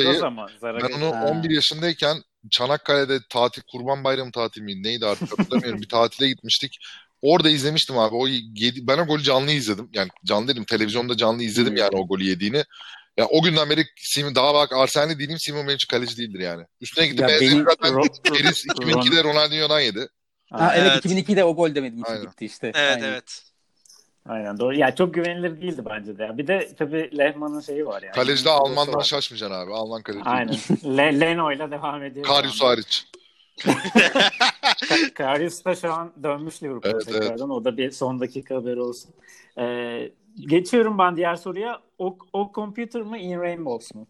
[0.64, 1.26] Ben onu Ha.
[1.26, 2.18] 11 yaşındayken
[2.52, 4.84] Çanakkale'de tatil, Kurban Bayramı tatili miydi?
[4.88, 5.82] Neydi artık hatırlamıyorum.
[5.82, 6.80] bir tatile gitmiştik.
[7.22, 8.16] Orada izlemiştim abi.
[8.16, 9.90] O yedi, ben o golü canlı izledim.
[9.94, 10.64] Yani canlı dedim.
[10.66, 11.78] Televizyonda canlı izledim Hmm.
[11.78, 12.64] yani o golü yediğini.
[13.18, 15.40] Ya o günden beri Simon daha bak Arsenal'li değilim.
[15.40, 16.66] Simon benim için kaleci değildir yani.
[16.82, 17.22] Üstüne gitti.
[17.22, 20.08] Ya Benzeri zaten Ro- Keris 2002'de Ronaldinho'dan yedi.
[20.52, 21.06] Ha, evet, Evet.
[21.06, 22.72] 2002'de o gol demedim gitti işte.
[22.76, 23.08] Evet Aynen.
[23.08, 23.44] evet.
[24.30, 24.76] Aynen doğru.
[24.76, 26.38] Ya çok güvenilir değildi bence de.
[26.38, 28.14] Bir de tabii Lehman'ın şeyi var yani.
[28.14, 29.74] Kalecide Alman'dan şaşmayacaksın abi.
[29.74, 30.24] Alman kaleci.
[30.26, 30.56] Aynen.
[30.98, 32.26] Le Leno'yla devam ediyor.
[32.26, 33.08] Karius hariç.
[33.60, 37.50] Ka- Karius da şu an dönmüş Liverpool'a Evet, tekrardan.
[37.50, 39.12] O da bir son dakika haberi olsun.
[39.58, 41.82] Ee, geçiyorum ben diğer soruya.
[41.98, 44.08] O, o computer mı In Rainbows mu?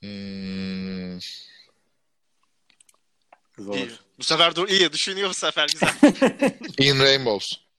[0.00, 1.20] Hmm,
[3.58, 3.74] Zor.
[3.74, 3.88] İyi.
[4.18, 5.94] Bu sefer dur iyi düşünüyor bu sefer güzel.
[6.94, 7.69] In Rainbows.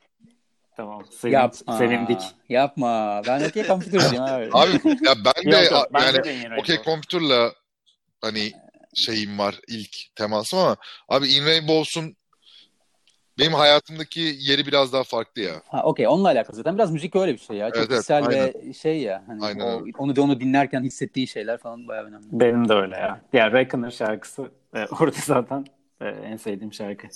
[0.82, 1.06] Tamam.
[1.12, 1.78] Sevin, Yapma.
[1.78, 2.22] sevindik.
[2.50, 3.24] Yapma.
[3.28, 4.50] Ben okey computer'cıyım abi.
[4.54, 4.72] Abi
[5.06, 7.54] ya ben de Yok, yok, yani de okey computer'la
[8.22, 8.52] hani
[8.94, 10.76] şeyim var ilk temasım ama
[11.10, 12.16] abi In Rainbows'un
[13.40, 15.62] benim hayatımdaki yeri biraz daha farklı ya.
[15.68, 17.68] Ha okey onunla alakalı zaten biraz müzik öyle bir şey ya.
[17.70, 21.28] Çok Evet, evet, kişisel ve şey ya hani Aynen o, onu da onu dinlerken hissettiğin
[21.28, 22.26] şeyler falan bayağı önemli.
[22.32, 23.22] Benim de öyle ya.
[23.34, 25.66] Ya Reckoner şarkısı e, orada zaten
[26.02, 27.08] e, en sevdiğim şarkı.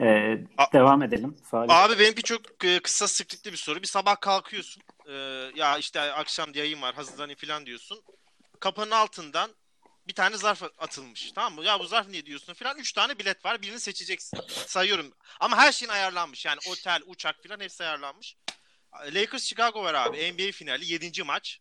[0.00, 0.38] Ee,
[0.72, 1.36] devam edelim.
[1.50, 1.74] Salih.
[1.74, 3.82] Abi benimki çok e, kısa sıklıklı bir soru.
[3.82, 4.82] Bir sabah kalkıyorsun.
[5.08, 5.12] Ee,
[5.54, 8.02] ya işte akşam yayın var hazırlanayım falan diyorsun.
[8.60, 9.50] Kapının altından
[10.08, 11.32] bir tane zarf atılmış.
[11.32, 11.64] Tamam mı?
[11.64, 12.78] Ya bu zarf niye diyorsun falan.
[12.78, 13.62] Üç tane bilet var.
[13.62, 14.38] Birini seçeceksin.
[14.48, 15.12] Sayıyorum.
[15.40, 16.46] Ama her şeyin ayarlanmış.
[16.46, 18.36] Yani otel, uçak falan hepsi ayarlanmış.
[19.14, 20.32] Lakers Chicago var abi.
[20.32, 21.22] NBA finali 7.
[21.22, 21.58] maç.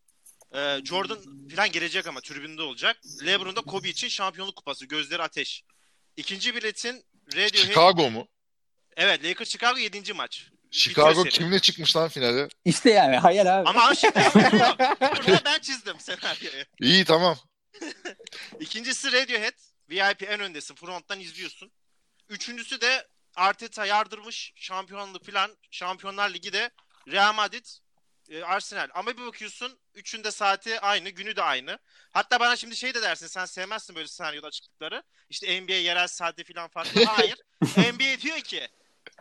[0.56, 1.20] Ee, Jordan
[1.56, 2.98] falan gelecek ama tribünde olacak.
[3.26, 4.86] LeBron da Kobe için şampiyonluk kupası.
[4.86, 5.64] Gözleri ateş.
[6.18, 7.68] İkinci biletin Radiohead...
[7.68, 8.28] Chicago mu?
[8.98, 10.14] Evet Lakers Chicago 7.
[10.14, 10.48] maç.
[10.72, 12.48] Chicago kimle çıkmış lan finale?
[12.66, 13.70] İşte yani hayal abi.
[13.70, 14.14] Ama şimdi
[15.02, 16.66] burada ben çizdim senaryoyu.
[16.82, 17.38] İyi tamam.
[18.60, 19.54] İkincisi Radiohead.
[19.90, 20.76] VIP en öndesin.
[20.76, 21.72] Fronttan izliyorsun.
[22.30, 26.72] Üçüncüsü de Arteta yardırmış şampiyonluk falan Şampiyonlar Ligi de
[27.08, 27.66] Real Madrid
[28.30, 28.88] e, Arsenal.
[28.94, 31.80] Ama bir bakıyorsun üçünde saati aynı, günü de aynı.
[32.12, 35.04] Hatta bana şimdi şey de dersin sen sevmezsin böyle senaryoda açıklıkları.
[35.30, 37.04] İşte NBA yerel saati falan farklı.
[37.06, 37.38] Hayır.
[37.62, 38.68] NBA diyor ki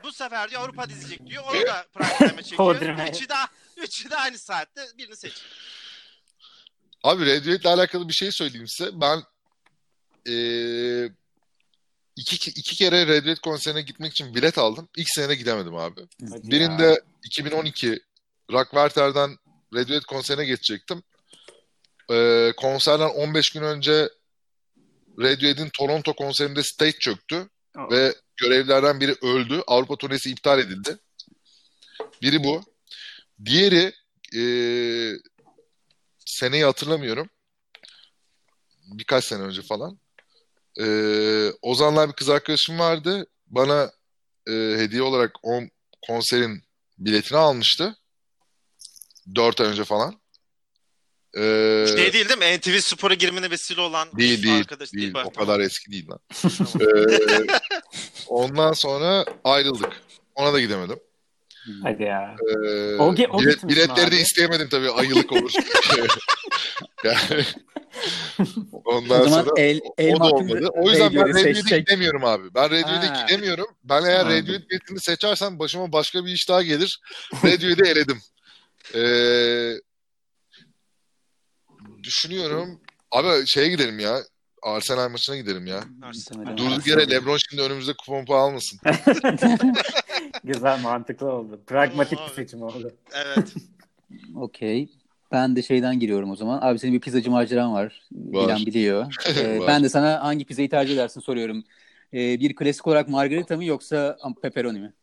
[0.02, 1.44] bu sefer diyor Avrupa dizecek diyor.
[1.46, 3.08] Onu da prime time'e çekiyor.
[3.08, 3.34] üçü de,
[3.76, 5.42] üçü de aynı saatte birini seç.
[7.02, 8.90] Abi Radiohead'le alakalı bir şey söyleyeyim size.
[9.00, 9.22] Ben
[10.28, 11.10] ee,
[12.16, 14.88] iki, iki kere Radiohead konserine gitmek için bilet aldım.
[14.96, 16.00] İlk sene gidemedim abi.
[16.30, 17.00] Hadi Birinde ya.
[17.24, 18.00] 2012
[18.52, 19.36] Rockwerter'den
[19.74, 21.02] Radiohead konserine geçecektim.
[22.10, 24.08] Ee, konserden 15 gün önce
[25.18, 27.48] Radiohead'in Toronto konserinde stage çöktü.
[27.78, 27.90] Oh.
[27.90, 29.62] Ve görevlerden biri öldü.
[29.66, 30.98] Avrupa turnesi iptal edildi.
[32.22, 32.60] Biri bu.
[33.44, 33.92] Diğeri
[34.36, 34.42] e,
[36.26, 37.28] seneyi hatırlamıyorum.
[38.92, 39.98] Birkaç sene önce falan.
[40.80, 40.86] E,
[41.62, 43.26] Ozan'la bir kız arkadaşım vardı.
[43.46, 43.92] Bana
[44.48, 45.60] e, hediye olarak o
[46.06, 46.62] konserin
[46.98, 47.96] biletini almıştı.
[49.34, 50.20] Dört ay önce falan.
[51.38, 52.58] Ee, şey değil değil mi?
[52.58, 55.14] NTV Spor'a girmene vesile olan değil, değil, arkadaş değil.
[55.14, 55.26] değil.
[55.26, 56.20] O kadar eski değil lan.
[56.80, 57.46] ee,
[58.26, 60.02] ondan sonra ayrıldık.
[60.34, 60.98] Ona da gidemedim.
[61.82, 62.36] Hadi ya.
[62.48, 65.52] Ee, o, o bilet, biletleri de isteyemedim tabii ayılık olur.
[67.04, 67.44] yani,
[68.84, 70.68] ondan o sonra el, el o da olmadı.
[70.74, 72.54] O yüzden ben Radiohead'e gidemiyorum abi.
[72.54, 73.66] Ben Radiohead'e gidemiyorum.
[73.84, 77.00] Ben eğer Radiohead biletini seçersem başıma başka bir iş daha gelir.
[77.44, 78.22] Radiohead'i eledim.
[78.94, 79.72] Ee,
[82.02, 82.80] düşünüyorum.
[83.10, 84.18] Abi şeye gidelim ya.
[84.62, 85.84] Arsenal maçına gidelim ya.
[86.56, 88.80] Durduk yere Lebron şimdi önümüzde kupon almasın.
[90.44, 91.60] Güzel mantıklı oldu.
[91.66, 92.94] Pragmatik bir seçim oldu.
[93.12, 93.54] Evet.
[94.36, 94.88] Okey.
[95.32, 96.58] Ben de şeyden giriyorum o zaman.
[96.62, 98.02] Abi senin bir pizzacı maceran var.
[98.12, 98.48] var.
[98.48, 99.14] Bilen biliyor.
[99.36, 101.64] Ee, ben de sana hangi pizzayı tercih edersin soruyorum.
[102.12, 104.94] Ee, bir klasik olarak margarita mı yoksa pepperoni mi?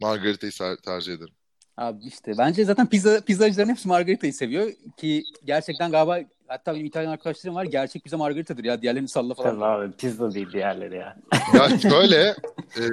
[0.00, 1.34] Margarita'yı tercih ederim.
[1.76, 6.18] Abi işte bence zaten pizza pizzacıların hepsi margaritayı seviyor ki gerçekten galiba
[6.48, 9.50] hatta benim İtalyan arkadaşlarım var gerçek pizza margaritadır ya diğerlerini salla falan.
[9.50, 11.16] Tabii abi pizza değil diğerleri ya.
[11.54, 12.34] ya şöyle
[12.76, 12.84] e,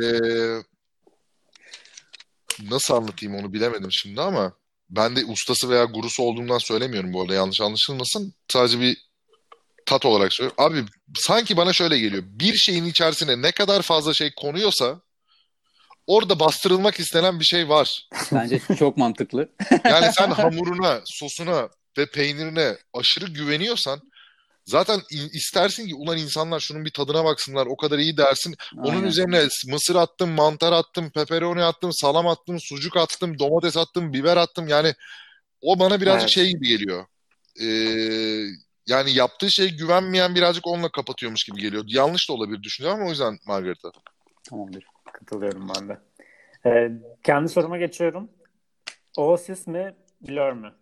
[2.69, 4.53] nasıl anlatayım onu bilemedim şimdi ama
[4.89, 8.33] ben de ustası veya gurusu olduğumdan söylemiyorum bu arada yanlış anlaşılmasın.
[8.47, 8.97] Sadece bir
[9.85, 10.63] tat olarak söylüyorum.
[10.63, 10.85] Abi
[11.15, 12.23] sanki bana şöyle geliyor.
[12.25, 15.01] Bir şeyin içerisine ne kadar fazla şey konuyorsa
[16.09, 18.07] orada bastırılmak istenen bir şey var.
[18.31, 19.49] Bence çok mantıklı.
[19.85, 24.01] yani sen hamuruna, sosuna ve peynirine aşırı güveniyorsan
[24.65, 25.01] zaten
[25.33, 28.55] istersin ki ulan insanlar şunun bir tadına baksınlar o kadar iyi dersin.
[28.77, 28.89] Aynen.
[28.89, 34.37] Onun üzerine mısır attım, mantar attım, pepperoni attım, salam attım, sucuk attım, domates attım, biber
[34.37, 34.67] attım.
[34.67, 34.93] Yani
[35.61, 36.31] o bana birazcık evet.
[36.31, 37.05] şey gibi geliyor.
[37.61, 37.65] Ee,
[38.87, 41.83] yani yaptığı şey güvenmeyen birazcık onunla kapatıyormuş gibi geliyor.
[41.87, 43.91] Yanlış da olabilir düşünüyorum ama o yüzden Margarita.
[44.49, 44.83] Tamamdır.
[45.13, 45.99] Katılıyorum ben de.
[46.65, 46.91] Ee,
[47.23, 48.29] kendi soruma geçiyorum.
[49.17, 50.73] Oasis mi, Blur mü?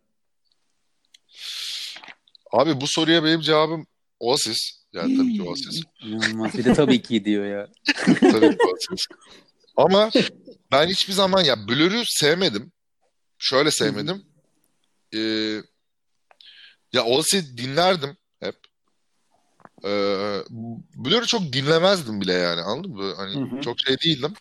[2.52, 3.88] Abi bu soruya benim cevabım
[4.20, 4.58] Oasis.
[4.94, 5.84] Yani tabii ki Oasis.
[6.02, 6.58] İnanılmaz.
[6.58, 7.68] Bir de tabii ki diyor ya.
[8.20, 9.08] tabii ki Oasis.
[9.78, 10.10] Ama
[10.72, 12.72] ben hiçbir zaman ya Blur'ü sevmedim.
[13.38, 14.26] Şöyle sevmedim.
[15.14, 15.20] Ee,
[16.94, 18.18] ya Oasis dinlerdim
[19.86, 20.40] Ee,
[20.96, 23.14] Blur'u çok dinlemezdim bile yani anladın mı?
[23.18, 23.62] Hani hı hı.
[23.62, 24.34] çok şey değildim.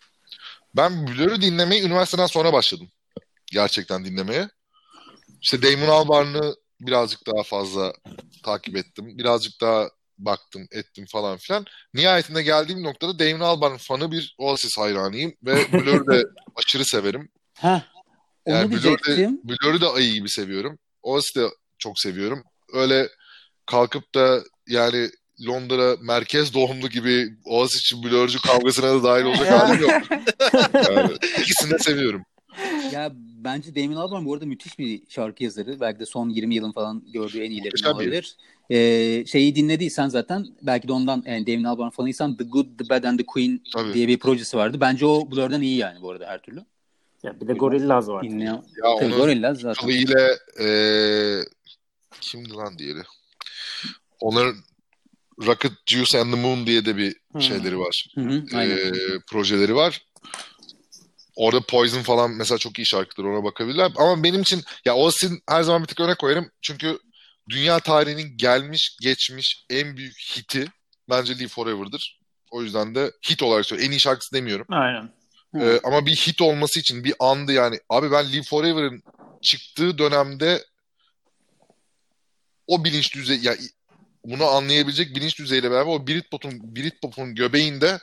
[0.75, 2.87] Ben Blur'u dinlemeyi üniversiteden sonra başladım.
[3.51, 4.49] Gerçekten dinlemeye.
[5.41, 7.93] İşte Damon Albarn'ı birazcık daha fazla
[8.43, 9.17] takip ettim.
[9.17, 11.65] Birazcık daha baktım, ettim falan filan.
[11.93, 17.29] Nihayetinde geldiğim noktada Damon Albarn fanı bir Oasis hayranıyım ve Blur'u da aşırı severim.
[17.53, 17.81] Heh,
[18.45, 20.79] onu yani Blur'u da, Blur'u da ayı gibi seviyorum.
[21.01, 21.47] Oasis'i de
[21.77, 22.43] çok seviyorum.
[22.73, 23.09] Öyle
[23.65, 25.09] kalkıp da yani
[25.47, 29.91] Londra merkez doğumlu gibi Oasis için blurcu kavgasına da dahil olacak halim yok.
[30.89, 32.21] Yani, ikisini de seviyorum.
[32.91, 33.11] Ya
[33.43, 35.79] bence Damon Albarn bu arada müthiş bir şarkı yazarı.
[35.79, 38.35] Belki de son 20 yılın falan gördüğü en iyilerinden olabilir.
[38.69, 43.03] Ee, şeyi dinlediysen zaten belki de ondan yani Devin Albarn fanıysan The Good, The Bad
[43.03, 43.93] and The Queen Tabii.
[43.93, 44.77] diye bir projesi vardı.
[44.81, 46.65] Bence o Blur'dan iyi yani bu arada her türlü.
[47.23, 48.23] Ya bir de Gorillaz var.
[48.23, 48.53] Dinleyen...
[48.53, 48.63] Ya
[48.99, 49.81] Tabii onun Gorillaz zaten.
[49.81, 51.43] kılıyla eee
[52.21, 53.01] kimdi lan diğeri?
[54.19, 54.55] Onların
[55.45, 57.41] Rocket Juice and the Moon diye de bir Hmm.
[57.41, 58.07] şeyleri var.
[58.15, 58.43] Hı hı.
[58.51, 58.91] Eee,
[59.31, 60.01] projeleri var.
[61.35, 63.91] Orada Poison falan mesela çok iyi şarkıdır ona bakabilirler.
[63.97, 66.51] Ama benim için ya Oasis her zaman bir tık öne koyarım.
[66.61, 66.99] Çünkü
[67.49, 70.65] dünya tarihinin gelmiş geçmiş en büyük hiti
[71.09, 72.19] bence Live Forever'dır.
[72.51, 73.91] O yüzden de hit olarak söylüyorum.
[73.93, 74.65] En iyi şarkısı demiyorum.
[74.69, 75.09] Aynen.
[75.59, 77.79] Ee, ama bir hit olması için bir andı yani.
[77.89, 79.03] Abi ben Live Forever'ın
[79.41, 80.63] çıktığı dönemde
[82.67, 83.57] o bilinç düzeyi yani
[84.27, 87.99] bunu anlayabilecek bilinç düzeyiyle beraber o Britpop'un Britpop'un göbeğinde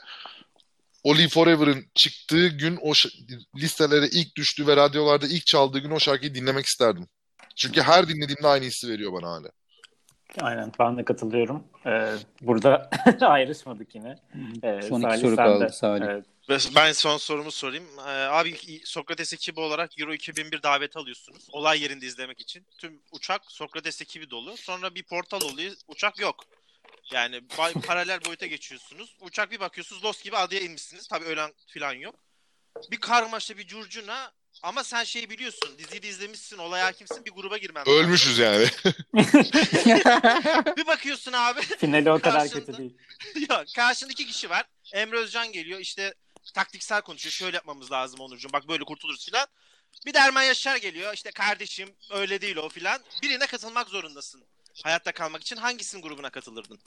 [1.03, 2.93] o Live Forever'ın çıktığı gün o
[3.55, 7.07] listelere ilk düştüğü ve radyolarda ilk çaldığı gün o şarkıyı dinlemek isterdim.
[7.55, 9.47] Çünkü her dinlediğimde aynı hissi veriyor bana hala.
[10.41, 11.63] Aynen ben de katılıyorum.
[11.85, 12.11] Ee,
[12.41, 12.89] burada
[13.21, 14.15] ayrışmadık yine.
[14.63, 15.69] Ee, Son iki Salih soru sen kaldı, de.
[15.69, 16.05] Salih.
[16.05, 16.25] Evet.
[16.49, 17.99] Ben son sorumu sorayım.
[17.99, 21.47] Ee, abi Sokrates ekibi olarak Euro 2001 davet alıyorsunuz.
[21.51, 22.67] Olay yerinde izlemek için.
[22.77, 24.57] Tüm uçak Sokrates ekibi dolu.
[24.57, 25.73] Sonra bir portal oluyor.
[25.87, 26.43] Uçak yok.
[27.11, 27.41] Yani
[27.87, 29.15] paralel boyuta geçiyorsunuz.
[29.21, 31.07] Uçak bir bakıyorsunuz Lost gibi adaya inmişsiniz.
[31.07, 32.15] Tabii ölen falan yok.
[32.91, 34.31] Bir karmaşa bir curcuna
[34.63, 35.77] ama sen şeyi biliyorsun.
[35.77, 36.57] Diziyi de izlemişsin.
[36.57, 37.25] Olay hakimsin.
[37.25, 37.93] Bir gruba girmen lazım.
[38.03, 38.67] Ölmüşüz yani.
[40.77, 41.61] Bir bakıyorsun abi.
[41.61, 42.97] Finali o kadar Karşında- kötü değil.
[43.49, 44.63] ya karşında iki kişi var.
[44.93, 46.13] Emre Özcan geliyor işte
[46.53, 47.33] taktiksel konuşuyor.
[47.33, 48.53] Şöyle yapmamız lazım Onurcuğum.
[48.53, 49.47] Bak böyle kurtuluruz filan.
[50.05, 51.13] Bir de Erman Yaşar geliyor.
[51.13, 53.01] İşte kardeşim öyle değil o filan.
[53.21, 54.43] Birine katılmak zorundasın.
[54.83, 56.79] Hayatta kalmak için hangisinin grubuna katılırdın?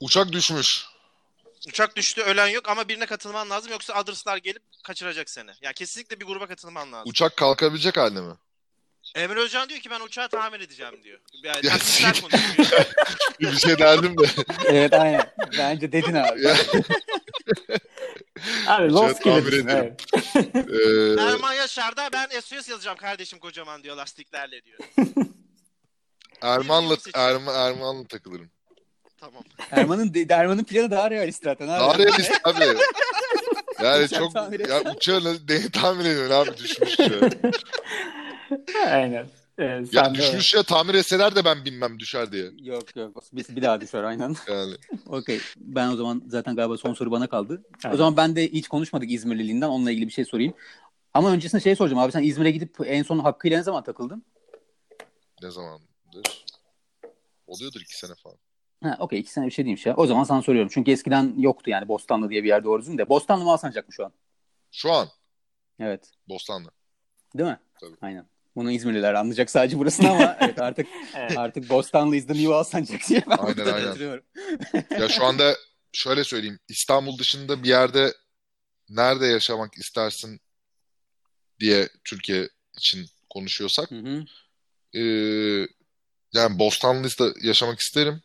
[0.00, 0.86] Uçak düşmüş.
[1.68, 5.50] Uçak düştü ölen yok ama birine katılman lazım yoksa Others'lar gelip kaçıracak seni.
[5.62, 7.10] Yani kesinlikle bir gruba katılman lazım.
[7.10, 8.34] Uçak kalkabilecek halde mi?
[9.14, 11.18] Emre Özcan diyor ki ben uçağı tamir edeceğim diyor.
[11.42, 11.72] Yani Ya
[12.20, 12.84] konuşuyor.
[13.40, 14.26] Bir şey derdim de.
[14.66, 15.30] evet aynen.
[15.58, 16.42] Bence dedin abi.
[16.42, 16.56] Ya,
[18.66, 19.68] Abi Lost tamir gibisin.
[19.68, 19.94] ederim.
[20.34, 20.54] Evet.
[20.54, 24.78] eee, Erman Yaşar da ben SOS yazacağım kardeşim kocaman diyor lastiklerle diyor.
[26.42, 26.96] Erman'la.
[27.14, 28.50] Erman, Erman'la takılırım.
[29.20, 29.42] Tamam.
[29.70, 31.80] Erman'ın Erman'ın planı daha realist zaten abi.
[31.80, 32.64] Daha realist abi.
[33.82, 37.06] Yani Uçak çok tamir ya uçağı nasıl- neyi tahmin ediyorsun abi düşmüş ya.
[38.86, 39.26] Aynen.
[39.58, 42.50] Ee, Ya düşmüş ya tamir etseler de ben bilmem düşer diye.
[42.62, 43.22] Yok yok.
[43.32, 44.36] Bir, bir daha düşer aynen.
[44.48, 44.74] Yani
[45.06, 45.40] Okey.
[45.56, 47.62] Ben o zaman zaten galiba son soru bana kaldı.
[47.84, 47.94] Aynen.
[47.94, 49.68] O zaman ben de hiç konuşmadık İzmirliliğinden.
[49.68, 50.54] Onunla ilgili bir şey sorayım.
[51.14, 52.12] Ama öncesinde şey soracağım abi.
[52.12, 54.24] Sen İzmir'e gidip en son Hakkı'yla ne zaman takıldın?
[55.42, 56.44] ne zamandır?
[57.46, 58.36] Oluyordur iki sene falan.
[58.82, 59.20] Ha, okey.
[59.20, 59.96] iki sene bir şey değilmiş ya.
[59.96, 60.70] O zaman sana soruyorum.
[60.74, 63.08] Çünkü eskiden yoktu yani Bostanlı diye bir yer doğru düzgün de.
[63.08, 64.12] Bostanlı mı Alsancak mı şu an?
[64.72, 65.08] Şu an
[65.80, 66.10] Evet.
[66.28, 66.68] Bostanlı.
[67.38, 67.58] Değil mi?
[67.80, 67.96] Tabii.
[68.02, 68.26] Aynen.
[68.58, 70.86] Bunu İzmirliler anlayacak sadece burasını ama evet artık
[71.16, 71.38] Evet.
[71.38, 74.22] artık Bostanlı is the new Alsancak diye ben Aynen, burada aynen.
[75.00, 75.56] Ya şu anda
[75.92, 76.58] şöyle söyleyeyim.
[76.68, 78.14] İstanbul dışında bir yerde
[78.88, 80.40] nerede yaşamak istersin
[81.60, 84.24] diye Türkiye için konuşuyorsak Hı hı.
[84.92, 85.68] eee,
[86.32, 88.20] yani Bostanlı'da yaşamak isterim.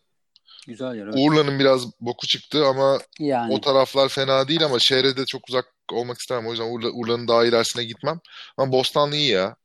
[0.68, 1.03] Güzel yer.
[1.05, 1.15] evet.
[1.18, 5.65] Urla'nın biraz boku çıktı ama Yani o taraflar fena değil ama şehre de çok uzak
[5.91, 6.47] olmak istemem.
[6.47, 8.19] O yüzden Urla, Urla'nın daha ilerisine gitmem.
[8.57, 9.55] Ama Bostanlı iyi ya.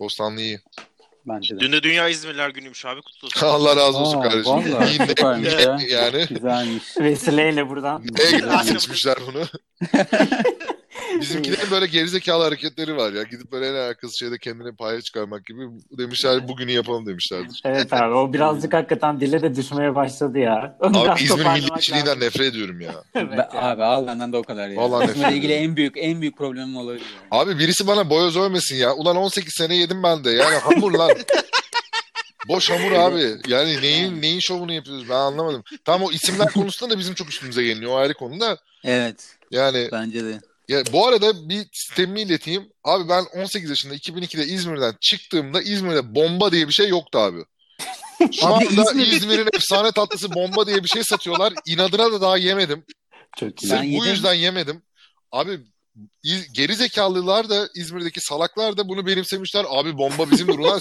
[0.00, 0.60] Bostanlı iyi.
[1.26, 1.60] bence de.
[1.60, 3.46] Dün de Dünya İzmirler günüymüş abi kutlu olsun.
[3.46, 4.52] Allah razı olsun Aa, kardeşim.
[4.52, 5.78] vallahi İyi ne- süpermiş ne- ya.
[5.88, 6.82] yani Güzelmiş.
[7.00, 8.02] Vesileyle buradan.
[8.06, 8.62] göre Aynen.
[8.62, 9.44] seçmişler bunu?
[11.20, 13.22] Bizimkilerin böyle gerizekalı hareketleri var ya.
[13.22, 15.60] Gidip böyle en alakasız şeyde kendine paya çıkarmak gibi.
[15.98, 17.60] Demişler bugünü yapalım demişlerdir.
[17.64, 20.76] Evet abi o birazcık hakikaten dile de düşmeye başladı ya.
[20.80, 22.22] Onu Abi biraz İzmir toparlamak milliyetçiliğinden lazım.
[22.22, 22.94] nefret ediyorum ya.
[23.14, 23.48] Evet ya.
[23.62, 24.76] abi al benden de o kadar ya.
[24.76, 25.70] Vallahi nefret ilgili ediyorum.
[25.70, 27.04] en büyük en büyük problemim olabilir.
[27.14, 27.42] Yani.
[27.42, 28.94] Abi birisi bana boyoz övmesin ya.
[28.94, 30.30] Ulan 18 sene yedim ben de.
[30.30, 31.10] Yani hamur lan.
[32.48, 33.36] Boş hamur abi.
[33.48, 35.62] Yani neyin neyin şovunu yapıyoruz ben anlamadım.
[35.84, 37.92] Tam o isimler konusunda da bizim çok üstümüze geliniyor.
[37.92, 38.58] O ayrı konu da.
[38.84, 40.40] Evet Yani bence de.
[40.68, 42.68] Ya bu arada bir sistemimi ileteyim.
[42.84, 47.38] Abi ben 18 yaşında 2002'de İzmir'den çıktığımda İzmir'de bomba diye bir şey yoktu abi.
[48.32, 51.52] Şu Abi anda İzmir- İzmir'in efsane tatlısı bomba diye bir şey satıyorlar.
[51.66, 52.84] İnadına da daha yemedim.
[53.38, 53.60] Çok.
[53.60, 54.10] Sırf Ben bu yedim.
[54.10, 54.82] yüzden yemedim.
[55.32, 55.60] Abi
[56.54, 59.64] geri zekalılar da İzmir'deki salaklar da bunu benimsemişler.
[59.68, 60.80] Abi bomba bizimdir ulan.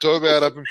[0.00, 0.64] Tövbe yarabbim.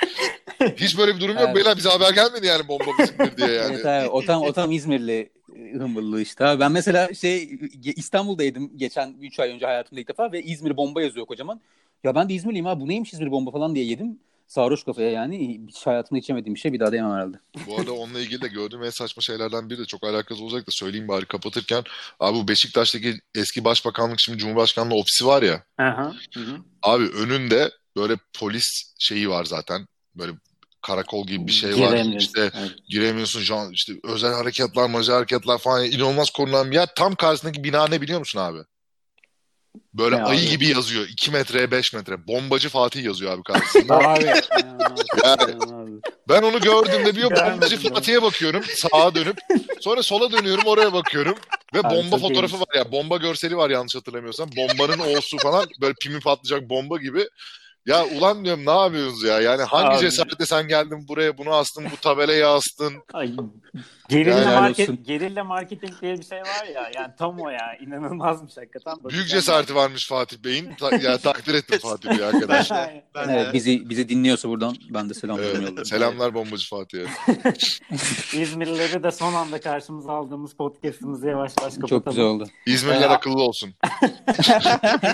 [0.78, 1.44] Hiç böyle bir durum yok.
[1.46, 1.56] Evet.
[1.56, 3.76] Beyler bize haber gelmedi yani bomba bizimdir diye yani.
[3.76, 5.30] Evet abi o tam, o tam İzmirli
[5.74, 6.46] hımbıllığı işte.
[6.46, 11.02] Abi ben mesela şey İstanbul'daydım geçen 3 ay önce hayatımda ilk defa ve İzmir bomba
[11.02, 11.62] yazıyor kocaman.
[12.04, 14.20] Ya ben de İzmirliyim abi bu neymiş İzmir bomba falan diye yedim.
[14.48, 17.38] Sarhoş kafaya yani hiç hayatımda içemediğim bir şey bir daha da yemem herhalde.
[17.68, 20.72] Bu arada onunla ilgili de gördüğüm en saçma şeylerden biri de çok alakası olacak da
[20.72, 21.84] söyleyeyim bari kapatırken.
[22.20, 25.64] Abi bu Beşiktaş'taki eski başbakanlık şimdi Cumhurbaşkanlığı ofisi var ya.
[25.78, 26.14] Aha.
[26.34, 26.58] Hı.
[26.84, 29.88] Abi önünde böyle polis şeyi var zaten.
[30.16, 30.32] Böyle
[30.82, 31.76] karakol gibi bir şey var.
[31.76, 32.18] Giremiyorsun.
[32.18, 32.72] İşte Evet.
[32.90, 36.88] giremiyorsun şu an işte özel harekatlar, macal harekatlar falan inanılmaz korunan bir yer.
[36.96, 38.60] Tam karşısındaki bina ne biliyor musun abi?
[39.94, 40.50] Böyle Ne ayı abi?
[40.50, 41.08] gibi yazıyor.
[41.10, 42.28] 2 metreye 5 metre.
[42.28, 43.98] Bombacı Fatih yazıyor abi karşısında.
[44.10, 44.26] Abi.
[45.24, 45.54] Yani
[46.30, 47.78] ben onu gördüğümde bir bombacı.
[47.78, 48.64] Fatih'e bakıyorum.
[48.76, 49.38] Sağa dönüp
[49.82, 51.36] sonra sola dönüyorum oraya bakıyorum.
[51.74, 52.70] Ve Abi bomba fotoğrafı iyiymiş.
[52.70, 52.92] var ya.
[52.92, 54.50] Bomba görseli var yanlış hatırlamıyorsam.
[54.58, 57.28] Bombanın olsu falan böyle pimi patlayacak bomba gibi.
[57.86, 59.42] Ya ulan diyorum ne yapıyorsunuz ya?
[59.42, 60.00] Yani hangi Abi.
[60.00, 62.94] cesaretle sen geldin buraya bunu astın bu tabelayı astın.
[63.14, 63.32] Ay,
[64.18, 65.04] gerilla, Helal market, olsun.
[65.04, 66.92] gerilla marketing diye bir şey var ya.
[66.96, 67.76] Yani tam o ya.
[67.82, 68.94] İnanılmazmış hakikaten.
[68.96, 70.74] Büyük Bakacağım cesareti varmış Fatih Bey'in.
[70.80, 72.72] Ta- ya takdir ettim Fatih Bey arkadaş.
[72.72, 73.04] ben.
[73.16, 75.86] Evet, de bizi bizi dinliyorsa buradan ben de selam Evet, yolluyorum.
[75.86, 77.06] selamlar bombacı Fatih'e.
[78.42, 81.88] İzmirlileri de son anda karşımıza aldığımız podcastımızı yavaş yavaş kapatalım.
[82.04, 82.48] Çok güzel oldu.
[82.66, 83.74] İzmirliler Ee, akıllı olsun.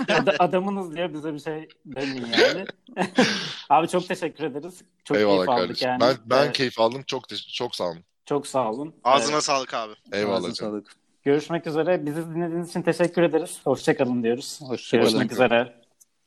[0.09, 2.65] Ad- adamınız diye bize bir şey demeyin yani.
[3.69, 4.81] Abi çok teşekkür ederiz.
[5.03, 5.89] Çok Eyvallah keyif aldık kardeşim.
[5.89, 6.01] yani.
[6.01, 7.03] Ben ben Ee, keyif aldım.
[7.07, 8.03] Çok te- çok sağ olun.
[8.27, 8.93] Çok sağ olun.
[9.03, 9.93] ağzına Ee, sağlık abi.
[10.11, 10.71] Eyvallah Ağzına canım.
[10.73, 10.91] sağlık.
[11.23, 12.05] görüşmek üzere.
[12.05, 13.59] Bizi dinlediğiniz için teşekkür ederiz.
[13.63, 14.59] Hoşçakalın diyoruz.
[14.63, 15.03] Hoşçakalın.
[15.11, 15.75] Görüşmek üzere.